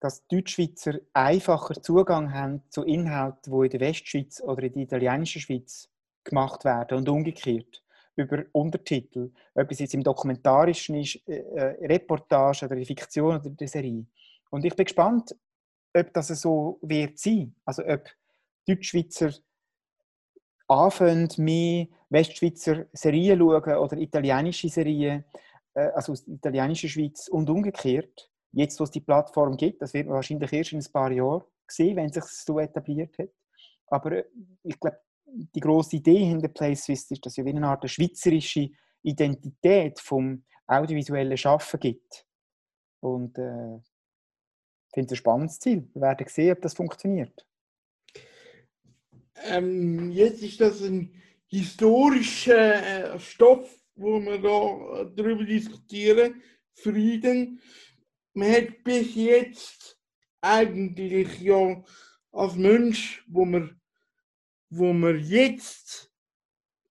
dass 0.00 0.26
Deutschschweizer 0.28 1.00
einfacher 1.12 1.74
Zugang 1.82 2.32
haben 2.32 2.62
zu 2.68 2.84
Inhalten, 2.84 3.52
die 3.52 3.64
in 3.64 3.70
der 3.70 3.80
Westschweiz 3.80 4.40
oder 4.40 4.62
in 4.62 4.74
der 4.74 4.82
italienischen 4.82 5.40
Schweiz 5.40 5.88
gemacht 6.22 6.64
werden 6.64 6.98
und 6.98 7.08
umgekehrt 7.08 7.82
über 8.16 8.44
Untertitel, 8.52 9.32
ob 9.54 9.70
es 9.72 9.80
jetzt 9.80 9.94
im 9.94 10.04
Dokumentarischen 10.04 10.96
ist, 10.96 11.16
äh, 11.26 11.38
äh 11.38 11.86
Reportage 11.86 12.66
oder 12.66 12.76
Fiktion 12.84 13.40
oder 13.40 13.50
der 13.50 13.68
Serie. 13.68 14.06
Und 14.50 14.64
ich 14.64 14.76
bin 14.76 14.84
gespannt, 14.84 15.34
ob 15.92 16.12
das 16.12 16.28
so 16.28 16.78
wird 16.82 17.18
sein. 17.18 17.54
Also 17.64 17.84
ob 17.84 18.08
Deutschschweizer 18.66 19.32
anfangen, 20.68 21.28
mehr 21.38 21.86
Westschweizer 22.08 22.86
Serien 22.92 23.38
schauen 23.38 23.76
oder 23.76 23.96
italienische 23.98 24.68
Serien 24.68 25.24
äh, 25.74 25.90
also 25.94 26.12
aus 26.12 26.24
der 26.24 26.34
italienischen 26.34 26.88
Schweiz 26.88 27.28
und 27.28 27.50
umgekehrt. 27.50 28.30
Jetzt, 28.52 28.78
wo 28.78 28.84
es 28.84 28.90
die 28.90 29.00
Plattform 29.00 29.56
gibt, 29.56 29.82
das 29.82 29.94
wird 29.94 30.06
man 30.06 30.14
wahrscheinlich 30.14 30.52
erst 30.52 30.72
in 30.72 30.78
ein 30.78 30.92
paar 30.92 31.10
Jahren 31.10 31.42
sehen, 31.66 31.96
wenn 31.96 32.06
es 32.06 32.14
sich 32.14 32.24
so 32.24 32.58
etabliert 32.60 33.18
hat. 33.18 33.30
Aber 33.88 34.12
äh, 34.12 34.24
ich 34.62 34.78
glaube, 34.78 34.98
die 35.26 35.60
große 35.60 35.96
Idee 35.96 36.24
hinter 36.24 36.48
PlaySwiss 36.48 37.10
ist, 37.10 37.26
dass 37.26 37.36
es 37.36 37.46
eine 37.46 37.66
Art 37.66 37.88
schweizerische 37.90 38.70
Identität 39.02 39.98
vom 39.98 40.44
audiovisuellen 40.66 41.36
Schaffen 41.36 41.80
gibt. 41.80 42.26
Und 43.00 43.36
äh, 43.38 43.76
ich 43.76 44.94
finde 44.94 45.06
es 45.06 45.12
ein 45.12 45.16
spannendes 45.16 45.58
Ziel. 45.58 45.88
Wir 45.92 46.02
werden 46.02 46.26
sehen, 46.28 46.52
ob 46.52 46.62
das 46.62 46.74
funktioniert. 46.74 47.44
Ähm, 49.42 50.10
jetzt 50.12 50.42
ist 50.42 50.60
das 50.60 50.80
ein 50.82 51.12
historischer 51.46 53.14
äh, 53.14 53.18
Stoff 53.20 53.84
wo 53.96 54.20
wir 54.20 54.38
da 54.38 55.02
äh, 55.02 55.10
darüber 55.14 55.44
diskutieren, 55.44 56.42
Frieden. 56.74 57.60
Man 58.32 58.50
hat 58.50 58.82
bis 58.82 59.14
jetzt 59.14 59.98
eigentlich 60.40 61.40
ja 61.40 61.82
als 62.32 62.56
Mensch, 62.56 63.24
wo 63.28 63.44
man, 63.44 63.80
wo 64.70 64.92
man 64.92 65.20
jetzt 65.20 66.12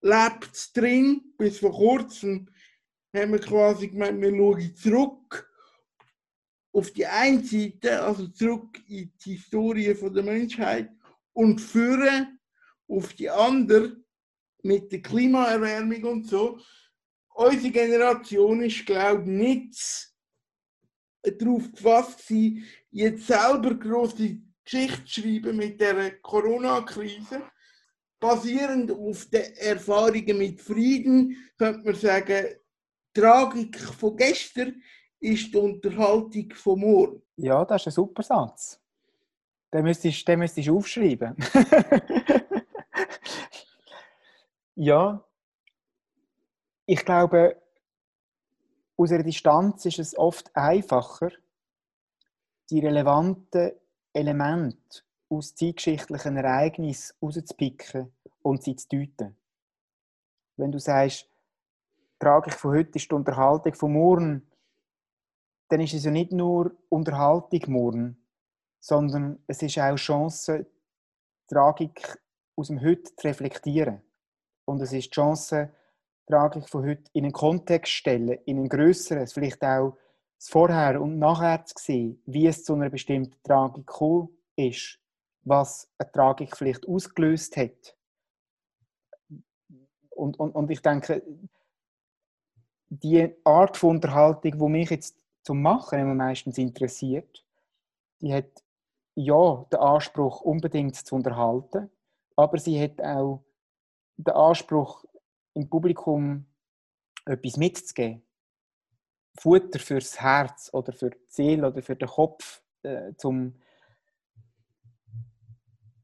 lebt 0.01 0.75
drin, 0.75 1.33
bis 1.37 1.59
vor 1.59 1.73
kurzem, 1.73 2.49
haben 3.13 3.33
wir 3.33 3.39
quasi 3.39 3.89
gemeint, 3.89 4.21
wir 4.21 4.35
schauen 4.35 4.75
zurück 4.75 5.49
auf 6.71 6.91
die 6.91 7.05
eine 7.05 7.43
Seite, 7.43 8.01
also 8.01 8.27
zurück 8.27 8.81
in 8.87 9.13
die 9.23 9.33
Historie 9.33 9.93
der 9.93 10.23
Menschheit 10.23 10.89
und 11.33 11.59
führen 11.59 12.32
auf 12.87 13.13
die 13.13 13.29
andere 13.29 13.97
mit 14.61 14.91
der 14.91 15.01
Klimaerwärmung 15.01 16.03
und 16.03 16.27
so 16.27 16.59
unsere 17.33 17.71
Generation 17.71 18.61
ist, 18.61 18.85
glaube 18.85 19.21
ich, 19.23 19.27
nicht 19.27 20.09
darauf 21.21 21.71
gefasst 21.71 22.27
gewesen, 22.27 22.65
jetzt 22.91 23.27
selber 23.27 23.75
große 23.75 24.37
Geschichte 24.63 25.05
zu 25.05 25.21
schreiben 25.21 25.57
mit 25.57 25.79
der 25.79 26.19
Corona-Krise. 26.19 27.43
Basierend 28.19 28.91
auf 28.91 29.25
den 29.25 29.53
Erfahrungen 29.55 30.37
mit 30.37 30.61
Frieden 30.61 31.35
könnte 31.57 31.85
man 31.85 31.95
sagen, 31.95 32.45
die 33.15 33.19
Tragik 33.19 33.77
von 33.79 34.15
gestern 34.15 34.81
ist 35.19 35.53
die 35.53 35.57
Unterhaltung 35.57 36.53
von 36.53 36.79
morgen. 36.79 37.21
Ja, 37.35 37.65
das 37.65 37.81
ist 37.81 37.87
ein 37.87 37.91
super 37.91 38.23
Satz. 38.23 38.79
Den 39.73 39.83
müsstest, 39.83 40.27
den 40.27 40.39
müsstest 40.39 40.67
du 40.67 40.77
aufschreiben. 40.77 41.35
ja, 44.75 45.23
ich 46.85 47.03
glaube, 47.05 47.61
aus 48.97 49.11
einer 49.11 49.23
Distanz 49.23 49.85
ist 49.85 49.99
es 49.99 50.17
oft 50.17 50.55
einfacher, 50.55 51.31
die 52.69 52.79
relevanten 52.79 53.71
Elemente 54.13 55.01
aus 55.29 55.55
zeitgeschichtlichen 55.55 56.37
Ereignissen 56.37 57.15
rauszupicken 57.21 58.11
und 58.41 58.63
sie 58.63 58.75
zu 58.75 58.87
deuten. 58.89 59.35
Wenn 60.57 60.71
du 60.71 60.79
sagst, 60.79 61.29
Tragik 62.19 62.53
von 62.53 62.71
heute 62.71 62.97
ist 62.97 63.09
die 63.09 63.15
Unterhaltung 63.15 63.73
von 63.73 63.93
morgen, 63.93 64.47
dann 65.69 65.81
ist 65.81 65.93
es 65.93 66.05
ja 66.05 66.11
nicht 66.11 66.31
nur 66.31 66.75
Unterhaltung 66.89 67.61
morgen, 67.67 68.27
sondern 68.79 69.43
es 69.47 69.61
ist 69.61 69.79
auch 69.79 69.95
Chance, 69.95 70.67
Tragik 71.47 72.21
aus 72.55 72.67
dem 72.67 72.81
Heute 72.81 73.15
zu 73.15 73.27
reflektieren. 73.27 74.01
Und 74.65 74.81
es 74.81 74.93
ist 74.93 75.07
die 75.07 75.11
Chance, 75.11 75.73
Tragik 76.27 76.69
von 76.69 76.85
heute 76.85 77.03
in 77.13 77.25
einen 77.25 77.33
Kontext 77.33 77.91
stellen, 77.91 78.39
in 78.45 78.57
einen 78.57 78.69
grösseren, 78.69 79.27
vielleicht 79.27 79.63
auch 79.63 79.97
das 80.37 80.49
Vorher 80.49 81.01
und 81.01 81.19
Nachher 81.19 81.65
zu 81.65 81.75
sehen, 81.77 82.21
wie 82.25 82.47
es 82.47 82.63
zu 82.63 82.73
einer 82.73 82.89
bestimmten 82.89 83.35
Tragik 83.43 83.87
gekommen 83.87 84.29
ist, 84.55 84.99
was 85.43 85.89
eine 85.97 86.11
Tragik 86.11 86.55
vielleicht 86.55 86.87
ausgelöst 86.87 87.57
hat. 87.57 87.97
Und, 90.09 90.39
und, 90.39 90.51
und 90.51 90.71
ich 90.71 90.81
denke, 90.81 91.23
die 92.89 93.35
Art 93.43 93.75
von 93.75 93.97
Unterhaltung, 93.97 94.51
die 94.51 94.69
mich 94.69 94.89
jetzt 94.91 95.17
zum 95.41 95.61
Machen 95.61 95.99
immer 95.99 96.13
meistens 96.13 96.57
interessiert, 96.57 97.43
die 98.21 98.33
hat 98.33 98.63
ja 99.15 99.65
den 99.71 99.79
Anspruch, 99.79 100.41
unbedingt 100.41 100.95
zu 100.95 101.15
unterhalten, 101.15 101.89
aber 102.35 102.57
sie 102.57 102.81
hat 102.81 103.01
auch 103.01 103.43
den 104.17 104.33
Anspruch, 104.33 105.05
im 105.55 105.69
Publikum 105.69 106.45
etwas 107.25 107.57
mitzugeben. 107.57 108.23
Futter 109.39 109.79
fürs 109.79 110.19
Herz 110.19 110.69
oder 110.73 110.93
für 110.93 111.09
die 111.09 111.17
Seele 111.27 111.67
oder 111.67 111.81
für 111.81 111.95
den 111.95 112.07
Kopf, 112.07 112.61
äh, 112.83 113.13
zum 113.17 113.55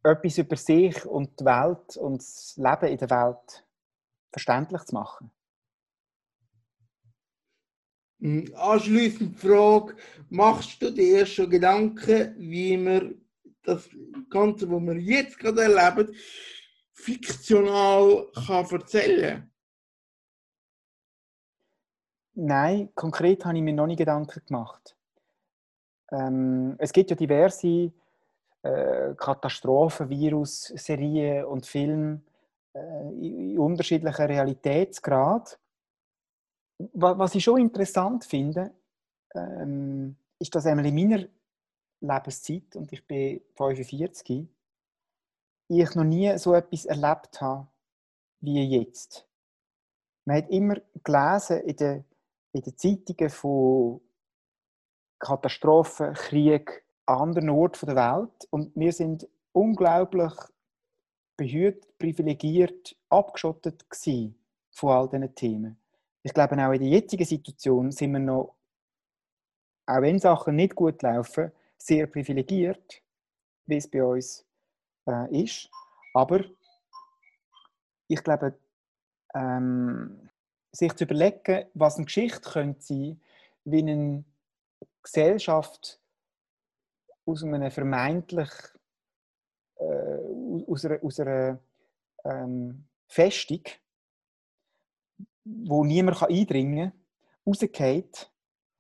etwas 0.04 0.38
über 0.38 0.56
sich 0.56 1.06
und 1.06 1.40
die 1.40 1.46
Welt 1.46 1.98
und 1.98 2.22
das 2.22 2.56
Leben 2.58 2.92
in 2.92 2.98
der 2.98 3.10
Welt 3.10 3.68
verständlich 4.32 4.84
zu 4.84 4.96
machen. 4.96 5.32
Hm, 8.22 8.52
Anschließend 8.56 9.36
die 9.36 9.48
Frage, 9.48 9.96
machst 10.30 10.82
du 10.82 10.92
dir 10.92 11.26
schon 11.26 11.50
Gedanken, 11.50 12.36
wie 12.38 12.78
wir 12.78 13.16
das 13.64 13.90
Ganze, 14.30 14.70
was 14.70 14.82
wir 14.82 14.98
jetzt 15.00 15.38
gerade 15.38 15.64
erleben, 15.64 16.16
fiktional 16.94 18.28
kann 18.46 18.66
erzählen 18.72 19.50
Nein, 22.42 22.90
konkret 22.96 23.44
habe 23.44 23.58
ich 23.58 23.64
mir 23.64 23.74
noch 23.74 23.88
nie 23.88 23.98
Gedanken 23.98 24.42
gemacht. 24.46 24.96
Ähm, 26.10 26.76
es 26.78 26.94
gibt 26.94 27.10
ja 27.10 27.16
diverse 27.16 27.92
äh, 28.62 29.14
Katastrophen, 29.18 30.10
Virus, 30.10 30.72
Serien 30.76 31.44
und 31.46 31.66
Filme 31.66 32.22
äh, 32.74 33.10
in, 33.10 33.60
unterschiedlichen 33.60 34.26
Realitätsgraden. 34.26 35.58
Was 36.94 37.36
ich 37.36 37.44
schon 37.44 37.60
interessant 37.60 38.24
finde, 38.24 38.72
ähm, 39.36 40.16
ist, 40.40 40.56
dass 40.56 40.66
einmal 40.66 40.86
in 40.86 40.96
meiner 40.96 41.26
Lebenszeit, 42.02 42.76
und 42.76 42.92
ich 42.94 43.06
bin 43.06 43.42
45, 43.56 44.48
ich 45.68 45.96
noch 45.96 46.04
nie 46.04 46.38
so 46.38 46.54
etwas 46.54 46.86
erlebt 46.86 47.42
habe 47.42 47.68
wie 48.42 48.64
jetzt. 48.64 49.28
Man 50.26 50.38
hat 50.38 50.50
immer 50.50 50.76
gelesen 51.04 51.62
in 51.62 51.76
den, 51.76 52.06
in 52.54 52.62
den 52.62 52.78
Zeitungen 52.78 53.30
von 53.30 54.02
Katastrophen, 55.20 56.14
Krieg 56.14 56.84
an 57.06 57.22
anderen 57.30 57.50
Orten 57.50 57.86
der 57.88 57.96
Welt. 57.96 58.48
Und 58.50 58.76
wir 58.76 58.94
sind 58.94 59.28
unglaublich 59.52 60.34
behütet, 61.36 61.98
privilegiert, 61.98 62.96
abgeschottet 63.10 63.86
von 64.72 64.92
all 64.92 65.10
diesen 65.10 65.36
Themen. 65.36 65.78
Ich 66.24 66.34
glaube, 66.34 66.56
auch 66.56 66.72
in 66.72 66.82
der 66.82 66.90
jetzigen 66.90 67.26
Situation 67.26 67.92
sind 67.92 68.12
wir 68.12 68.20
noch, 68.20 68.56
auch 69.86 70.02
wenn 70.02 70.20
Sachen 70.20 70.56
nicht 70.56 70.76
gut 70.76 71.02
laufen, 71.02 71.52
sehr 71.82 72.08
privilegiert, 72.08 73.02
wie 73.66 73.78
es 73.78 73.90
bei 73.90 74.04
uns 74.04 74.46
äh, 75.08 75.44
ist. 75.44 75.70
Aber 76.14 76.44
ich 78.08 78.24
glaube, 78.24 78.60
ähm, 79.34 80.30
sich 80.72 80.94
zu 80.96 81.06
überlegen, 81.06 81.66
was 81.74 81.96
eine 81.96 82.06
Geschichte 82.06 82.50
könnte 82.50 82.82
sein, 82.82 83.22
wie 83.64 83.80
eine 83.80 84.24
Gesellschaft 85.02 86.00
aus 87.26 87.44
einer 87.44 87.72
vermeintlich 87.72 88.50
äh, 89.76 90.64
aus 90.68 90.86
einer, 90.86 91.04
aus 91.04 91.20
einer 91.20 91.60
ähm, 92.26 92.88
Festung 93.08 93.64
wo 95.50 95.84
niemand 95.84 96.22
eindringen 96.24 96.92
kann, 96.92 97.02
rausgeht 97.46 98.32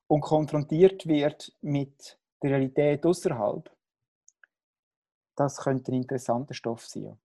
und 0.07 0.21
konfrontiert 0.21 1.07
wird 1.07 1.55
mit 1.61 2.18
der 2.41 2.51
Realität 2.51 3.05
außerhalb, 3.05 3.69
das 5.35 5.57
könnte 5.57 5.91
ein 5.91 6.01
interessanter 6.01 6.53
Stoff 6.53 6.85
sein. 6.85 7.17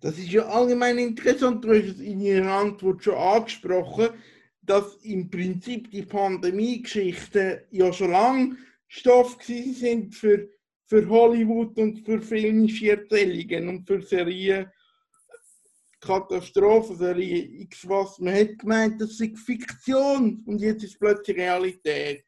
Das 0.00 0.18
ist 0.18 0.30
ja 0.30 0.46
allgemein 0.46 0.98
interessant, 0.98 1.64
du 1.64 1.70
hast 1.70 1.96
es 1.96 2.00
in 2.00 2.20
Ihrer 2.20 2.52
Antwort 2.52 3.02
schon 3.02 3.14
angesprochen, 3.14 4.10
dass 4.62 4.96
im 5.02 5.30
Prinzip 5.30 5.90
die 5.90 6.02
Pandemie-Geschichten 6.02 7.60
ja 7.70 7.92
schon 7.92 8.12
lange 8.12 8.56
Stoff 8.86 9.38
sind 9.42 10.14
für, 10.14 10.48
für 10.86 11.08
Hollywood 11.08 11.78
und 11.78 12.00
für 12.00 12.20
filmische 12.20 12.90
Erzählungen 12.90 13.68
und 13.68 13.86
für 13.86 14.02
Serien 14.02 14.70
Katastrophenserie 16.00 17.62
X 17.62 17.86
was. 17.86 18.18
Man 18.18 18.34
hat 18.34 18.58
gemeint, 18.58 19.00
das 19.00 19.18
sei 19.18 19.32
Fiktion 19.34 20.42
und 20.46 20.60
jetzt 20.60 20.84
ist 20.84 20.98
plötzlich 20.98 21.36
Realität. 21.36 22.24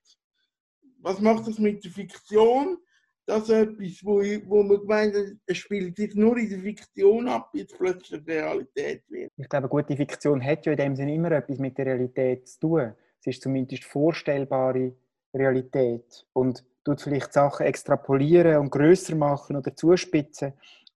Was 1.03 1.21
macht 1.21 1.47
das 1.47 1.59
mit 1.59 1.85
der 1.85 1.91
Fiktion? 1.91 2.79
Das 3.25 3.49
etwas, 3.49 4.05
wo, 4.05 4.21
wo 4.47 4.63
man 4.63 4.81
gemeint 4.81 5.15
hat, 5.15 5.27
es 5.47 5.59
spielt 5.59 5.97
sich 5.97 6.15
nur 6.15 6.37
in 6.37 6.51
der 6.51 6.59
Fiktion 6.59 7.29
ab, 7.29 7.51
jetzt 7.53 7.77
plötzlich 7.79 8.27
Realität 8.27 9.05
wird. 9.09 9.31
Ich 9.37 9.49
glaube, 9.49 9.69
gute 9.69 9.97
Fiktion 9.97 10.43
hat 10.45 10.67
ja 10.67 10.73
in 10.73 10.79
dem 10.79 10.97
Sinne 10.97 11.15
immer 11.15 11.31
etwas 11.31 11.59
mit 11.59 11.79
der 11.79 11.87
Realität 11.87 12.49
zu 12.49 12.61
tun. 12.61 12.93
Es 13.21 13.27
ist 13.29 13.43
zumindest 13.43 13.85
vorstellbare 13.85 14.93
Realität 15.33 16.27
und 16.33 16.65
tut 16.85 17.01
vielleicht 17.01 17.33
Sachen 17.33 17.65
extrapolieren 17.65 18.57
und 18.57 18.71
größer 18.71 19.15
machen 19.15 19.55
oder 19.55 19.75
zuspitzen 19.77 20.55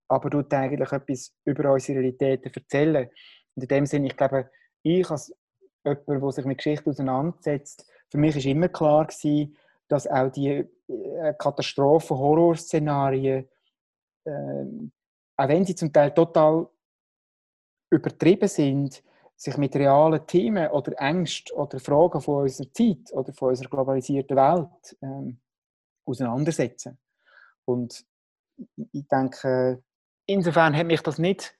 aber 0.08 0.30
tut 0.30 0.52
eigentlich 0.54 0.92
etwas 0.92 1.32
über 1.44 1.72
unsere 1.72 1.98
Realitäten 1.98 2.52
erzählen. 2.52 3.08
Und 3.54 3.62
in 3.62 3.68
dem 3.68 3.86
Sinne, 3.86 4.06
ich 4.06 4.16
glaube, 4.16 4.50
ich 4.82 5.08
als 5.10 5.34
jemand, 5.84 6.22
der 6.22 6.32
sich 6.32 6.44
mit 6.44 6.58
Geschichte 6.58 6.90
auseinandersetzt, 6.90 7.86
für 8.10 8.18
mich 8.18 8.36
ist 8.36 8.46
immer 8.46 8.68
klar 8.68 9.06
gewesen, 9.06 9.56
dass 9.88 10.06
auch 10.06 10.30
die 10.30 10.68
Katastrophen, 11.38 12.16
Horrorszenarien, 12.16 13.48
äh, 14.24 14.64
auch 15.36 15.48
wenn 15.48 15.64
sie 15.64 15.74
zum 15.74 15.92
Teil 15.92 16.12
total 16.12 16.68
übertrieben 17.90 18.48
sind, 18.48 19.02
sich 19.36 19.56
mit 19.58 19.76
realen 19.76 20.26
Themen 20.26 20.68
oder 20.70 20.98
Ängsten 20.98 21.56
oder 21.56 21.78
Fragen 21.78 22.20
von 22.20 22.42
unserer 22.42 22.72
Zeit 22.72 23.12
oder 23.12 23.32
von 23.32 23.50
unserer 23.50 23.68
globalisierten 23.68 24.36
Welt 24.36 24.96
äh, 25.00 25.32
auseinandersetzen. 26.06 26.98
Und 27.66 28.06
ich 28.92 29.06
denke, 29.08 29.82
insofern 30.26 30.74
hat 30.74 30.86
mich 30.86 31.02
das 31.02 31.18
nicht 31.18 31.54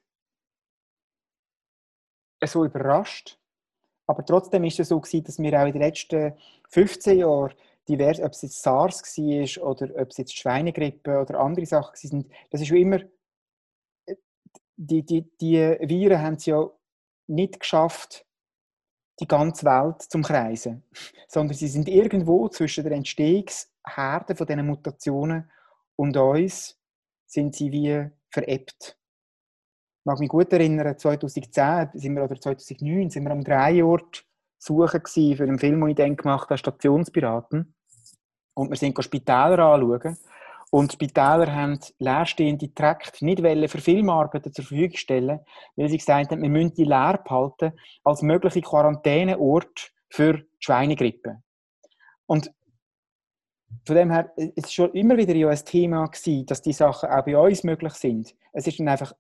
so 2.45 2.65
überrascht. 2.65 3.39
Aber 4.09 4.25
trotzdem 4.25 4.65
ist 4.65 4.81
es 4.81 4.89
so 4.89 5.01
gewesen, 5.01 5.25
dass 5.25 5.39
wir 5.39 5.61
auch 5.61 5.67
in 5.67 5.73
den 5.73 5.83
letzten 5.83 6.35
15 6.71 7.19
Jahren 7.19 7.55
divers, 7.89 8.21
ob 8.21 8.33
es 8.33 8.43
jetzt 8.43 8.63
SARS 8.63 9.03
war 9.03 9.67
oder 9.67 9.95
ob 9.97 10.11
es 10.11 10.17
jetzt 10.17 10.37
Schweinegrippe 10.37 11.21
oder 11.21 11.41
andere 11.41 11.67
Sachen 11.67 11.97
sind, 11.97 12.31
das 12.51 12.61
ist 12.61 12.71
wie 12.71 12.83
immer, 12.83 13.01
die, 14.77 15.03
die, 15.03 15.23
die 15.41 15.59
Viren 15.81 16.21
haben 16.21 16.35
es 16.35 16.47
ja 16.47 16.69
nicht 17.29 17.61
geschafft, 17.61 18.27
die 19.21 19.27
ganze 19.27 19.65
Welt 19.65 20.03
zum 20.03 20.23
Kreisen, 20.23 20.83
sondern 21.29 21.57
sie 21.57 21.69
sind 21.69 21.89
irgendwo 21.89 22.49
zwischen 22.49 22.85
den 22.85 22.93
Entstehungsherden 22.93 24.37
von 24.37 24.47
diesen 24.47 24.67
Mutationen 24.67 25.51
und 25.97 26.17
uns 26.17 26.79
sind 27.27 27.55
sie 27.55 27.73
wie 27.73 28.11
verebbt. 28.31 28.99
Ich 30.01 30.05
mag 30.05 30.21
mich 30.21 30.29
gut 30.29 30.53
erinnern, 30.53 30.97
2010 30.97 31.91
sind 31.95 32.15
wir, 32.15 32.25
oder 32.25 32.41
2009 32.41 33.11
sind 33.11 33.25
wir 33.25 33.33
am 33.33 33.43
Dreiort 33.43 34.25
suchen 34.59 35.03
für 35.07 35.43
einen 35.43 35.59
Film, 35.59 35.81
den 35.81 35.91
ich 35.91 35.97
dann 35.97 36.17
gemacht 36.17 36.51
habe, 36.51 36.59
Stationspiraten. 36.59 37.75
Und 38.57 38.71
wir 38.71 38.77
sind 38.77 39.03
Spitäler 39.05 39.59
anschauen. 39.59 40.17
Und 40.71 40.91
die 40.91 40.95
Spitäler 40.95 41.55
haben 41.55 41.79
leerstehende 41.99 42.75
Trakte 42.75 43.25
nicht 43.25 43.41
für 43.71 43.81
Filmarbeiten 43.81 44.53
zur 44.53 44.65
Verfügung 44.65 44.97
stellen, 44.97 45.41
weil 45.77 45.89
sie 45.89 45.99
gesagt 45.99 46.33
haben, 46.33 46.43
wir 46.43 46.49
müssen 46.49 46.75
die 46.75 46.85
leer 46.85 47.21
behalten 47.23 47.73
als 48.03 48.23
mögliche 48.23 48.63
Quarantäneort 48.63 49.93
für 50.09 50.43
Schweinegrippe. 50.59 51.43
Und 52.27 52.51
von 53.85 53.95
dem 53.95 54.11
her, 54.11 54.33
es 54.37 54.65
ist 54.65 54.75
schon 54.75 54.93
immer 54.93 55.17
wieder 55.17 55.35
ja 55.35 55.49
ein 55.49 55.65
Thema 55.65 56.07
gewesen, 56.07 56.47
dass 56.47 56.63
die 56.63 56.73
Sachen 56.73 57.11
auch 57.11 57.25
bei 57.25 57.39
uns 57.39 57.63
möglich 57.63 57.93
sind. 57.93 58.35
Es 58.53 58.67
ist 58.67 58.81
dann 58.81 58.89
einfach 58.89 59.13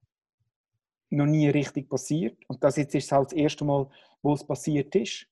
noch 1.10 1.26
nie 1.26 1.48
richtig 1.48 1.88
passiert. 1.88 2.38
Und 2.48 2.64
das 2.64 2.76
jetzt 2.76 2.94
ist 2.94 3.12
halt 3.12 3.26
das 3.26 3.38
erste 3.38 3.64
Mal, 3.64 3.86
wo 4.22 4.32
es 4.32 4.44
passiert 4.44 4.94
ist. 4.96 5.26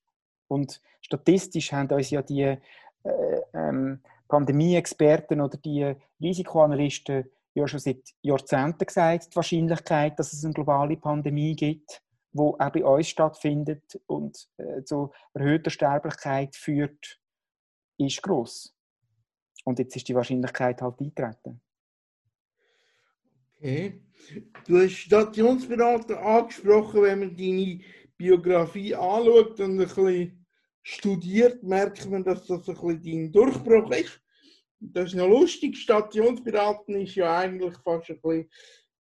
Und 0.47 0.81
statistisch 1.01 1.73
haben 1.73 1.91
uns 1.91 2.11
ja 2.11 2.23
die 2.23 2.57
äh, 3.05 3.41
ähm, 3.53 4.01
Pandemie-Experten 4.29 5.41
oder 5.41 5.57
die 5.59 5.95
Risikoanalysten 6.21 7.25
ja 7.55 7.69
schon 7.69 7.81
seit 7.81 8.03
Jahrzehnten 8.23 8.85
gesagt, 8.85 9.33
die 9.33 9.37
Wahrscheinlichkeit, 9.37 10.19
dass 10.19 10.33
es 10.33 10.45
eine 10.45 10.55
globale 10.55 10.97
Pandemie 10.97 11.55
gibt, 11.55 12.03
die 12.33 12.39
auch 12.41 12.57
bei 12.59 12.85
uns 12.85 13.09
stattfindet 13.09 14.01
und 14.07 14.49
äh, 14.57 14.83
zu 14.83 15.13
erhöhter 15.35 15.71
Sterblichkeit 15.71 16.57
führt, 16.57 17.21
ist 17.99 18.23
groß. 18.23 18.75
Und 19.65 19.79
jetzt 19.79 19.97
ist 19.97 20.09
die 20.09 20.15
Wahrscheinlichkeit 20.15 20.83
halt 20.83 21.01
eingetreten. 21.01 21.61
Okay. 23.57 24.01
Du 24.67 24.79
hast 24.79 24.93
Stationsberater 24.93 26.21
angesprochen, 26.21 27.03
wenn 27.03 27.21
man 27.21 27.37
deine 27.37 27.81
Biografie 28.17 28.95
anschaut 28.95 29.61
und 29.61 29.73
ein 29.73 29.77
bisschen 29.79 30.44
studiert, 30.85 31.63
merkt 31.63 32.09
man, 32.09 32.23
dass 32.23 32.47
das 32.47 32.69
ein 32.69 32.75
bisschen 32.75 33.03
dein 33.03 33.33
Durchbruch 33.33 33.91
ist. 33.91 34.21
Das 34.79 35.07
ist 35.07 35.15
noch 35.15 35.29
lustig. 35.29 35.79
Stationsberaten 35.79 36.95
ist 37.01 37.15
ja 37.15 37.39
eigentlich 37.39 37.75
fast 37.79 38.11
ein 38.11 38.21
bisschen 38.21 38.51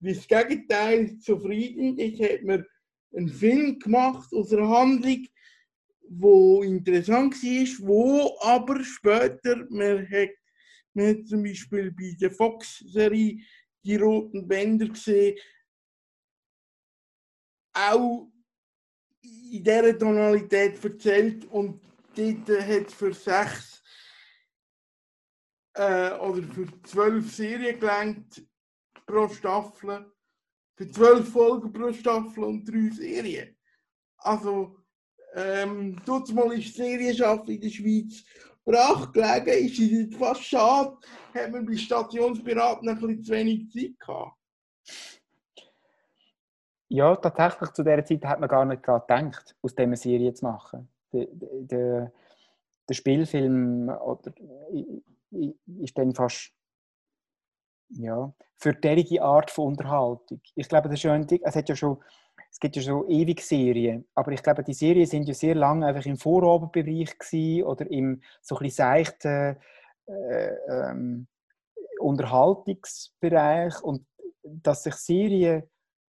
wie 0.00 0.14
das 0.14 0.26
Gegenteil 0.26 1.18
zufrieden. 1.18 1.98
Ich 1.98 2.20
habe 2.22 2.40
mir 2.42 2.66
einen 3.14 3.28
Film 3.28 3.78
gemacht 3.78 4.32
aus 4.32 4.52
einer 4.52 4.68
Handlung, 4.68 5.26
wo 6.08 6.62
interessant 6.62 7.34
war, 7.34 7.86
wo 7.86 8.38
aber 8.40 8.82
später, 8.82 9.66
man 9.68 10.08
hat, 10.10 10.30
man 10.94 11.08
hat 11.08 11.26
zum 11.26 11.42
Beispiel 11.42 11.92
bei 11.92 12.16
der 12.18 12.30
Fox-Serie 12.30 13.40
die 13.84 13.96
roten 13.96 14.48
Bänder 14.48 14.88
gesehen, 14.88 15.36
auch 17.74 18.30
in 19.50 19.64
dieser 19.64 19.98
Tonalität 19.98 20.82
erzählt 20.82 21.44
und 21.46 21.80
dort 22.16 22.48
hat 22.60 22.90
für 22.90 23.12
sechs 23.12 23.82
äh, 25.74 26.12
oder 26.12 26.42
für 26.42 26.66
zwölf 26.82 27.34
Serien 27.34 27.78
gelangt 27.78 28.46
pro 29.06 29.28
Staffel, 29.28 30.12
für 30.76 30.90
zwölf 30.90 31.28
Folgen 31.30 31.72
pro 31.72 31.92
Staffel 31.92 32.44
und 32.44 32.64
drei 32.64 32.90
Serien. 32.90 33.56
Also, 34.18 34.78
ähm, 35.34 36.00
mal 36.06 36.58
ist 36.58 36.74
Serienschaffen 36.74 37.54
in 37.54 37.60
der 37.60 37.70
Schweiz 37.70 38.24
brach 38.64 39.12
gelegen, 39.12 39.66
ist 39.66 39.78
es 39.78 40.16
fast 40.16 40.44
schade, 40.44 40.96
hat 41.34 41.50
man 41.52 41.66
bei 41.66 41.76
Stationspiraten 41.76 42.88
ein 42.88 42.98
bisschen 42.98 43.22
zu 43.22 43.32
wenig 43.32 43.70
Zeit 43.70 43.98
gehabt. 44.00 44.38
Ja, 46.94 47.16
tatsächlich 47.16 47.72
zu 47.72 47.82
dieser 47.82 48.04
Zeit 48.04 48.24
hat 48.24 48.38
man 48.38 48.48
gar 48.48 48.64
nicht 48.64 48.84
gerade 48.84 49.04
gedacht, 49.04 49.56
aus 49.62 49.74
dieser 49.74 49.96
Serie 49.96 50.32
zu 50.32 50.44
machen. 50.44 50.88
Der, 51.12 51.26
der, 51.32 52.12
der 52.88 52.94
Spielfilm 52.94 53.88
oder, 53.88 54.32
ist 55.32 55.98
dann 55.98 56.14
fast 56.14 56.52
ja, 57.88 58.32
für 58.58 58.74
diese 58.74 59.22
Art 59.22 59.50
von 59.50 59.72
Unterhaltung. 59.72 60.40
Ich 60.54 60.68
glaube, 60.68 60.88
das 60.88 61.02
ist 61.02 61.32
es 61.42 61.56
hat 61.56 61.68
ja 61.68 61.74
schon 61.74 61.98
es 62.52 62.60
gibt 62.60 62.76
ja 62.76 62.82
schon 62.82 63.10
ewig 63.10 63.40
Serien, 63.40 64.06
aber 64.14 64.30
ich 64.30 64.42
glaube, 64.44 64.62
die 64.62 64.72
Serien 64.72 65.06
sind 65.06 65.26
ja 65.26 65.34
sehr 65.34 65.56
lange 65.56 65.86
einfach 65.86 66.06
im 66.06 66.16
Vorabendbereich 66.16 67.64
oder 67.64 67.90
im 67.90 68.22
so 68.40 68.56
ein 68.56 68.70
seichten 68.70 69.56
äh, 70.06 70.52
ähm, 70.68 71.26
Unterhaltungsbereich 71.98 73.82
und 73.82 74.06
dass 74.44 74.84
sich 74.84 74.94
Serien 74.94 75.64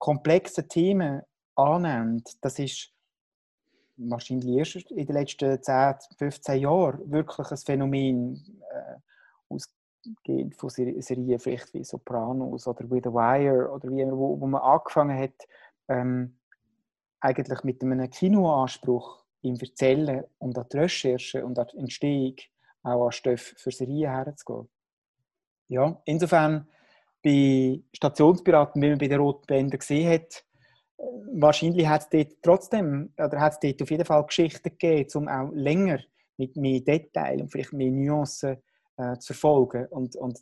komplexe 0.00 0.66
Themen 0.66 1.22
annimmt, 1.54 2.36
das 2.40 2.58
ist 2.58 2.92
wahrscheinlich 3.96 4.56
erst 4.56 4.90
in 4.90 5.06
den 5.06 5.14
letzten 5.14 5.62
10, 5.62 5.94
15 6.18 6.60
Jahren 6.60 7.10
wirklich 7.12 7.50
ein 7.50 7.56
Phänomen 7.58 8.60
äh, 8.72 9.54
ausgehend 9.54 10.56
von 10.56 10.70
Serien 10.70 11.38
vielleicht 11.38 11.74
wie 11.74 11.84
Sopranos 11.84 12.66
oder 12.66 12.90
With 12.90 13.06
a 13.06 13.12
Wire 13.12 13.70
oder 13.70 13.88
wie 13.90 14.10
wo, 14.10 14.40
wo 14.40 14.46
man 14.46 14.62
angefangen 14.62 15.18
hat 15.18 15.46
ähm, 15.88 16.38
eigentlich 17.20 17.62
mit 17.64 17.82
einem 17.82 18.08
Kinoanspruch 18.08 19.22
im 19.42 19.56
Erzählen 19.56 20.24
und 20.38 20.56
an 20.56 20.66
die 20.72 20.78
Recherche 20.78 21.44
und 21.44 21.58
an 21.58 21.66
die 21.72 21.78
Entstehung 21.78 22.36
auch 22.82 23.06
an 23.06 23.12
Stoff 23.12 23.54
für 23.56 23.70
Serien 23.70 24.10
herzugehen. 24.10 24.68
Ja, 25.68 26.00
insofern 26.06 26.66
bei 27.22 27.80
Stationspiraten, 27.94 28.80
wie 28.80 28.88
man 28.88 28.98
bei 28.98 29.08
den 29.08 29.20
Roten 29.20 29.46
Bändern 29.46 29.78
gesehen 29.78 30.10
hat, 30.10 30.44
wahrscheinlich 31.32 31.86
hat 31.86 32.02
es 32.02 32.08
dort 32.08 32.42
trotzdem, 32.42 33.12
oder 33.16 33.40
hat 33.40 33.52
es 33.54 33.60
dort 33.60 33.82
auf 33.82 33.90
jeden 33.90 34.04
Fall 34.04 34.26
Geschichten 34.26 34.70
gegeben, 34.70 35.08
um 35.14 35.28
auch 35.28 35.50
länger 35.52 36.00
mit 36.36 36.56
mehr 36.56 36.80
Details 36.80 37.40
und 37.40 37.50
vielleicht 37.50 37.72
mehr 37.72 37.90
Nuancen 37.90 38.56
äh, 38.96 39.18
zu 39.18 39.32
verfolgen 39.34 39.86
und, 39.86 40.16
und 40.16 40.38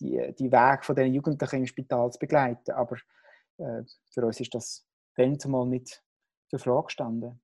die, 0.00 0.34
die 0.38 0.50
Wege 0.50 0.82
von 0.82 0.96
den 0.96 1.14
Jugendlichen 1.14 1.56
im 1.56 1.66
Spital 1.66 2.10
zu 2.10 2.18
begleiten. 2.18 2.72
Aber 2.72 2.96
äh, 3.58 3.82
für 4.12 4.26
uns 4.26 4.40
ist 4.40 4.54
das 4.54 4.86
dann 5.16 5.38
zumal 5.38 5.66
nicht 5.66 6.02
zur 6.48 6.58
Frage 6.58 6.86
gestanden. 6.86 7.40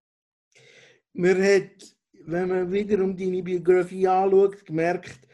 Man 1.12 1.42
hat, 1.42 1.96
wenn 2.24 2.48
man 2.48 2.72
wiederum 2.72 3.16
deine 3.16 3.42
Biografie 3.42 4.08
anschaut, 4.08 4.64
gemerkt, 4.64 5.28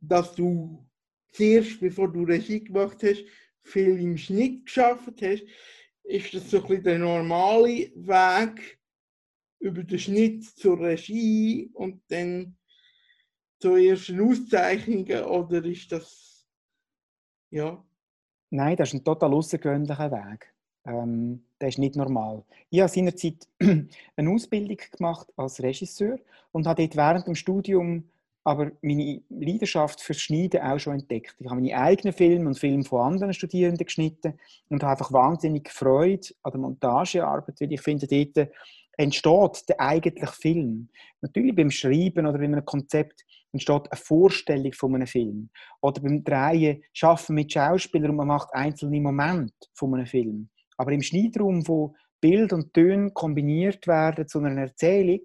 dass 0.00 0.34
du 0.34 0.87
zuerst, 1.32 1.80
bevor 1.80 2.12
du 2.12 2.24
Regie 2.24 2.64
gemacht 2.64 3.02
hast, 3.02 3.24
viel 3.62 4.00
im 4.00 4.16
Schnitt 4.16 4.66
geschafft 4.66 5.22
hast. 5.22 5.44
Ist 6.04 6.34
das 6.34 6.50
so 6.50 6.58
ein 6.58 6.68
bisschen 6.68 6.84
der 6.84 6.98
normale 6.98 7.90
Weg 7.94 8.78
über 9.60 9.82
den 9.82 9.98
Schnitt 9.98 10.44
zur 10.44 10.80
Regie 10.80 11.70
und 11.74 12.00
dann 12.08 12.56
zur 13.60 13.78
ersten 13.78 14.20
Auszeichnungen 14.20 15.24
oder 15.24 15.64
ist 15.64 15.90
das 15.92 16.46
ja? 17.50 17.84
Nein, 18.50 18.76
das 18.76 18.88
ist 18.88 18.94
ein 18.94 19.04
total 19.04 19.34
außergewöhnlicher 19.34 20.10
Weg. 20.10 20.54
Ähm, 20.86 21.44
das 21.58 21.70
ist 21.70 21.78
nicht 21.78 21.96
normal. 21.96 22.44
Ich 22.70 22.80
habe 22.80 22.90
seinerzeit 22.90 23.46
eine 24.16 24.30
Ausbildung 24.30 24.78
gemacht 24.96 25.28
als 25.36 25.62
Regisseur 25.62 26.18
und 26.52 26.66
habe 26.66 26.82
dort 26.82 26.96
während 26.96 27.26
dem 27.26 27.34
Studium 27.34 28.08
aber 28.44 28.72
meine 28.82 29.20
Leidenschaft 29.28 30.00
fürs 30.00 30.20
Schneiden 30.20 30.62
auch 30.62 30.78
schon 30.78 30.94
entdeckt. 30.94 31.36
Ich 31.38 31.46
habe 31.46 31.60
meine 31.60 31.76
eigenen 31.78 32.14
Filme 32.14 32.46
und 32.46 32.58
Filme 32.58 32.84
von 32.84 33.00
anderen 33.00 33.34
Studierenden 33.34 33.84
geschnitten 33.84 34.38
und 34.68 34.82
habe 34.82 34.92
einfach 34.92 35.12
wahnsinnig 35.12 35.70
Freude 35.70 36.28
an 36.42 36.52
der 36.52 36.60
Montagearbeit, 36.60 37.60
weil 37.60 37.72
ich 37.72 37.80
finde, 37.80 38.06
dort 38.06 38.48
entsteht 38.96 39.68
der 39.68 39.80
eigentliche 39.80 40.32
Film. 40.32 40.88
Natürlich 41.20 41.54
beim 41.54 41.70
Schreiben 41.70 42.26
oder 42.26 42.38
bei 42.38 42.44
einem 42.44 42.64
Konzept 42.64 43.24
entsteht 43.52 43.90
eine 43.90 44.00
Vorstellung 44.00 44.72
von 44.72 44.94
einem 44.94 45.06
Film. 45.06 45.50
Oder 45.80 46.00
beim 46.00 46.24
Drehen 46.24 46.82
schaffen 46.92 47.34
mit 47.34 47.52
Schauspielern 47.52 48.10
und 48.10 48.16
man 48.16 48.26
macht 48.26 48.52
einzelne 48.52 49.00
Momente 49.00 49.68
von 49.74 49.94
einem 49.94 50.06
Film. 50.06 50.48
Aber 50.76 50.92
im 50.92 51.02
Schneidraum, 51.02 51.66
wo 51.66 51.94
Bild 52.20 52.52
und 52.52 52.74
Töne 52.74 53.10
kombiniert 53.12 53.86
werden 53.86 54.26
zu 54.26 54.40
einer 54.40 54.60
Erzählung, 54.60 55.20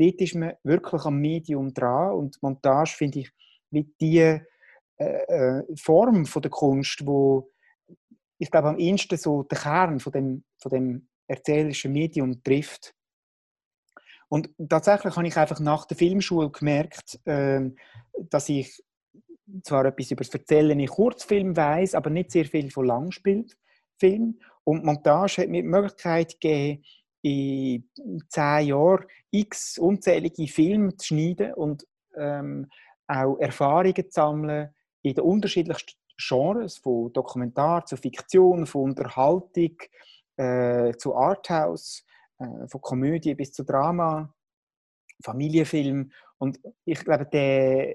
dort 0.00 0.20
ist 0.20 0.34
man 0.34 0.54
wirklich 0.64 1.04
am 1.04 1.18
Medium 1.18 1.74
dran. 1.74 2.12
Und 2.14 2.42
Montage 2.42 2.94
finde 2.96 3.20
ich 3.20 3.30
wie 3.70 3.84
die 4.00 4.18
äh, 4.18 4.42
äh, 4.98 5.62
Form 5.76 6.26
von 6.26 6.42
der 6.42 6.50
Kunst, 6.50 7.06
wo 7.06 7.50
ich 8.38 8.50
glaube 8.50 8.68
am 8.68 8.78
ehesten 8.78 9.18
so 9.18 9.42
den 9.42 9.58
Kern 9.58 10.00
von 10.00 10.12
dem, 10.12 10.44
von 10.58 10.70
dem 10.70 11.08
erzählerischen 11.26 11.92
Medium 11.92 12.42
trifft. 12.42 12.94
Und 14.28 14.48
tatsächlich 14.68 15.16
habe 15.16 15.26
ich 15.26 15.36
einfach 15.36 15.60
nach 15.60 15.84
der 15.86 15.96
Filmschule 15.96 16.50
gemerkt, 16.50 17.20
äh, 17.26 17.70
dass 18.30 18.48
ich 18.48 18.82
zwar 19.64 19.84
etwas 19.84 20.10
über 20.10 20.24
das 20.24 20.32
Erzählen 20.32 20.78
in 20.78 20.86
Kurzfilm 20.86 21.56
weiß, 21.56 21.94
aber 21.94 22.10
nicht 22.10 22.30
sehr 22.30 22.44
viel 22.44 22.70
von 22.70 22.86
Langspielfilm. 22.86 24.38
Und 24.64 24.84
Montage 24.84 25.42
hat 25.42 25.48
mir 25.48 25.62
die 25.62 25.68
Möglichkeit 25.68 26.40
gegeben, 26.40 26.84
in 27.22 27.88
zehn 28.28 28.68
Jahren 28.68 29.04
x 29.30 29.78
unzählige 29.78 30.46
Filme 30.46 30.96
zu 30.96 31.08
schneiden 31.08 31.54
und 31.54 31.86
ähm, 32.16 32.68
auch 33.06 33.38
Erfahrungen 33.38 33.94
zu 33.94 34.10
sammeln 34.10 34.74
in 35.02 35.14
den 35.14 35.24
unterschiedlichsten 35.24 35.98
Genres, 36.16 36.78
von 36.78 37.12
Dokumentar 37.12 37.86
zu 37.86 37.96
Fiktion, 37.96 38.66
von 38.66 38.90
Unterhaltung 38.90 39.76
äh, 40.36 40.92
zu 40.96 41.14
Arthouse, 41.14 42.04
äh, 42.38 42.68
von 42.68 42.80
Komödie 42.80 43.34
bis 43.34 43.52
zu 43.52 43.64
Drama, 43.64 44.34
Familienfilm. 45.22 46.12
Und 46.38 46.60
ich 46.84 47.04
glaube, 47.04 47.26
der, 47.26 47.94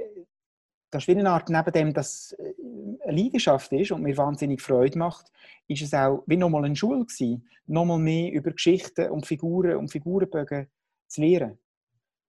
das 0.96 1.04
ist 1.04 1.08
wie 1.10 1.16
neben 1.16 1.72
dem, 1.74 1.94
dass 1.94 2.32
äh, 2.34 2.54
eine 3.06 3.22
Leidenschaft 3.22 3.72
ist 3.74 3.92
und 3.92 4.02
mir 4.02 4.16
wahnsinnig 4.16 4.62
Freude 4.62 4.98
macht, 4.98 5.30
ist 5.68 5.82
es 5.82 5.94
auch 5.94 6.24
wie 6.26 6.38
nochmal 6.38 6.64
eine 6.64 6.76
Schule 6.76 7.06
gewesen, 7.06 7.48
nochmal 7.68 8.00
mehr 8.00 8.32
über 8.32 8.52
Geschichten 8.52 9.10
und 9.10 9.26
Figuren 9.26 9.76
und 9.76 9.92
Figurenbögen 9.92 10.68
zu 11.08 11.22
lernen. 11.22 11.58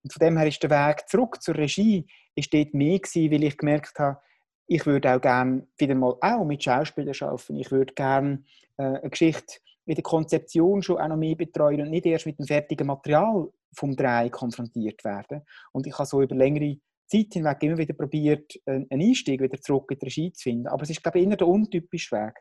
Und 0.02 0.12
von 0.12 0.20
dem 0.20 0.36
her 0.36 0.48
ist 0.48 0.62
der 0.62 0.70
Weg 0.70 1.08
zurück 1.08 1.40
zur 1.40 1.54
Regie 1.54 2.06
ist 2.34 2.52
dort 2.52 2.74
mehr 2.74 2.98
gewesen, 2.98 3.30
weil 3.30 3.44
ich 3.44 3.56
gemerkt 3.56 3.98
habe, 3.98 4.18
ich 4.66 4.84
würde 4.84 5.14
auch 5.14 5.20
gerne 5.20 5.66
wieder 5.78 5.94
mal 5.94 6.16
auch 6.20 6.44
mit 6.44 6.64
Schauspielern 6.64 7.14
arbeiten. 7.20 7.56
Ich 7.56 7.70
würde 7.70 7.94
gerne 7.94 8.42
äh, 8.78 8.82
eine 8.82 9.10
Geschichte 9.10 9.58
mit 9.84 9.98
der 9.98 10.02
Konzeption 10.02 10.82
schon 10.82 10.98
auch 10.98 11.08
noch 11.08 11.16
mehr 11.16 11.36
betreuen 11.36 11.82
und 11.82 11.90
nicht 11.90 12.06
erst 12.06 12.26
mit 12.26 12.38
dem 12.38 12.46
fertigen 12.46 12.88
Material 12.88 13.48
vom 13.72 13.94
Drei 13.94 14.28
konfrontiert 14.28 15.04
werden. 15.04 15.42
Und 15.70 15.86
ich 15.86 15.96
habe 15.96 16.06
so 16.06 16.20
über 16.20 16.34
längere 16.34 16.78
Zeit 17.06 17.32
hinweg 17.32 17.62
immer 17.62 17.78
wieder 17.78 17.94
probiert, 17.94 18.60
einen 18.66 18.86
Einstieg 18.90 19.40
wieder 19.40 19.60
zurück 19.60 19.90
in 19.90 19.98
die 19.98 20.06
Regie 20.06 20.32
zu 20.32 20.42
finden. 20.42 20.66
Aber 20.66 20.82
es 20.82 20.90
ist, 20.90 21.02
glaube 21.02 21.20
ich, 21.20 21.26
eher 21.26 21.36
der 21.36 21.46
untypische 21.46 22.16
Weg. 22.16 22.34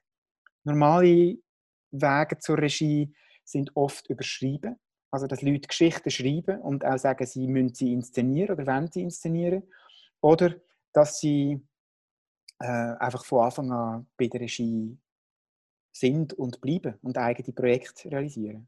Normale 0.63 1.37
Wege 1.91 2.37
zur 2.39 2.57
Regie 2.57 3.13
sind 3.43 3.75
oft 3.75 4.09
überschrieben. 4.09 4.75
Also, 5.11 5.27
dass 5.27 5.41
Leute 5.41 5.67
Geschichten 5.67 6.09
schreiben 6.09 6.59
und 6.61 6.83
auch 6.83 6.97
sagen, 6.97 7.25
sie 7.25 7.47
müssen 7.47 7.73
sie 7.73 7.93
inszenieren 7.93 8.55
oder 8.55 8.67
wollen 8.67 8.91
sie 8.91 9.03
inszenieren. 9.03 9.63
Oder 10.21 10.55
dass 10.91 11.19
sie 11.19 11.61
äh, 12.59 12.65
einfach 12.65 13.23
von 13.23 13.45
Anfang 13.45 13.71
an 13.71 14.07
bei 14.17 14.27
der 14.27 14.41
Regie 14.41 14.97
sind 15.91 16.33
und 16.33 16.59
bleiben 16.59 16.95
und 17.01 17.17
eigene 17.17 17.53
Projekte 17.53 18.11
realisieren. 18.11 18.67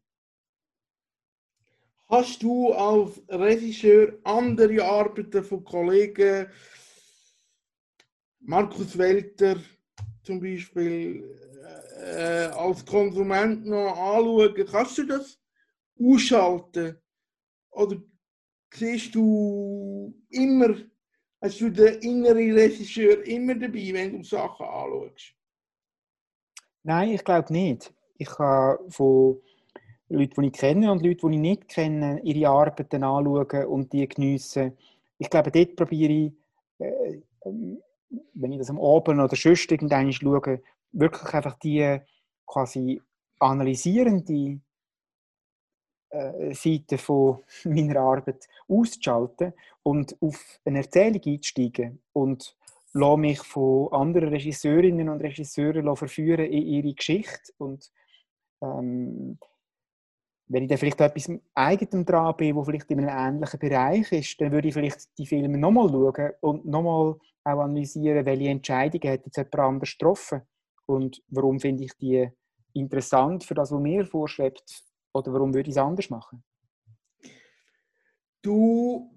Hast 2.09 2.41
du 2.41 2.71
als 2.71 3.21
Regisseur 3.27 4.17
andere 4.23 4.81
Arbeiten 4.81 5.43
von 5.43 5.61
Kollegen, 5.63 6.47
Markus 8.39 8.97
Welter 8.97 9.57
zum 10.23 10.39
Beispiel, 10.39 11.37
äh, 12.01 12.45
als 12.55 12.85
Konsument 12.85 13.65
noch 13.65 13.91
anschauen? 13.91 14.65
Kannst 14.71 14.97
du 14.99 15.03
das 15.05 15.37
ausschalten? 15.99 16.97
Oder 17.71 18.01
siehst 18.73 19.13
du 19.13 20.13
immer, 20.29 20.75
hast 21.41 21.59
du 21.59 21.69
den 21.69 21.99
inneren 21.99 22.53
Regisseur 22.53 23.21
immer 23.25 23.55
dabei, 23.55 23.89
wenn 23.91 24.17
du 24.17 24.23
Sachen 24.23 24.65
anschaust? 24.65 25.33
Nein, 26.83 27.09
ich 27.09 27.23
glaube 27.23 27.51
nicht. 27.51 27.93
Ich 28.17 28.29
habe 28.39 28.89
von 28.89 29.41
Leuten, 30.09 30.41
die 30.41 30.47
ich 30.47 30.53
kenne 30.53 30.91
und 30.91 31.03
Leuten, 31.03 31.29
die 31.29 31.35
ich 31.35 31.41
nicht 31.41 31.67
kenne, 31.67 32.21
ihre 32.23 32.49
Arbeiten 32.49 33.03
anschauen 33.03 33.65
und 33.65 33.91
die 33.91 34.07
geniessen. 34.07 34.77
Ich 35.17 35.29
glaube, 35.29 35.51
dort 35.51 35.75
probiere 35.75 36.13
ich, 36.13 36.33
äh, 36.79 37.19
wenn 38.33 38.51
ich 38.51 38.59
das 38.59 38.69
am 38.69 38.79
Abend 38.79 39.19
oder 39.19 39.35
sonst 39.35 39.71
irgendwann 39.71 40.11
schaue, 40.11 40.61
wirklich 40.91 41.33
einfach 41.33 41.59
die 41.59 41.99
quasi 42.45 43.01
analysierende 43.39 44.59
äh, 46.09 46.53
Seite 46.53 46.97
von 46.97 47.43
meiner 47.65 47.99
Arbeit 47.99 48.47
auszuschalten 48.67 49.53
und 49.83 50.15
auf 50.21 50.59
eine 50.65 50.79
Erzählung 50.79 51.21
einzusteigen 51.25 52.01
und 52.13 52.55
lasse 52.93 53.17
mich 53.17 53.39
von 53.39 53.91
anderen 53.91 54.29
Regisseurinnen 54.29 55.09
und 55.09 55.21
Regisseuren 55.21 55.95
verführen 55.95 56.45
in 56.45 56.63
ihre 56.63 56.93
Geschichte 56.93 57.51
und 57.57 57.91
ähm, 58.61 59.37
wenn 60.47 60.63
ich 60.63 60.69
dann 60.69 60.77
vielleicht 60.77 61.01
etwas 61.01 61.29
eigenem 61.53 62.05
dran 62.05 62.35
bin, 62.37 62.55
wo 62.55 62.63
vielleicht 62.63 62.89
in 62.89 62.99
einem 62.99 63.35
ähnlichen 63.35 63.59
Bereich 63.59 64.11
ist, 64.11 64.39
dann 64.39 64.51
würde 64.51 64.67
ich 64.67 64.73
vielleicht 64.73 65.17
die 65.17 65.25
Filme 65.25 65.57
nochmal 65.57 65.89
schauen 65.89 66.31
und 66.41 66.65
nochmal 66.65 67.15
auch 67.43 67.59
analysieren, 67.59 68.25
welche 68.25 68.49
Entscheidungen 68.49 69.13
hat 69.13 69.25
jetzt 69.25 69.37
jemand 69.37 69.55
anders 69.55 69.91
getroffen 69.91 70.41
und 70.85 71.21
warum 71.27 71.59
finde 71.59 71.83
ich 71.83 71.93
die 71.97 72.29
interessant 72.73 73.43
für 73.43 73.53
das, 73.53 73.71
was 73.71 73.79
mir 73.79 74.05
vorschwebt 74.05 74.83
oder 75.13 75.33
warum 75.33 75.53
würde 75.53 75.69
ich 75.69 75.75
es 75.75 75.81
anders 75.81 76.09
machen? 76.09 76.43
Du 78.41 79.11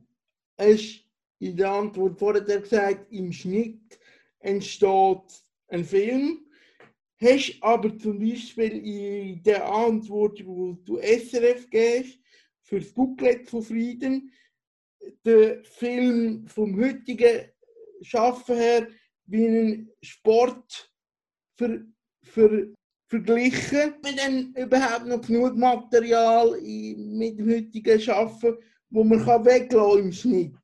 hast 0.58 1.04
in 1.38 1.56
der 1.56 1.70
Antwort 1.70 2.18
vorher 2.18 2.42
gesagt, 2.42 3.12
im 3.12 3.32
Schnitt 3.32 3.98
entsteht 4.40 5.44
ein 5.68 5.84
Film. 5.84 6.46
Hast 7.22 7.58
aber 7.60 7.96
zum 7.98 8.18
Beispiel 8.18 8.78
in 8.78 9.42
der 9.42 9.70
Antwort, 9.70 10.44
wo 10.46 10.72
du 10.72 10.98
SRF 10.98 11.68
gehst, 11.68 12.18
für 12.62 12.80
das 12.80 12.92
Booklet 12.92 13.48
von 13.48 13.62
Frieden, 13.62 14.32
den 15.24 15.62
Film 15.64 16.46
vom 16.46 16.80
heutigen 16.80 17.50
Schaffen 18.02 18.56
her 18.56 18.88
wie 19.26 19.46
einen 19.46 19.90
Sport 20.02 20.90
für, 21.58 21.86
für 22.22 22.72
verglichen. 23.08 23.78
Haben 23.78 24.02
wir 24.02 24.16
dann 24.16 24.54
überhaupt 24.54 25.06
noch 25.06 25.20
genug 25.20 25.56
Material 25.56 26.58
mit 26.60 27.38
dem 27.38 27.50
heutigen 27.50 28.00
Schaffen, 28.00 28.56
wo 28.88 29.04
man 29.04 29.24
kann 29.24 29.44
weglassen 29.44 30.04
im 30.04 30.12
Schnitt? 30.12 30.54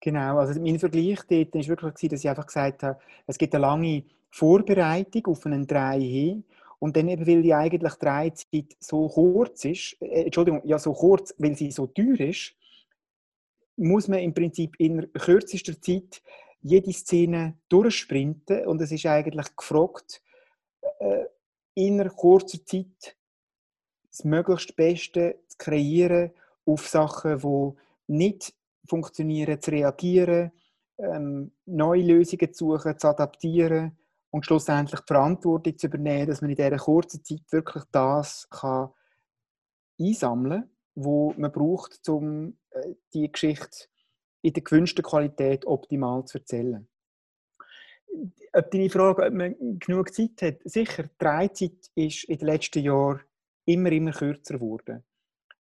Genau, 0.00 0.38
also 0.38 0.60
mein 0.60 0.78
Vergleich 0.78 1.18
dort 1.28 1.54
war 1.54 1.66
wirklich, 1.66 2.10
dass 2.10 2.20
ich 2.20 2.30
einfach 2.30 2.46
gesagt 2.46 2.82
habe, 2.84 3.00
es 3.26 3.36
gibt 3.36 3.54
eine 3.54 3.62
lange 3.62 4.04
Vorbereitung 4.30 5.26
auf 5.26 5.46
einen 5.46 5.66
Drei 5.66 6.00
hin 6.00 6.44
und 6.78 6.96
dann 6.96 7.08
eben, 7.08 7.26
weil 7.26 7.42
die 7.42 7.54
eigentlich 7.54 7.94
Dreizeit 7.94 8.76
so 8.78 9.08
kurz 9.08 9.64
ist, 9.64 9.96
äh, 10.00 10.24
Entschuldigung, 10.24 10.62
ja 10.64 10.78
so 10.78 10.92
kurz, 10.92 11.34
weil 11.38 11.56
sie 11.56 11.70
so 11.70 11.86
teuer 11.86 12.20
ist, 12.20 12.54
muss 13.76 14.08
man 14.08 14.20
im 14.20 14.34
Prinzip 14.34 14.74
in 14.78 15.12
kürzester 15.12 15.80
Zeit 15.80 16.22
jede 16.60 16.92
Szene 16.92 17.58
durchsprinten 17.68 18.66
und 18.66 18.80
es 18.80 18.92
ist 18.92 19.06
eigentlich 19.06 19.56
gefragt, 19.56 20.22
äh, 20.98 21.24
in 21.74 22.08
kurzer 22.08 22.64
Zeit 22.64 23.16
das 24.10 24.24
möglichst 24.24 24.74
Beste 24.74 25.38
zu 25.46 25.58
kreieren 25.58 26.32
auf 26.66 26.88
Sachen, 26.88 27.38
die 27.38 28.12
nicht 28.12 28.54
funktionieren, 28.86 29.60
zu 29.60 29.70
reagieren, 29.70 30.50
ähm, 30.98 31.52
neue 31.66 32.02
Lösungen 32.02 32.52
zu 32.52 32.76
suchen, 32.76 32.98
zu 32.98 33.08
adaptieren 33.08 33.97
und 34.30 34.44
schlussendlich 34.44 35.00
die 35.00 35.06
Verantwortung 35.06 35.78
zu 35.78 35.86
übernehmen, 35.86 36.26
dass 36.26 36.40
man 36.40 36.50
in 36.50 36.56
dieser 36.56 36.76
kurzen 36.76 37.24
Zeit 37.24 37.42
wirklich 37.50 37.84
das 37.90 38.48
kann 38.50 38.90
einsammeln 40.00 40.62
kann, 40.62 40.70
was 40.94 41.36
man 41.36 41.52
braucht, 41.52 42.08
um 42.08 42.56
äh, 42.70 42.94
die 43.14 43.30
Geschichte 43.30 43.88
in 44.42 44.52
der 44.52 44.62
gewünschten 44.62 45.04
Qualität 45.04 45.66
optimal 45.66 46.24
zu 46.24 46.38
erzählen. 46.38 46.88
Ob 48.52 48.70
deine 48.70 48.90
Frage, 48.90 49.26
ob 49.26 49.32
man 49.32 49.78
genug 49.78 50.14
Zeit 50.14 50.40
hat, 50.42 50.60
sicher, 50.64 51.04
die 51.04 51.24
Reizeit 51.24 51.90
ist 51.94 52.24
in 52.24 52.38
den 52.38 52.46
letzten 52.46 52.82
Jahren 52.82 53.20
immer, 53.64 53.92
immer 53.92 54.12
kürzer 54.12 54.54
geworden. 54.54 55.04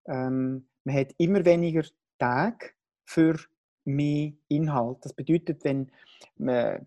Ähm, 0.07 0.69
man 0.85 0.97
hat 0.97 1.15
immer 1.17 1.45
weniger 1.45 1.85
Tage 2.19 2.71
für 3.05 3.39
mehr 3.85 4.33
Inhalt. 4.49 4.99
Das 5.03 5.13
bedeutet, 5.15 5.65
wenn 5.65 5.91
man 6.37 6.87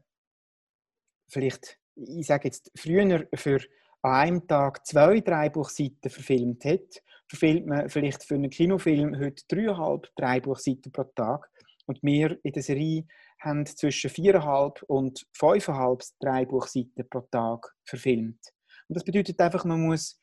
vielleicht, 1.28 1.78
ich 1.96 2.28
sage 2.28 2.48
jetzt, 2.48 2.72
früher 2.76 3.28
für 3.36 3.60
an 4.02 4.14
einem 4.14 4.48
Tag 4.48 4.86
zwei 4.86 5.20
Drehbuchseiten 5.20 6.10
verfilmt 6.10 6.66
hat, 6.66 7.02
verfilmt 7.28 7.68
man 7.68 7.90
vielleicht 7.90 8.24
für 8.24 8.36
einen 8.36 8.50
Kinofilm 8.50 9.20
heute 9.20 9.44
dreieinhalb 9.48 10.16
Drehbuchseiten 10.16 10.92
pro 10.92 11.04
Tag. 11.04 11.50
Und 11.86 12.00
wir 12.02 12.38
in 12.44 12.52
der 12.52 12.64
Serie 12.64 13.06
haben 13.40 13.66
zwischen 13.66 14.10
viereinhalb 14.10 14.84
und 14.84 15.26
fünfeinhalb 15.34 16.04
Drehbuchseiten 16.20 17.08
pro 17.10 17.22
Tag 17.22 17.76
verfilmt. 17.86 18.40
Und 18.88 18.96
das 18.96 19.04
bedeutet 19.04 19.40
einfach, 19.40 19.66
man 19.66 19.82
muss 19.82 20.20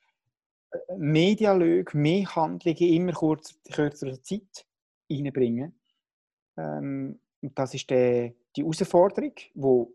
äh, 0.71 0.97
mehr 0.97 1.37
mehr 1.93 2.35
Handlungen 2.35 2.79
immer 2.79 3.13
kurzer, 3.13 3.55
kürzerer 3.73 4.23
Zeit 4.23 4.67
reinbringen. 5.11 5.79
Ähm, 6.57 7.21
das 7.41 7.75
ist 7.75 7.91
die, 7.91 8.35
die 8.57 8.63
Herausforderung, 8.63 9.35
wo 9.55 9.93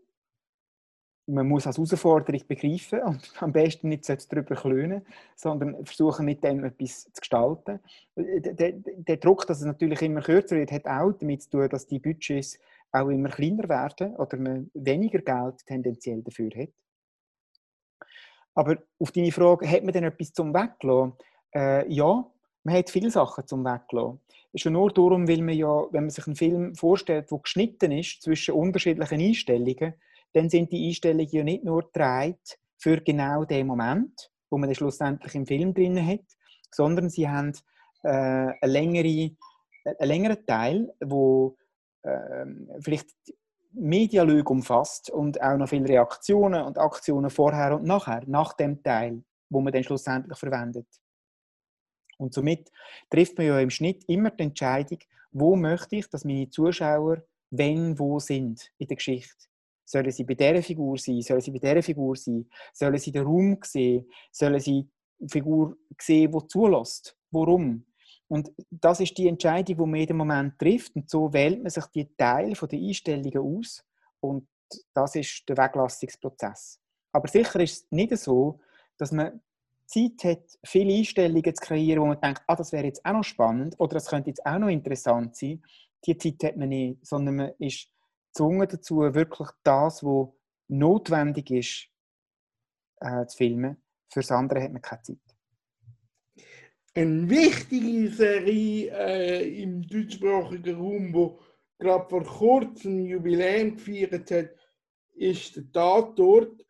man 1.30 1.48
muss 1.48 1.66
als 1.66 1.76
Herausforderung 1.76 2.42
begreifen 2.46 3.02
und 3.02 3.32
am 3.40 3.52
besten 3.52 3.88
nicht 3.88 4.08
darüber 4.08 4.54
klönen, 4.54 5.02
sondern 5.36 5.84
versuchen 5.84 6.26
mit 6.26 6.42
dem 6.42 6.64
etwas 6.64 7.04
zu 7.04 7.20
gestalten. 7.20 7.80
Der, 8.16 8.52
der, 8.52 8.72
der, 8.72 9.16
Druck, 9.16 9.46
dass 9.46 9.60
es 9.60 9.66
natürlich 9.66 10.02
immer 10.02 10.22
kürzer 10.22 10.56
wird, 10.56 10.72
hat 10.72 10.86
auch 10.86 11.12
damit 11.12 11.42
zu 11.42 11.50
tun, 11.50 11.68
dass 11.68 11.86
die 11.86 11.98
Budgets 11.98 12.58
auch 12.92 13.08
immer 13.08 13.28
kleiner 13.28 13.68
werden 13.68 14.16
oder 14.16 14.36
man 14.36 14.70
weniger 14.74 15.20
Geld 15.20 15.64
tendenziell 15.66 16.22
dafür 16.22 16.50
hat. 16.56 16.70
Aber 18.54 18.78
auf 18.98 19.12
deine 19.12 19.32
Frage, 19.32 19.70
hat 19.70 19.84
man 19.84 19.92
denn 19.92 20.04
etwas 20.04 20.32
zum 20.32 20.52
Weglassen? 20.52 21.12
Äh, 21.54 21.90
ja, 21.92 22.26
man 22.64 22.74
hat 22.74 22.90
viele 22.90 23.10
Sachen 23.10 23.46
zum 23.46 23.64
Weglassen. 23.64 24.20
Schon 24.56 24.72
nur 24.72 24.92
darum, 24.92 25.28
weil 25.28 25.42
man 25.42 25.54
ja, 25.54 25.86
wenn 25.92 26.04
man 26.04 26.10
sich 26.10 26.26
einen 26.26 26.34
Film 26.34 26.74
vorstellt, 26.74 27.30
der 27.30 27.38
geschnitten 27.38 27.92
ist 27.92 28.22
zwischen 28.22 28.54
unterschiedlichen 28.54 29.20
Einstellungen, 29.20 29.94
dann 30.32 30.48
sind 30.48 30.72
die 30.72 30.88
Einstellungen 30.88 31.28
ja 31.30 31.44
nicht 31.44 31.64
nur 31.64 31.82
gedreht 31.82 32.58
für 32.78 33.00
genau 33.00 33.44
den 33.44 33.66
Moment, 33.66 34.30
wo 34.50 34.58
man 34.58 34.68
dann 34.68 34.74
schlussendlich 34.74 35.34
im 35.34 35.46
Film 35.46 35.74
drin 35.74 36.04
hat, 36.04 36.24
sondern 36.70 37.10
sie 37.10 37.28
haben 37.28 37.52
äh, 38.02 38.08
eine 38.08 38.56
längere, 38.62 39.30
einen 39.84 40.08
längeren 40.08 40.46
Teil, 40.46 40.92
wo 41.04 41.56
äh, 42.02 42.46
vielleicht 42.80 43.10
Medialüge 43.72 44.50
umfasst 44.50 45.10
und 45.10 45.40
auch 45.40 45.56
noch 45.56 45.68
viele 45.68 45.88
Reaktionen 45.88 46.62
und 46.62 46.78
Aktionen 46.78 47.30
vorher 47.30 47.76
und 47.76 47.84
nachher, 47.84 48.22
nach 48.26 48.54
dem 48.54 48.82
Teil, 48.82 49.22
wo 49.48 49.60
man 49.60 49.72
dann 49.72 49.84
schlussendlich 49.84 50.38
verwendet. 50.38 50.88
Und 52.18 52.34
somit 52.34 52.70
trifft 53.08 53.38
man 53.38 53.46
ja 53.46 53.60
im 53.60 53.70
Schnitt 53.70 54.04
immer 54.08 54.30
die 54.30 54.44
Entscheidung, 54.44 54.98
wo 55.32 55.56
möchte 55.56 55.96
ich, 55.96 56.08
dass 56.08 56.24
meine 56.24 56.50
Zuschauer 56.50 57.22
wenn 57.50 57.98
wo 57.98 58.18
sind 58.18 58.70
in 58.78 58.86
der 58.86 58.96
Geschichte. 58.96 59.49
Sollen 59.90 60.12
sie 60.12 60.22
bei 60.22 60.34
dieser 60.34 60.62
Figur 60.62 60.96
sein? 60.98 61.20
Sollen 61.20 61.40
sie 61.40 61.50
bei 61.50 61.58
dieser 61.58 61.82
Figur 61.82 62.14
sein? 62.14 62.48
Sollen 62.72 62.96
sie 62.96 63.10
den 63.10 63.24
Raum 63.24 63.58
sehen? 63.64 64.08
Sollen 64.30 64.60
sie 64.60 64.88
die 65.18 65.28
Figur 65.28 65.76
sehen, 66.00 66.30
die 66.30 66.46
zulässt? 66.46 67.16
Warum? 67.32 67.84
Und 68.28 68.52
das 68.70 69.00
ist 69.00 69.18
die 69.18 69.26
Entscheidung, 69.26 69.76
die 69.76 69.80
man 69.80 69.94
in 69.94 70.00
jedem 70.00 70.16
Moment 70.18 70.56
trifft. 70.60 70.94
Und 70.94 71.10
so 71.10 71.32
wählt 71.32 71.60
man 71.60 71.70
sich 71.70 71.84
die 71.86 72.08
Teile 72.16 72.52
der 72.54 72.78
Einstellungen 72.78 73.38
aus. 73.38 73.84
Und 74.20 74.46
das 74.94 75.16
ist 75.16 75.42
der 75.48 75.56
Weglassungsprozess. 75.56 76.78
Aber 77.10 77.26
sicher 77.26 77.58
ist 77.58 77.72
es 77.72 77.86
nicht 77.90 78.16
so, 78.16 78.60
dass 78.96 79.10
man 79.10 79.40
Zeit 79.86 80.22
hat, 80.22 80.58
viele 80.62 80.94
Einstellungen 80.94 81.52
zu 81.52 81.64
kreieren, 81.64 82.02
wo 82.02 82.06
man 82.06 82.20
denkt, 82.20 82.44
ah, 82.46 82.54
das 82.54 82.70
wäre 82.70 82.84
jetzt 82.84 83.04
auch 83.04 83.14
noch 83.14 83.24
spannend 83.24 83.74
oder 83.80 83.94
das 83.94 84.06
könnte 84.06 84.30
jetzt 84.30 84.46
auch 84.46 84.60
noch 84.60 84.68
interessant 84.68 85.34
sein. 85.34 85.64
Die 86.06 86.16
Zeit 86.16 86.44
hat 86.44 86.56
man 86.56 86.68
nicht, 86.68 87.04
sondern 87.04 87.34
man 87.34 87.52
ist 87.58 87.88
gezwungen 88.32 88.68
dazu, 88.68 88.98
wirklich 89.14 89.48
das, 89.62 90.02
was 90.02 90.28
notwendig 90.68 91.50
ist, 91.50 91.88
äh, 93.00 93.26
zu 93.26 93.36
filmen. 93.36 93.76
Fürs 94.12 94.30
andere 94.30 94.62
hat 94.62 94.72
man 94.72 94.82
keine 94.82 95.02
Zeit. 95.02 95.18
Eine 96.94 97.30
wichtige 97.30 98.08
Serie 98.10 98.90
äh, 98.92 99.62
im 99.62 99.82
deutschsprachigen 99.82 100.76
Raum, 100.76 101.14
wo 101.14 101.40
gerade 101.78 102.08
vor 102.08 102.24
kurzem 102.24 103.06
Jubiläum 103.06 103.76
gefeiert 103.76 104.30
hat, 104.30 104.50
ist 105.14 105.56
der 105.56 105.70
Tatort. 105.72 106.64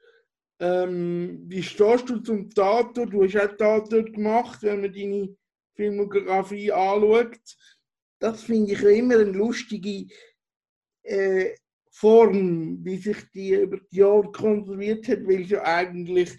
Ähm, 0.58 1.44
wie 1.46 1.62
stehst 1.62 2.10
du 2.10 2.18
zum 2.18 2.50
Tatort? 2.50 3.12
Du 3.12 3.24
hast 3.24 3.36
auch 3.36 3.56
Tatort 3.56 4.12
gemacht, 4.12 4.62
wenn 4.62 4.82
man 4.82 4.92
deine 4.92 5.34
Filmografie 5.74 6.70
anschaut. 6.70 7.40
Das 8.18 8.42
finde 8.42 8.72
ich 8.72 8.82
immer 8.82 9.14
eine 9.14 9.24
lustige 9.24 10.06
äh, 11.10 11.54
Form, 11.90 12.84
wie 12.84 12.96
sich 12.96 13.30
die 13.32 13.54
über 13.54 13.78
die 13.90 13.96
Jahre 13.96 14.30
konserviert 14.30 15.08
hat, 15.08 15.26
weil 15.26 15.42
es 15.42 15.50
ja 15.50 15.62
eigentlich 15.62 16.30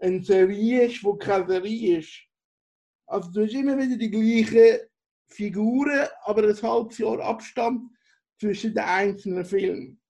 eine 0.00 0.22
Serie 0.22 0.86
ist, 0.86 1.02
die 1.02 1.18
keine 1.18 1.46
Serie 1.46 1.98
ist. 1.98 2.22
Also 3.06 3.30
du 3.30 3.44
hast 3.44 3.54
immer 3.54 3.78
wieder 3.78 3.96
die 3.96 4.10
gleichen 4.10 4.80
Figuren, 5.28 6.08
aber 6.24 6.42
ein 6.42 6.62
halbes 6.62 6.98
Jahr 6.98 7.20
Abstand 7.20 7.90
zwischen 8.38 8.74
den 8.74 8.84
einzelnen 8.84 9.44
Filmen. 9.44 10.00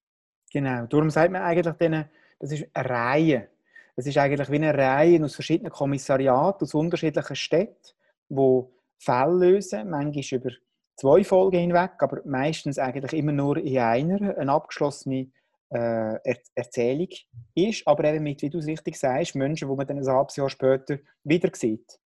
Genau, 0.50 0.86
darum 0.86 1.10
sagt 1.10 1.30
man 1.30 1.42
eigentlich 1.42 1.74
denen, 1.76 2.06
das 2.38 2.52
ist 2.52 2.66
eine 2.72 2.88
Reihe. 2.88 3.48
Es 3.96 4.06
ist 4.06 4.16
eigentlich 4.16 4.50
wie 4.50 4.56
eine 4.56 4.74
Reihe 4.74 5.22
aus 5.22 5.34
verschiedenen 5.34 5.72
Kommissariaten, 5.72 6.64
aus 6.64 6.74
unterschiedlichen 6.74 7.36
Städten, 7.36 7.92
die 8.28 8.62
Fälle 8.98 9.50
lösen, 9.50 9.90
manchmal 9.90 10.40
über 10.40 10.50
zwei 10.96 11.24
Folgen 11.24 11.60
hinweg, 11.60 11.92
aber 11.98 12.22
meistens 12.24 12.78
eigentlich 12.78 13.12
immer 13.12 13.32
nur 13.32 13.56
in 13.58 13.78
einer, 13.78 14.36
eine 14.38 14.52
abgeschlossene 14.52 15.30
äh, 15.70 16.18
er 16.22 16.38
Erzählung 16.54 17.08
ist, 17.54 17.86
aber 17.86 18.04
eben 18.04 18.22
mit, 18.22 18.42
wie 18.42 18.50
du 18.50 18.58
es 18.58 18.66
richtig 18.66 18.96
sagst, 18.96 19.34
Menschen, 19.34 19.68
die 19.68 19.74
man 19.74 19.86
dann 19.86 19.98
ein 19.98 20.06
halbes 20.06 20.36
Jahr 20.36 20.48
später 20.48 20.98
wieder 21.24 21.50
sieht. 21.54 21.98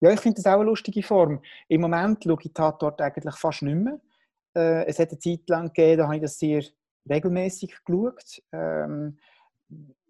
Ja, 0.00 0.12
ich 0.12 0.20
finde 0.20 0.36
das 0.36 0.46
auch 0.46 0.60
eine 0.60 0.64
lustige 0.64 1.02
Form. 1.02 1.42
Im 1.68 1.80
Moment 1.80 2.22
schaue 2.22 2.38
ich 2.42 2.52
Tatort 2.52 3.00
eigentlich 3.00 3.34
fast 3.36 3.62
nicht 3.62 3.74
mehr. 3.74 4.00
Äh, 4.56 4.86
es 4.86 4.98
hat 4.98 5.10
eine 5.10 5.18
Zeit 5.18 5.48
lang 5.48 5.66
gegeben, 5.66 5.98
da 5.98 6.04
habe 6.04 6.16
ich 6.16 6.22
das 6.22 6.38
sehr 6.38 6.62
regelmäßig 7.08 7.74
geschaut. 7.84 8.42
Ähm, 8.52 9.18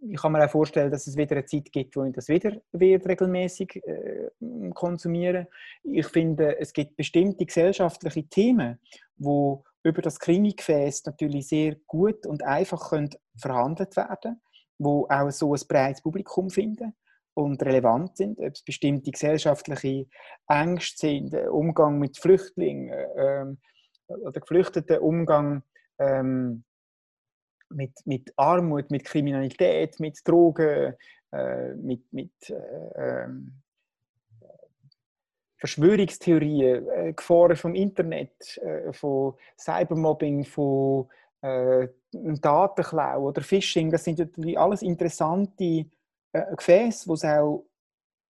ich 0.01 0.21
kann 0.21 0.33
mir 0.33 0.45
auch 0.45 0.51
vorstellen, 0.51 0.91
dass 0.91 1.07
es 1.07 1.17
wieder 1.17 1.37
eine 1.37 1.45
Zeit 1.45 1.73
gibt, 1.73 1.97
wo 1.97 2.05
ich 2.05 2.13
das 2.13 2.29
wieder 2.29 2.61
wird 2.73 3.07
regelmäßig 3.07 3.83
äh, 3.85 4.31
konsumiere. 4.75 5.49
Ich 5.83 6.07
finde, 6.07 6.59
es 6.59 6.73
gibt 6.73 6.97
bestimmte 6.97 7.45
gesellschaftliche 7.45 8.25
Themen, 8.29 8.79
wo 9.17 9.65
über 9.83 10.03
das 10.03 10.19
Krimi-Gefäß 10.21 11.05
natürlich 11.07 11.49
sehr 11.49 11.77
gut 11.87 12.27
und 12.27 12.45
einfach 12.45 12.91
können 12.91 13.11
verhandelt 13.37 13.97
werden, 13.97 14.41
wo 14.79 15.07
auch 15.09 15.31
so 15.31 15.55
ein 15.55 15.61
breites 15.69 16.03
Publikum 16.03 16.51
finden 16.51 16.95
und 17.35 17.63
relevant 17.63 18.17
sind, 18.17 18.39
ob 18.41 18.53
es 18.53 18.63
bestimmte 18.63 19.11
gesellschaftliche 19.11 20.07
Ängste 20.49 21.09
sind, 21.09 21.35
Umgang 21.51 21.99
mit 21.99 22.19
Flüchtlingen 22.19 22.93
ähm, 23.17 23.59
oder 24.09 24.41
Geflüchteten, 24.41 24.99
Umgang 24.99 25.63
ähm, 25.99 26.65
mit, 27.71 27.93
mit 28.05 28.33
Armut, 28.37 28.91
mit 28.91 29.05
Kriminalität, 29.05 30.01
mit 30.01 30.27
Drogen, 30.27 30.95
äh, 31.33 31.75
mit, 31.75 32.13
mit 32.13 32.33
äh, 32.51 33.25
ähm, 33.25 33.63
Verschwörungstheorien, 35.59 36.89
äh, 36.89 37.13
Gefahren 37.13 37.57
vom 37.57 37.75
Internet, 37.75 38.59
äh, 38.59 38.93
von 38.93 39.35
Cybermobbing, 39.59 40.45
von 40.45 41.09
äh, 41.43 41.89
Datenklau 42.13 43.29
oder 43.29 43.43
Phishing. 43.43 43.91
Das 43.91 44.05
sind 44.05 44.19
natürlich 44.19 44.59
alles 44.59 44.83
interessante 44.83 45.87
äh, 46.33 46.57
Gefäße, 46.57 47.09
wo 47.09 47.15
es 47.15 47.25
auch 47.25 47.67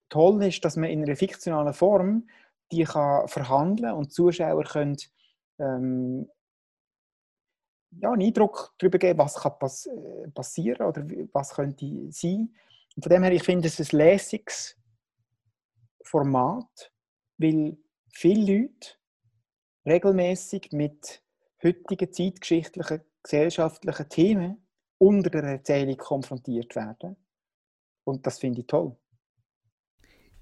toll 0.09 0.43
ist, 0.43 0.65
dass 0.65 0.75
man 0.75 0.89
in 0.89 1.03
einer 1.03 1.15
fiktionalen 1.15 1.73
Form 1.73 2.27
die 2.71 2.83
kann 2.83 3.27
verhandeln 3.27 3.93
und 3.93 4.07
die 4.07 4.13
Zuschauer 4.13 4.63
können 4.63 4.97
ähm, 5.59 6.29
ja, 7.91 8.11
einen 8.11 8.21
Eindruck 8.21 8.73
darüber 8.77 8.97
geben, 8.97 9.19
was 9.19 9.35
kann 9.35 9.57
pass 9.59 9.85
äh, 9.87 10.29
passieren 10.29 10.87
oder 10.87 11.05
was 11.33 11.53
könnte 11.53 11.85
sein. 12.11 12.53
Und 12.95 13.03
von 13.03 13.09
dem 13.09 13.23
her, 13.23 13.31
ich 13.31 13.43
finde 13.43 13.67
es 13.67 13.79
ein 13.79 13.97
lässiges 13.97 14.77
Format, 16.03 16.91
weil 17.37 17.77
viele 18.13 18.53
Leute 18.53 18.89
regelmäßig 19.85 20.69
mit 20.71 21.23
heutigen 21.63 22.11
zeitgeschichtlichen, 22.11 23.01
gesellschaftlichen 23.23 24.09
Themen 24.09 24.67
unter 24.97 25.29
der 25.29 25.43
Erzählung 25.43 25.97
konfrontiert 25.97 26.75
werden. 26.75 27.15
Und 28.03 28.25
das 28.25 28.39
finde 28.39 28.61
ich 28.61 28.67
toll. 28.67 28.95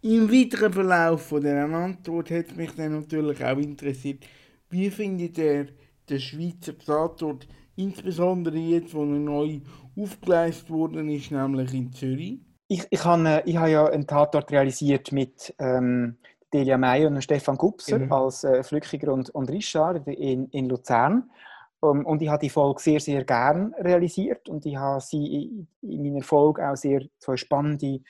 Im 0.02 0.32
weiteren 0.32 0.72
Verlauf 0.72 1.28
von 1.28 1.41
dieser 1.41 1.66
Antwort 1.66 2.30
hat 2.32 2.56
mich 2.56 2.72
dann 2.76 3.00
natürlich 3.00 3.43
auch 3.43 3.58
interessiert, 3.58 4.26
wie 4.70 4.89
findet 4.89 5.38
ihr 5.38 5.68
den 6.10 6.20
Schweizer 6.20 6.78
Tatort, 6.78 7.47
insbesondere 7.76 8.58
jetzt, 8.58 8.93
wo 8.93 9.01
er 9.01 9.20
neu 9.20 9.60
aufgeleistet 9.97 10.70
worden 10.70 11.10
ist, 11.10 11.32
nämlich 11.32 11.74
in 11.74 11.91
Zürich? 11.91 12.39
Ich, 12.68 12.86
ich 12.89 13.05
habe 13.05 13.43
ich 13.45 13.58
hab 13.58 13.68
ja 13.70 13.86
einen 13.86 14.08
Tatort 14.08 14.51
realisiert 14.51 15.12
mit 15.12 15.53
ähm, 15.60 16.18
Delia 16.53 16.78
Meyer 16.78 17.08
und 17.08 17.22
Stefan 17.22 17.58
Gubser 17.58 17.99
mhm. 17.99 18.12
als 18.12 18.43
äh, 18.43 18.64
Flückiger 18.64 19.14
und, 19.14 19.30
und 19.30 19.49
Richard 19.49 20.08
in, 20.08 20.47
in 20.49 20.70
Luzern. 20.70 21.30
Um, 21.80 21.99
ähm, 21.99 22.05
und 22.05 22.22
ich 22.22 22.30
habe 22.30 22.41
die 22.41 22.49
Folge 22.49 22.82
sehr, 22.82 22.99
sehr 22.99 23.24
gern 23.24 23.74
realisiert 23.76 24.49
und 24.49 24.66
ich 24.66 24.76
habe 24.76 24.99
sie 24.99 25.68
in 25.82 26.03
meiner 26.03 26.24
Folge 26.24 26.68
auch 26.68 26.76
sehr 26.76 27.05
zwei 27.20 27.38
spannende 27.38 28.01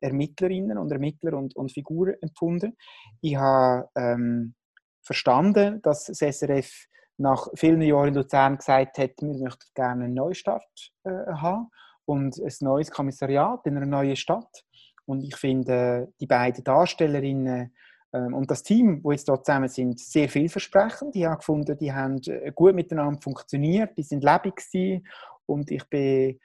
Ermittlerinnen 0.00 0.78
und 0.78 0.90
Ermittler 0.90 1.34
und, 1.34 1.54
und 1.56 1.72
Figuren 1.72 2.14
empfunden. 2.20 2.76
Ich 3.20 3.36
habe 3.36 3.88
ähm, 3.94 4.54
verstanden, 5.02 5.80
dass 5.82 6.06
das 6.06 6.18
SRF 6.18 6.86
nach 7.18 7.48
vielen 7.54 7.82
Jahren 7.82 8.08
in 8.08 8.14
Luzern 8.14 8.56
gesagt 8.56 8.98
hat, 8.98 9.10
wir 9.20 9.38
möchten 9.38 9.66
gerne 9.74 10.04
einen 10.04 10.14
Neustart 10.14 10.92
äh, 11.04 11.10
haben 11.10 11.68
und 12.04 12.36
ein 12.38 12.52
neues 12.60 12.90
Kommissariat 12.90 13.60
in 13.66 13.76
einer 13.76 13.86
neuen 13.86 14.16
Stadt. 14.16 14.64
Und 15.04 15.22
ich 15.22 15.36
finde 15.36 16.12
die 16.20 16.26
beiden 16.26 16.64
Darstellerinnen 16.64 17.72
ähm, 18.12 18.34
und 18.34 18.50
das 18.50 18.62
Team, 18.62 19.00
wo 19.02 19.12
jetzt 19.12 19.28
dort 19.28 19.46
zusammen 19.46 19.68
sind, 19.68 19.98
sehr 20.00 20.28
vielversprechend. 20.28 21.16
Ich 21.16 21.24
habe 21.24 21.38
gefunden, 21.38 21.76
die 21.78 21.92
haben 21.92 22.20
äh, 22.26 22.52
gut 22.52 22.74
miteinander 22.74 23.20
funktioniert, 23.20 23.96
die 23.96 24.02
sind 24.02 24.24
lebendig 24.24 24.56
gewesen 24.56 25.06
und 25.46 25.70
ich 25.70 25.84
bin 25.88 26.38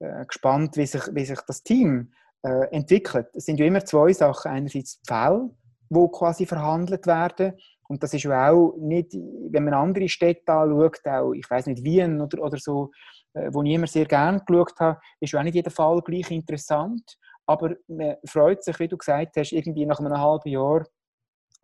äh, 0.00 0.26
gespannt, 0.26 0.76
wie 0.76 0.86
sich, 0.86 1.02
wie 1.12 1.24
sich 1.24 1.40
das 1.46 1.62
Team 1.62 2.12
äh, 2.42 2.66
entwickelt. 2.70 3.28
Es 3.34 3.46
sind 3.46 3.58
ja 3.58 3.66
immer 3.66 3.84
zwei 3.84 4.12
Sachen. 4.12 4.50
Einerseits 4.50 5.00
die 5.00 5.06
Fälle, 5.06 5.50
die 5.90 6.08
quasi 6.12 6.46
verhandelt 6.46 7.06
werden 7.06 7.54
und 7.88 8.02
das 8.02 8.12
ist 8.12 8.24
ja 8.24 8.50
auch 8.50 8.76
nicht, 8.78 9.14
wenn 9.14 9.64
man 9.64 9.72
andere 9.72 10.08
Städte 10.08 10.52
anschaut, 10.52 11.00
auch, 11.06 11.32
ich 11.32 11.48
weiß 11.48 11.66
nicht, 11.66 11.82
Wien 11.82 12.20
oder, 12.20 12.42
oder 12.42 12.58
so, 12.58 12.90
äh, 13.32 13.48
wo 13.50 13.62
ich 13.62 13.72
immer 13.72 13.86
sehr 13.86 14.04
gerne 14.04 14.42
geschaut 14.46 14.78
habe, 14.78 15.00
ist 15.20 15.34
auch 15.34 15.42
nicht 15.42 15.54
jeder 15.54 15.70
Fall 15.70 16.00
gleich 16.02 16.30
interessant. 16.30 17.16
Aber 17.46 17.74
man 17.86 18.16
freut 18.26 18.62
sich, 18.62 18.78
wie 18.78 18.88
du 18.88 18.98
gesagt 18.98 19.36
hast, 19.36 19.52
irgendwie 19.52 19.86
nach 19.86 20.00
einem 20.00 20.18
halben 20.18 20.50
Jahr 20.50 20.86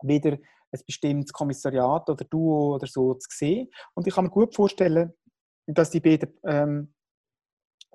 wieder 0.01 0.31
ein 0.31 0.79
bestimmtes 0.85 1.31
Kommissariat 1.31 2.09
oder 2.09 2.25
Duo 2.25 2.73
oder 2.75 2.87
so 2.87 3.13
zu 3.13 3.29
sehen. 3.29 3.69
Und 3.93 4.07
ich 4.07 4.15
kann 4.15 4.25
mir 4.25 4.31
gut 4.31 4.55
vorstellen, 4.55 5.13
dass 5.67 5.91
die 5.91 5.99
beiden 5.99 6.33
ähm, 6.43 6.93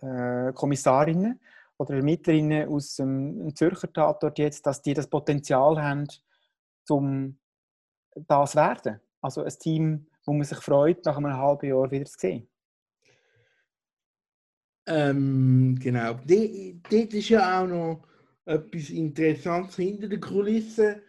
äh, 0.03 0.53
Kommissarinnen 0.53 1.41
oder 1.79 1.95
Ermittlerinnen 1.95 2.69
aus 2.69 2.95
dem 2.95 3.55
Zürcher 3.57 3.93
Tatort 3.93 4.39
jetzt, 4.39 4.65
dass 4.67 4.83
die 4.83 4.95
das 4.95 5.09
Potenzial 5.09 5.83
haben, 5.83 6.07
um 6.89 7.40
das 8.15 8.57
werden. 8.57 9.01
Also 9.21 9.43
ein 9.43 9.59
Team, 9.59 10.07
wo 10.25 10.33
man 10.33 10.45
sich 10.45 10.59
freut, 10.59 11.05
nach 11.05 11.17
einem 11.17 11.37
halben 11.37 11.69
Jahr 11.69 11.91
wieder 11.91 12.07
zu 12.07 12.19
sehen. 12.19 12.49
Ähm, 14.87 15.79
genau. 15.81 16.15
Dort 16.15 17.15
ist 17.15 17.29
ja 17.29 17.63
auch 17.63 17.67
noch 17.67 18.03
etwas 18.45 18.91
Interessantes 18.91 19.77
hinter 19.77 20.09
den 20.09 20.21
Kulissen 20.21 21.03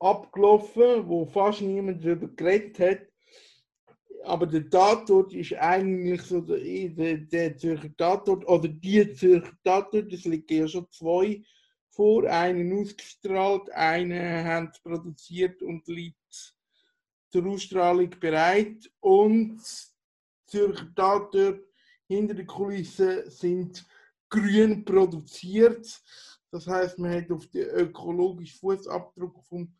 abgelaufen, 0.00 1.08
wo 1.08 1.26
fast 1.26 1.60
niemand 1.60 2.04
darüber 2.04 2.28
geredet 2.28 2.78
hat. 2.78 3.06
Aber 4.24 4.46
der 4.46 4.68
Tatort 4.68 5.32
ist 5.32 5.54
eigentlich 5.54 6.22
so 6.22 6.40
der, 6.40 6.58
der, 6.88 7.18
der 7.18 7.56
Zürcher 7.56 7.96
Tatort 7.96 8.46
oder 8.48 8.68
die 8.68 9.12
Zürcher 9.12 9.52
Tatort, 9.62 10.12
es 10.12 10.24
liegen 10.24 10.58
ja 10.58 10.68
schon 10.68 10.86
zwei 10.90 11.42
vor, 11.98 12.30
einen 12.30 12.80
ausgestrahlt, 12.80 13.72
einen 13.72 14.44
haben 14.44 14.70
produziert 14.84 15.60
und 15.64 15.84
liegt 15.88 16.54
zur 17.28 17.44
Ausstrahlung 17.44 18.08
bereit. 18.20 18.88
Und 19.00 19.60
Zürcher 20.46 20.94
Tatort 20.94 21.64
hinter 22.06 22.34
den 22.34 22.46
Kulissen 22.46 23.28
sind 23.28 23.84
grün 24.30 24.84
produziert. 24.84 26.00
Das 26.52 26.68
heißt, 26.68 27.00
man 27.00 27.14
hat 27.14 27.32
auf 27.32 27.48
den 27.48 27.68
ökologischen 27.68 28.60
Fußabdruck 28.60 29.42
vom 29.46 29.74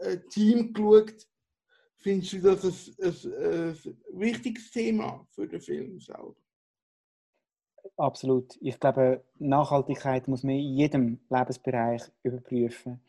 äh, 0.00 0.18
Team 0.28 0.72
geschaut. 0.72 1.24
Findest 1.98 2.32
du 2.32 2.40
das 2.40 2.64
ein, 2.64 3.32
ein, 3.32 3.68
ein 3.70 4.20
wichtiges 4.20 4.72
Thema 4.72 5.24
für 5.30 5.46
den 5.46 5.60
Film 5.60 6.00
selber? 6.00 6.34
Absolut. 7.98 8.56
Ich 8.60 8.78
glaube, 8.78 9.22
Nachhaltigkeit 9.40 10.28
muss 10.28 10.44
man 10.44 10.54
in 10.54 10.76
jedem 10.76 11.18
Lebensbereich 11.30 12.02
überprüfen. 12.22 13.00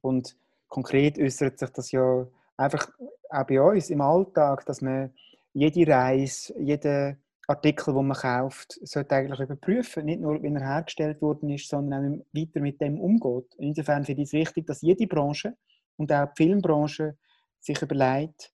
Und 0.00 0.36
konkret 0.68 1.18
äußert 1.18 1.60
sich 1.60 1.70
das 1.70 1.92
ja 1.92 2.26
einfach 2.56 2.90
auch 3.30 3.46
bei 3.46 3.62
uns 3.62 3.88
im 3.90 4.00
Alltag, 4.00 4.66
dass 4.66 4.80
man 4.82 5.12
jede 5.54 5.86
Reise, 5.92 6.52
jeden 6.58 7.18
Artikel, 7.46 7.94
den 7.94 8.06
man 8.06 8.16
kauft, 8.16 8.80
sollte 8.82 9.14
eigentlich 9.14 9.38
überprüfen. 9.38 10.06
Nicht 10.06 10.20
nur, 10.20 10.42
wie 10.42 10.48
er 10.52 10.60
hergestellt 10.60 11.22
worden 11.22 11.50
ist, 11.50 11.68
sondern 11.68 12.22
auch 12.22 12.26
weiter 12.32 12.60
mit 12.60 12.80
dem 12.80 13.00
umgeht. 13.00 13.54
Insofern 13.58 14.04
finde 14.04 14.22
ich 14.22 14.28
es 14.28 14.32
wichtig, 14.32 14.66
dass 14.66 14.82
jede 14.82 15.06
Branche 15.06 15.56
und 15.96 16.10
auch 16.12 16.26
die 16.34 16.44
Filmbranche 16.44 17.16
sich 17.60 17.80
überlegt, 17.80 18.52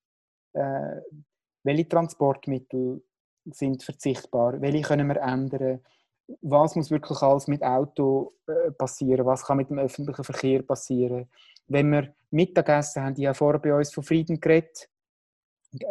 äh, 0.52 0.96
welche 1.62 1.88
Transportmittel 1.88 3.02
sind 3.44 3.82
verzichtbar, 3.82 4.60
welche 4.60 4.82
können 4.82 5.08
wir 5.08 5.20
ändern, 5.20 5.80
was 6.42 6.76
muss 6.76 6.90
wirklich 6.90 7.20
alles 7.22 7.48
mit 7.48 7.62
Auto 7.62 8.34
äh, 8.46 8.70
passieren, 8.72 9.26
was 9.26 9.44
kann 9.44 9.56
mit 9.56 9.70
dem 9.70 9.78
öffentlichen 9.78 10.24
Verkehr 10.24 10.62
passieren. 10.62 11.28
Wenn 11.66 11.90
wir 11.90 12.14
Mittagessen 12.30 13.02
haben, 13.02 13.14
die 13.14 13.22
ja 13.22 13.34
vorher 13.34 13.60
bei 13.60 13.74
uns 13.74 13.92
von 13.92 14.04
Frieden 14.04 14.40
geredet, 14.40 14.88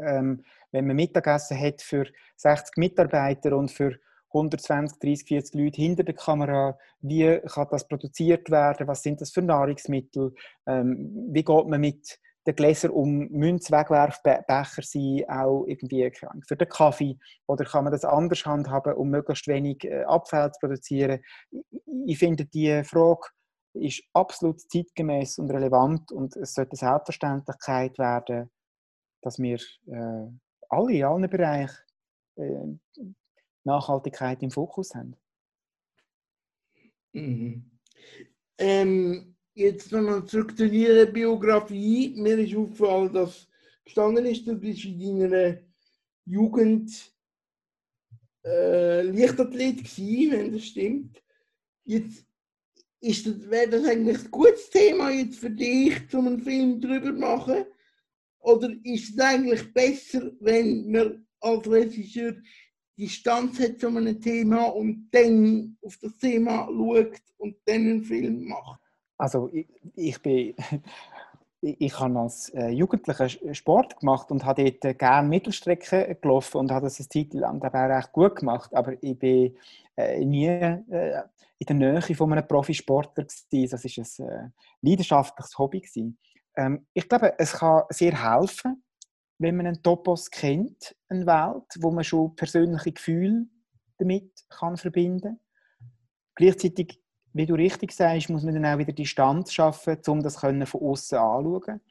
ähm, 0.02 0.44
wenn 0.72 0.88
man 0.88 0.96
Mittagessen 0.96 1.60
hat 1.60 1.82
für 1.82 2.06
60 2.36 2.78
Mitarbeiter 2.78 3.56
und 3.56 3.72
für 3.72 3.98
120, 4.30 5.00
30, 5.00 5.28
40 5.28 5.56
Leute 5.56 5.82
hinter 5.82 6.04
der 6.04 6.14
Kamera, 6.16 6.78
wie 7.02 7.40
kann 7.46 7.68
das 7.72 7.88
produziert 7.88 8.50
werden, 8.52 8.88
was 8.88 9.02
sind 9.02 9.22
das 9.22 9.32
für 9.32 9.42
Nahrungsmittel, 9.42 10.34
ähm, 10.66 11.28
wie 11.32 11.44
geht 11.44 11.68
man 11.68 11.82
mit 11.82 12.20
den 12.48 12.56
Gläsern 12.56 12.92
um, 12.92 13.28
müssen 13.30 13.72
Wegwerfbecher 13.72 14.82
sein, 14.82 15.26
auch 15.28 15.66
irgendwie 15.66 16.10
für 16.48 16.56
den 16.56 16.70
Kaffee, 16.70 17.18
oder 17.46 17.66
kann 17.66 17.84
man 17.84 17.92
das 17.92 18.06
anders 18.06 18.46
handhaben, 18.46 18.94
um 18.94 19.10
möglichst 19.10 19.48
wenig 19.48 19.84
äh, 19.84 20.04
Abfall 20.04 20.52
zu 20.54 20.60
produzieren. 20.62 21.20
Ich 22.06 22.18
finde, 22.18 22.46
die 22.46 22.84
Frage 22.86 23.28
ist 23.74 24.02
absolut 24.14 24.62
zeitgemäß 24.62 25.38
und 25.40 25.52
relevant 25.52 26.12
und 26.12 26.36
es 26.38 26.54
sollte 26.54 26.72
eine 26.72 26.92
Selbstverständlichkeit 26.92 28.00
werden, 28.00 28.50
dass 29.22 29.38
wir 29.40 29.60
äh, 29.88 30.32
alle 30.70 30.94
in 30.94 31.04
allen 31.04 31.30
Bereichen 31.30 31.78
äh, 32.38 33.04
Nachhaltigkeit 33.66 34.42
im 34.42 34.52
Fokus 34.52 34.96
haben. 34.96 35.16
Mhm. 37.12 37.72
Ähm, 38.58 39.37
jetzt 39.58 39.92
nochmal 39.92 40.26
zurück 40.26 40.56
zu 40.56 40.66
Ihrer 40.66 41.08
Biografie. 41.08 42.14
Mir 42.16 42.38
ist 42.38 42.56
aufgefallen, 42.56 43.12
dass 43.14 43.48
gestanden 43.84 44.26
ist, 44.26 44.46
du 44.46 44.56
bist 44.56 44.86
in 44.86 45.20
deiner 45.20 45.58
Jugend 46.26 46.92
äh, 48.46 49.02
Leichtathlet 49.02 49.78
gewesen, 49.78 50.32
wenn 50.32 50.52
das 50.54 50.66
stimmt. 50.66 51.24
Jetzt 51.86 52.26
das, 53.02 53.50
wäre 53.50 53.70
das 53.70 53.86
eigentlich 53.86 54.26
ein 54.26 54.32
gutes 54.32 54.70
Thema 54.70 55.10
jetzt 55.12 55.40
für 55.40 55.50
dich, 55.50 56.14
um 56.14 56.28
einen 56.28 56.42
Film 56.42 56.82
darüber 56.82 57.08
zu 57.08 57.20
machen? 57.20 57.66
Oder 58.40 58.70
ist 58.84 59.14
es 59.14 59.20
eigentlich 59.20 59.74
besser, 59.74 60.32
wenn 60.40 60.92
man 60.92 61.26
als 61.40 61.70
Regisseur 61.70 62.36
Distanz 62.98 63.60
hat 63.60 63.80
zu 63.80 63.88
einem 63.88 64.20
Thema 64.20 64.66
und 64.66 65.10
dann 65.12 65.78
auf 65.82 65.98
das 65.98 66.18
Thema 66.18 66.68
schaut 66.68 67.22
und 67.38 67.56
dann 67.66 67.82
einen 67.82 68.04
Film 68.04 68.48
macht? 68.48 68.87
Also 69.18 69.50
ich, 69.52 69.68
ich 69.96 70.22
bin 70.22 70.56
ich 71.62 72.00
habe 72.00 72.20
als 72.20 72.50
äh, 72.50 72.70
Jugendlicher 72.70 73.30
Sport 73.54 74.00
gemacht 74.00 74.32
und 74.32 74.46
habe 74.46 74.72
dort 74.72 75.00
gerne 75.00 75.28
Mittelstrecke 75.28 76.18
gelaufen 76.22 76.58
und 76.58 76.72
habe 76.72 76.86
das 76.86 77.00
eine 77.00 77.10
Zeit 77.10 77.34
lang 77.34 77.60
dabei 77.60 77.96
recht 77.96 78.12
gut 78.12 78.36
gemacht. 78.36 78.74
Aber 78.74 78.94
ich 79.02 79.18
bin 79.18 79.58
äh, 79.96 80.24
nie 80.24 80.48
äh, 80.48 81.24
in 81.58 81.66
der 81.68 81.76
Nähe 81.76 82.16
von 82.16 82.32
einem 82.32 82.48
Profisportler 82.48 83.26
gewesen. 83.26 83.72
Das 83.72 84.20
war 84.20 84.30
ein 84.30 84.54
leidenschaftliches 84.82 85.58
Hobby. 85.58 85.84
Ähm, 86.56 86.86
ich 86.94 87.10
glaube, 87.10 87.34
es 87.40 87.54
kann 87.54 87.84
sehr 87.90 88.24
helfen, 88.24 88.84
wenn 89.40 89.58
man 89.58 89.68
einen 89.68 89.82
Topos 89.82 90.30
kennt, 90.30 90.96
eine 91.10 91.26
Welt, 91.26 91.66
wo 91.80 91.92
man 91.92 92.04
schon 92.04 92.36
persönliche 92.36 92.92
Gefühle 92.92 93.48
damit 93.98 94.32
verbinden 94.76 95.22
kann. 95.22 95.40
Gleichzeitig 96.36 97.02
wie 97.38 97.46
du 97.46 97.56
richtig 97.56 97.92
sagst, 97.92 98.30
muss 98.30 98.44
man 98.44 98.54
dann 98.54 98.66
auch 98.66 98.78
wieder 98.78 98.94
Distanz 98.94 99.54
schaffen, 99.54 99.98
um 100.08 100.22
das 100.22 100.38
von 100.38 100.82
außen 100.82 101.18
anzuschauen. 101.18 101.82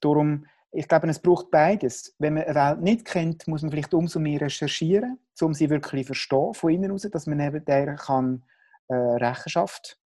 Darum, 0.00 0.46
ich 0.70 0.88
glaube, 0.88 1.08
es 1.08 1.18
braucht 1.18 1.50
beides. 1.50 2.14
Wenn 2.18 2.34
man 2.34 2.44
eine 2.44 2.54
Welt 2.54 2.80
nicht 2.80 3.04
kennt, 3.04 3.46
muss 3.46 3.62
man 3.62 3.70
vielleicht 3.70 3.94
umso 3.94 4.18
mehr 4.18 4.40
recherchieren, 4.40 5.18
um 5.40 5.54
sie 5.54 5.70
wirklich 5.70 6.06
verstehen, 6.06 6.54
von 6.54 6.70
innen 6.70 6.84
heraus, 6.84 7.08
dass 7.10 7.26
man 7.26 7.40
eben 7.40 7.64
der 7.64 7.94
kann, 7.96 8.42
äh, 8.88 8.94
Rechenschaft 8.94 9.98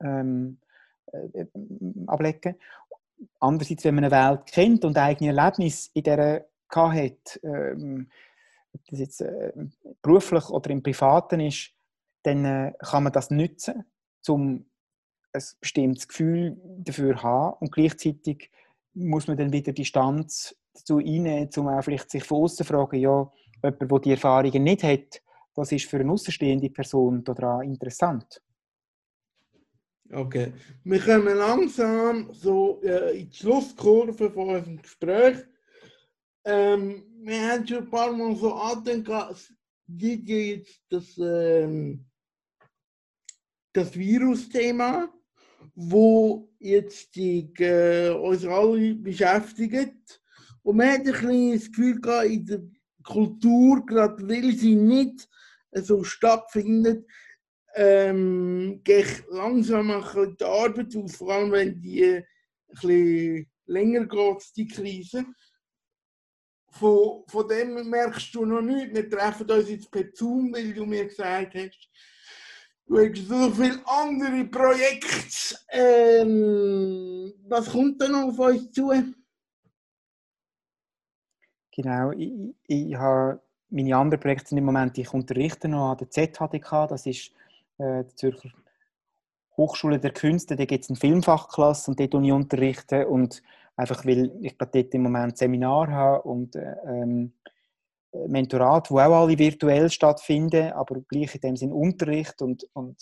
ähm, 0.00 0.58
äh, 1.12 1.46
ablegen 2.06 2.56
Andererseits, 3.38 3.84
wenn 3.84 3.94
man 3.94 4.04
eine 4.04 4.30
Welt 4.30 4.46
kennt 4.46 4.84
und 4.84 4.98
eigene 4.98 5.36
Erlebnisse 5.36 5.90
in 5.94 6.02
der 6.02 6.46
hat, 6.74 7.40
ähm, 7.44 8.08
ob 8.72 8.80
das 8.86 8.98
jetzt 8.98 9.20
äh, 9.20 9.52
beruflich 10.00 10.48
oder 10.48 10.70
im 10.70 10.82
Privaten 10.82 11.40
ist, 11.40 11.70
dann 12.22 12.44
äh, 12.44 12.72
kann 12.78 13.04
man 13.04 13.12
das 13.12 13.30
nutzen, 13.30 13.84
um 14.28 14.66
ein 15.32 15.42
bestimmtes 15.60 16.08
Gefühl 16.08 16.56
dafür 16.78 17.16
zu 17.16 17.22
haben 17.22 17.56
und 17.60 17.72
gleichzeitig 17.72 18.50
muss 18.94 19.26
man 19.26 19.36
dann 19.36 19.52
wieder 19.52 19.72
Distanz 19.72 20.54
dazu 20.74 20.98
einnehmen, 20.98 21.48
um 21.56 21.68
auch 21.68 21.82
vielleicht 21.82 22.10
sich 22.10 22.24
von 22.24 22.44
außen 22.44 22.58
zu 22.58 22.64
fragen, 22.64 23.00
ja, 23.00 23.30
jemand, 23.62 23.80
der 23.80 23.98
die 24.00 24.10
Erfahrungen 24.10 24.62
nicht 24.62 24.82
hat, 24.82 25.22
was 25.54 25.72
ist 25.72 25.88
für 25.88 25.98
eine 25.98 26.12
außenstehende 26.12 26.70
Person 26.70 27.24
daran 27.24 27.62
interessant? 27.62 28.42
Okay, 30.10 30.52
wir 30.84 31.00
kommen 31.00 31.36
langsam 31.38 32.32
so 32.32 32.80
äh, 32.82 33.18
in 33.18 33.30
die 33.30 33.36
Schlusskurve 33.36 34.30
von 34.30 34.48
unserem 34.48 34.76
Gespräch. 34.80 35.38
Ähm, 36.44 37.04
wir 37.22 37.48
haben 37.48 37.66
schon 37.66 37.78
ein 37.78 37.90
paar 37.90 38.12
Mal 38.12 38.36
so 38.36 38.54
gibt 39.88 40.28
ja 40.28 40.36
jetzt 40.36 40.80
das 40.90 41.18
ähm, 41.18 42.04
das 43.72 43.96
Virus-Thema, 43.96 45.12
wo 45.74 46.50
jetzt 46.58 47.14
die, 47.16 47.52
äh, 47.58 48.10
uns 48.10 48.44
alle 48.44 48.94
beschäftigt. 48.94 50.20
Und 50.62 50.76
man 50.76 50.88
hat 50.88 50.98
ein 51.00 51.04
bisschen 51.04 51.52
das 51.52 51.68
Gefühl 51.68 52.00
gehabt, 52.00 52.26
in 52.26 52.46
der 52.46 52.62
Kultur, 53.02 53.84
gerade 53.84 54.28
weil 54.28 54.52
sie 54.52 54.74
nicht 54.74 55.28
so 55.72 56.04
stattfindet, 56.04 57.06
ähm, 57.74 58.80
geht 58.84 59.24
langsam 59.30 59.90
ein 59.90 60.02
bisschen 60.02 60.36
die 60.36 60.44
Arbeit 60.44 60.96
auf, 60.96 61.12
vor 61.16 61.32
allem 61.32 61.52
wenn 61.52 61.80
die 61.80 62.04
ein 62.04 62.24
bisschen 62.68 63.50
länger 63.66 64.06
geht, 64.06 64.56
die 64.56 64.68
Krise. 64.68 65.24
Von, 66.70 67.24
von 67.26 67.48
dem 67.48 67.88
merkst 67.88 68.34
du 68.34 68.44
noch 68.44 68.62
nichts. 68.62 68.94
Wir 68.94 69.08
treffen 69.08 69.50
uns 69.50 69.68
jetzt 69.68 69.90
per 69.90 70.04
Zoom, 70.12 70.54
weil 70.54 70.72
du 70.72 70.86
mir 70.86 71.06
gesagt 71.06 71.54
hast, 71.54 71.90
Du 72.92 72.98
hast 72.98 73.26
so 73.26 73.50
viele 73.52 73.80
andere 73.86 74.44
Projekte. 74.44 75.56
Ähm, 75.70 77.32
was 77.48 77.70
kommt 77.70 77.98
noch 78.00 78.28
auf 78.28 78.38
uns 78.38 78.70
zu? 78.70 78.92
Genau, 81.74 82.10
ich, 82.10 82.32
ich 82.66 82.94
habe 82.94 83.40
meine 83.70 83.96
anderen 83.96 84.20
Projekte 84.20 84.50
sind 84.50 84.58
im 84.58 84.66
Moment, 84.66 84.98
ich 84.98 85.10
unterrichte 85.14 85.68
noch 85.68 85.92
an 85.92 85.96
der 85.96 86.10
ZHDK, 86.10 86.86
das 86.86 87.06
ist 87.06 87.32
äh, 87.78 88.04
die 88.04 88.14
Zürcher 88.14 88.50
Hochschule 89.56 89.98
der 89.98 90.12
Künste, 90.12 90.54
da 90.54 90.66
gibt 90.66 90.84
es 90.84 90.90
eine 90.90 90.98
Filmfachklasse 90.98 91.90
und 91.90 91.98
dort 91.98 92.12
ich 92.12 92.32
unterrichte 92.32 93.08
und 93.08 93.42
einfach 93.74 94.04
weil 94.04 94.32
ich 94.42 94.58
gerade 94.58 94.82
dort 94.82 94.92
im 94.92 95.04
Moment 95.04 95.38
Seminar 95.38 95.90
habe 95.90 96.22
und 96.24 96.56
äh, 96.56 96.76
ähm, 96.86 97.32
Mentorat, 98.12 98.90
wo 98.90 98.98
auch 98.98 99.22
alle 99.22 99.38
virtuell 99.38 99.90
stattfinden, 99.90 100.72
aber 100.72 101.00
gleich 101.08 101.34
in 101.34 101.40
dem 101.40 101.56
Sinn 101.56 101.72
Unterricht 101.72 102.40
und, 102.42 102.66
und 102.74 102.96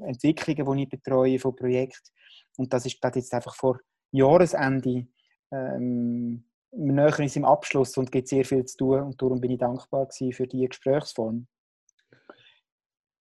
Entwicklungen, 0.00 0.76
die 0.76 0.82
ich 0.84 0.88
betreue 0.88 1.38
von 1.38 1.56
Projekten. 1.56 2.10
Und 2.56 2.72
das 2.72 2.86
ist 2.86 3.00
gerade 3.00 3.18
jetzt 3.18 3.34
einfach 3.34 3.54
vor 3.54 3.80
Jahresende 4.12 5.06
ähm, 5.52 6.44
näher 6.76 7.18
ist 7.20 7.36
im 7.36 7.44
Abschluss 7.44 7.96
und 7.96 8.10
gibt 8.10 8.28
sehr 8.28 8.44
viel 8.44 8.64
zu 8.64 8.76
tun 8.76 9.02
und 9.02 9.20
darum 9.20 9.40
bin 9.40 9.52
ich 9.52 9.58
dankbar 9.58 10.08
für 10.10 10.46
die 10.46 10.68
Gesprächsform. 10.68 11.46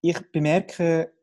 Ich 0.01 0.19
bemerke 0.31 1.13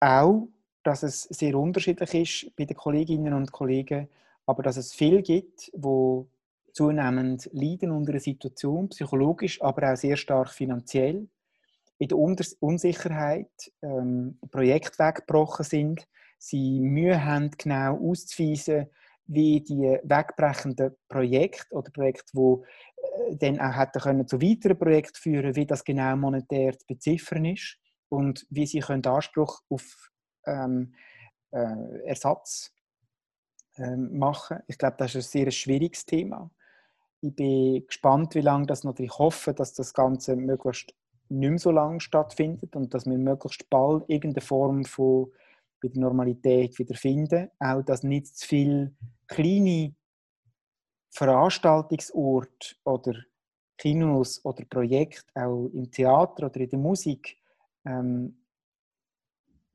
auch, 0.00 0.48
dass 0.82 1.02
es 1.02 1.22
sehr 1.22 1.56
unterschiedlich 1.56 2.14
ist 2.14 2.56
bei 2.56 2.64
den 2.64 2.76
Kolleginnen 2.76 3.34
und 3.34 3.52
Kollegen, 3.52 4.08
aber 4.46 4.62
dass 4.62 4.76
es 4.76 4.92
viel 4.94 5.22
gibt, 5.22 5.70
wo 5.74 6.28
zunehmend 6.74 7.48
leiden 7.52 7.92
unter 7.92 8.10
einer 8.10 8.20
Situation, 8.20 8.88
psychologisch, 8.90 9.62
aber 9.62 9.92
auch 9.92 9.96
sehr 9.96 10.16
stark 10.16 10.50
finanziell, 10.50 11.28
in 11.98 12.08
der 12.08 12.18
Unsicherheit 12.60 13.72
ähm, 13.80 14.38
Projekte 14.50 14.98
weggebrochen 14.98 15.64
sind, 15.64 16.06
sie 16.38 16.80
Mühe 16.80 17.24
haben, 17.24 17.52
genau 17.56 17.96
auszuweisen, 17.96 18.86
wie 19.26 19.60
die 19.60 19.98
wegbrechenden 20.02 20.96
Projekte 21.08 21.74
oder 21.74 21.90
Projekte, 21.90 22.32
die 22.34 23.32
äh, 23.32 23.36
dann 23.36 23.60
auch 23.60 23.76
hätten 23.78 24.00
können 24.00 24.28
zu 24.28 24.42
weiteren 24.42 24.78
Projekten 24.78 25.16
führen 25.16 25.56
wie 25.56 25.66
das 25.66 25.84
genau 25.84 26.16
monetär 26.16 26.78
zu 26.78 26.86
beziffern 26.86 27.46
ist 27.46 27.78
und 28.10 28.46
wie 28.50 28.66
sie 28.66 28.80
können 28.80 29.06
Anspruch 29.06 29.62
auf 29.70 30.10
ähm, 30.46 30.94
äh, 31.52 32.06
Ersatz 32.06 32.74
ähm, 33.76 34.18
machen. 34.18 34.58
Ich 34.66 34.76
glaube, 34.76 34.96
das 34.98 35.14
ist 35.14 35.34
ein 35.34 35.44
sehr 35.44 35.50
schwieriges 35.50 36.04
Thema. 36.04 36.50
Ich 37.24 37.34
bin 37.34 37.86
gespannt, 37.86 38.34
wie 38.34 38.42
lange 38.42 38.66
das 38.66 38.84
noch. 38.84 38.98
Ich 38.98 39.18
hoffe, 39.18 39.54
dass 39.54 39.72
das 39.72 39.94
Ganze 39.94 40.36
möglichst 40.36 40.94
nicht 41.30 41.50
mehr 41.50 41.58
so 41.58 41.70
lange 41.70 41.98
stattfindet 41.98 42.76
und 42.76 42.92
dass 42.92 43.06
wir 43.06 43.16
möglichst 43.16 43.70
bald 43.70 44.04
irgendeine 44.08 44.44
Form 44.44 44.84
von 44.84 45.32
wieder 45.80 46.00
Normalität 46.00 46.78
wieder 46.78 46.94
finden. 46.94 47.50
Auch, 47.58 47.80
dass 47.80 48.02
nicht 48.02 48.36
zu 48.36 48.46
viele 48.46 48.94
kleine 49.26 49.94
Veranstaltungsorte 51.08 52.76
oder 52.84 53.14
Kinos 53.78 54.44
oder 54.44 54.66
Projekte 54.66 55.24
auch 55.34 55.70
im 55.72 55.90
Theater 55.90 56.46
oder 56.46 56.60
in 56.60 56.68
der 56.68 56.78
Musik 56.78 57.38
ähm, 57.86 58.36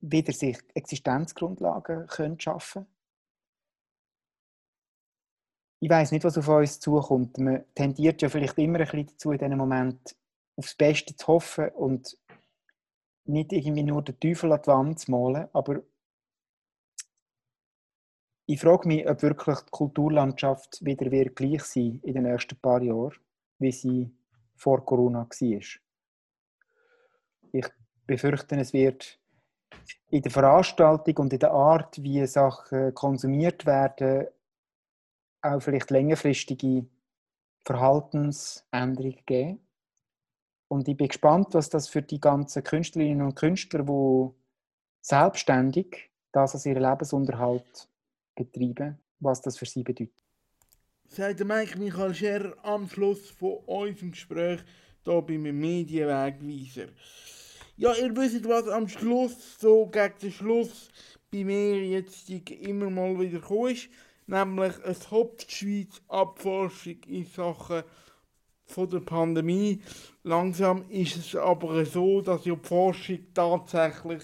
wieder 0.02 0.34
sich 0.34 0.60
Existenzgrundlagen 0.76 2.06
können 2.06 2.40
schaffen 2.40 2.86
Ich 5.82 5.90
weiß 5.90 6.12
nicht, 6.12 6.26
was 6.26 6.38
auf 6.38 6.48
uns 6.50 6.80
zukommt. 6.80 7.38
Man 7.38 7.64
tendiert 7.74 8.22
ja 8.22 8.30
vielleicht 8.30 8.58
immer 8.58 8.80
ein 8.80 8.86
bisschen 8.86 9.08
dazu, 9.08 9.32
in 9.32 9.38
diesem 9.38 9.58
Moment 9.58 10.16
aufs 10.58 10.76
Beste 10.76 11.16
zu 11.16 11.28
hoffen 11.28 11.70
und 11.70 12.18
nicht 13.26 13.54
irgendwie 13.54 13.84
nur 13.84 14.02
den 14.02 14.20
Teufel 14.20 14.52
an 14.52 14.62
die 14.62 14.68
Wand 14.68 15.00
zu 15.00 15.12
malen. 15.12 15.48
Aber 15.54 15.82
ich 18.46 18.60
frage 18.60 18.88
mich, 18.88 19.08
ob 19.08 19.22
wirklich 19.22 19.60
die 19.60 19.72
Kulturlandschaft 19.72 20.84
wieder 20.84 21.12
wird 21.12 21.36
gleich 21.36 21.64
sein 21.64 22.02
in 22.04 22.16
den 22.16 22.24
nächsten 22.24 22.60
paar 22.60 22.82
Jahren, 22.82 23.16
wie 23.60 23.72
sie 23.72 24.12
vor 24.56 24.84
Corona 24.84 25.20
war. 25.20 25.60
Ich 27.52 27.68
befürchte, 28.06 28.56
es 28.58 28.74
wird 28.74 29.20
in 30.10 30.24
der 30.24 30.32
Veranstaltung 30.32 31.18
und 31.18 31.34
in 31.34 31.40
der 31.40 31.52
Art, 31.52 32.02
wie 32.02 32.26
Sachen 32.26 32.94
konsumiert 32.96 33.66
werden, 33.66 34.28
auch 35.42 35.62
vielleicht 35.62 35.92
längerfristige 35.92 36.86
Verhaltensänderungen 37.66 39.20
geben. 39.26 39.60
Und 40.68 40.88
ich 40.88 40.98
bin 40.98 41.08
gespannt, 41.08 41.48
was 41.52 41.70
das 41.70 41.88
für 41.88 42.02
die 42.02 42.20
ganzen 42.20 42.64
Künstlerinnen 42.64 43.26
und 43.26 43.36
Künstler, 43.36 43.84
die 43.84 44.30
selbstständig 45.02 46.10
das 46.32 46.54
als 46.54 46.66
ihren 46.66 46.84
Lebensunterhalt 46.84 47.88
betreiben, 48.36 49.00
was 49.20 49.42
das 49.42 49.58
für 49.58 49.66
sie 49.66 49.84
bedeutet. 49.84 50.14
Sagt 51.08 51.44
Mike 51.44 51.80
Michael 51.80 52.14
Scherer 52.14 52.54
am 52.64 52.88
Schluss 52.88 53.32
von 53.32 53.58
unserem 53.66 54.12
Gespräch 54.12 54.60
hier 55.04 55.22
beim 55.22 55.42
Medienwegweiser. 55.42 56.92
Ja, 57.78 57.96
ihr 57.96 58.16
wisst, 58.16 58.48
was 58.48 58.68
am 58.68 58.88
Schluss, 58.88 59.58
so 59.60 59.88
gegen 59.88 60.14
den 60.22 60.32
Schluss, 60.32 60.90
bei 61.32 61.44
mir 61.44 61.84
jetzt 61.84 62.30
immer 62.30 62.90
mal 62.90 63.20
wieder 63.20 63.40
gekommen 63.40 63.72
ist, 63.72 63.90
nämlich 64.30 64.74
eine 64.84 64.96
Hauptschweiz-Abforschung 65.12 66.98
in 67.08 67.26
Sachen 67.26 67.84
von 68.66 68.90
der 68.90 69.00
Pandemie. 69.00 69.82
Langsam 70.24 70.86
ist 70.90 71.18
es 71.18 71.36
aber 71.36 71.84
so, 71.86 72.22
dass 72.22 72.44
die 72.44 72.56
Forschung 72.56 73.20
tatsächlich 73.34 74.24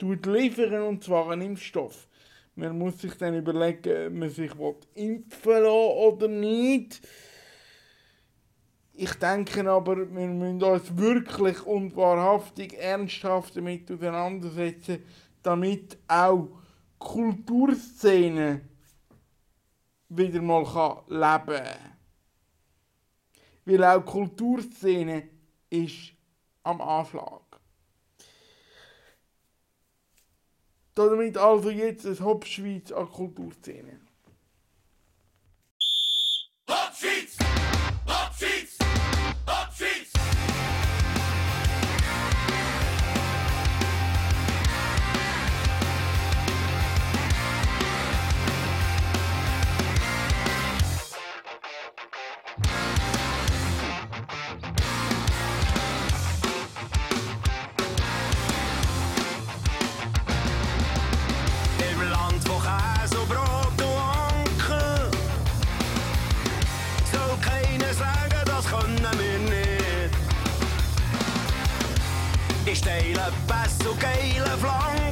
liefern 0.00 0.82
und 0.82 1.04
zwar 1.04 1.30
einen 1.30 1.42
Impfstoff. 1.42 2.08
Man 2.54 2.78
muss 2.78 2.98
sich 3.00 3.14
dann 3.14 3.36
überlegen, 3.36 4.06
ob 4.06 4.12
man 4.12 4.30
sich 4.30 4.52
impfen 4.94 5.52
lassen 5.52 5.66
oder 5.66 6.28
nicht. 6.28 7.00
Ich 8.94 9.14
denke 9.14 9.68
aber, 9.70 9.96
wir 9.96 10.28
müssen 10.28 10.62
uns 10.62 10.96
wirklich 10.96 11.64
und 11.64 11.96
wahrhaftig 11.96 12.74
ernsthaft 12.74 13.56
damit 13.56 13.90
auseinandersetzen, 13.90 15.02
damit 15.42 15.96
auch 16.06 16.48
Kulturszene 16.98 18.60
wieder 20.10 20.42
mal 20.42 20.62
leben 21.08 21.46
kann. 21.46 21.96
Weil 23.64 23.84
auch 23.84 24.04
die 24.04 24.10
Kulturszene 24.10 25.28
ist 25.70 26.12
am 26.62 26.80
Anschlag. 26.80 27.42
Damit 30.94 31.38
also 31.38 31.70
jetzt 31.70 32.04
ein 32.04 32.20
Hauptschweiz 32.20 32.92
an 32.92 33.10
Kulturszene. 33.10 34.00
stelen, 72.80 73.32
best 73.46 73.88
oké, 73.88 74.06
okay, 74.06 74.58
vlang. 74.58 75.09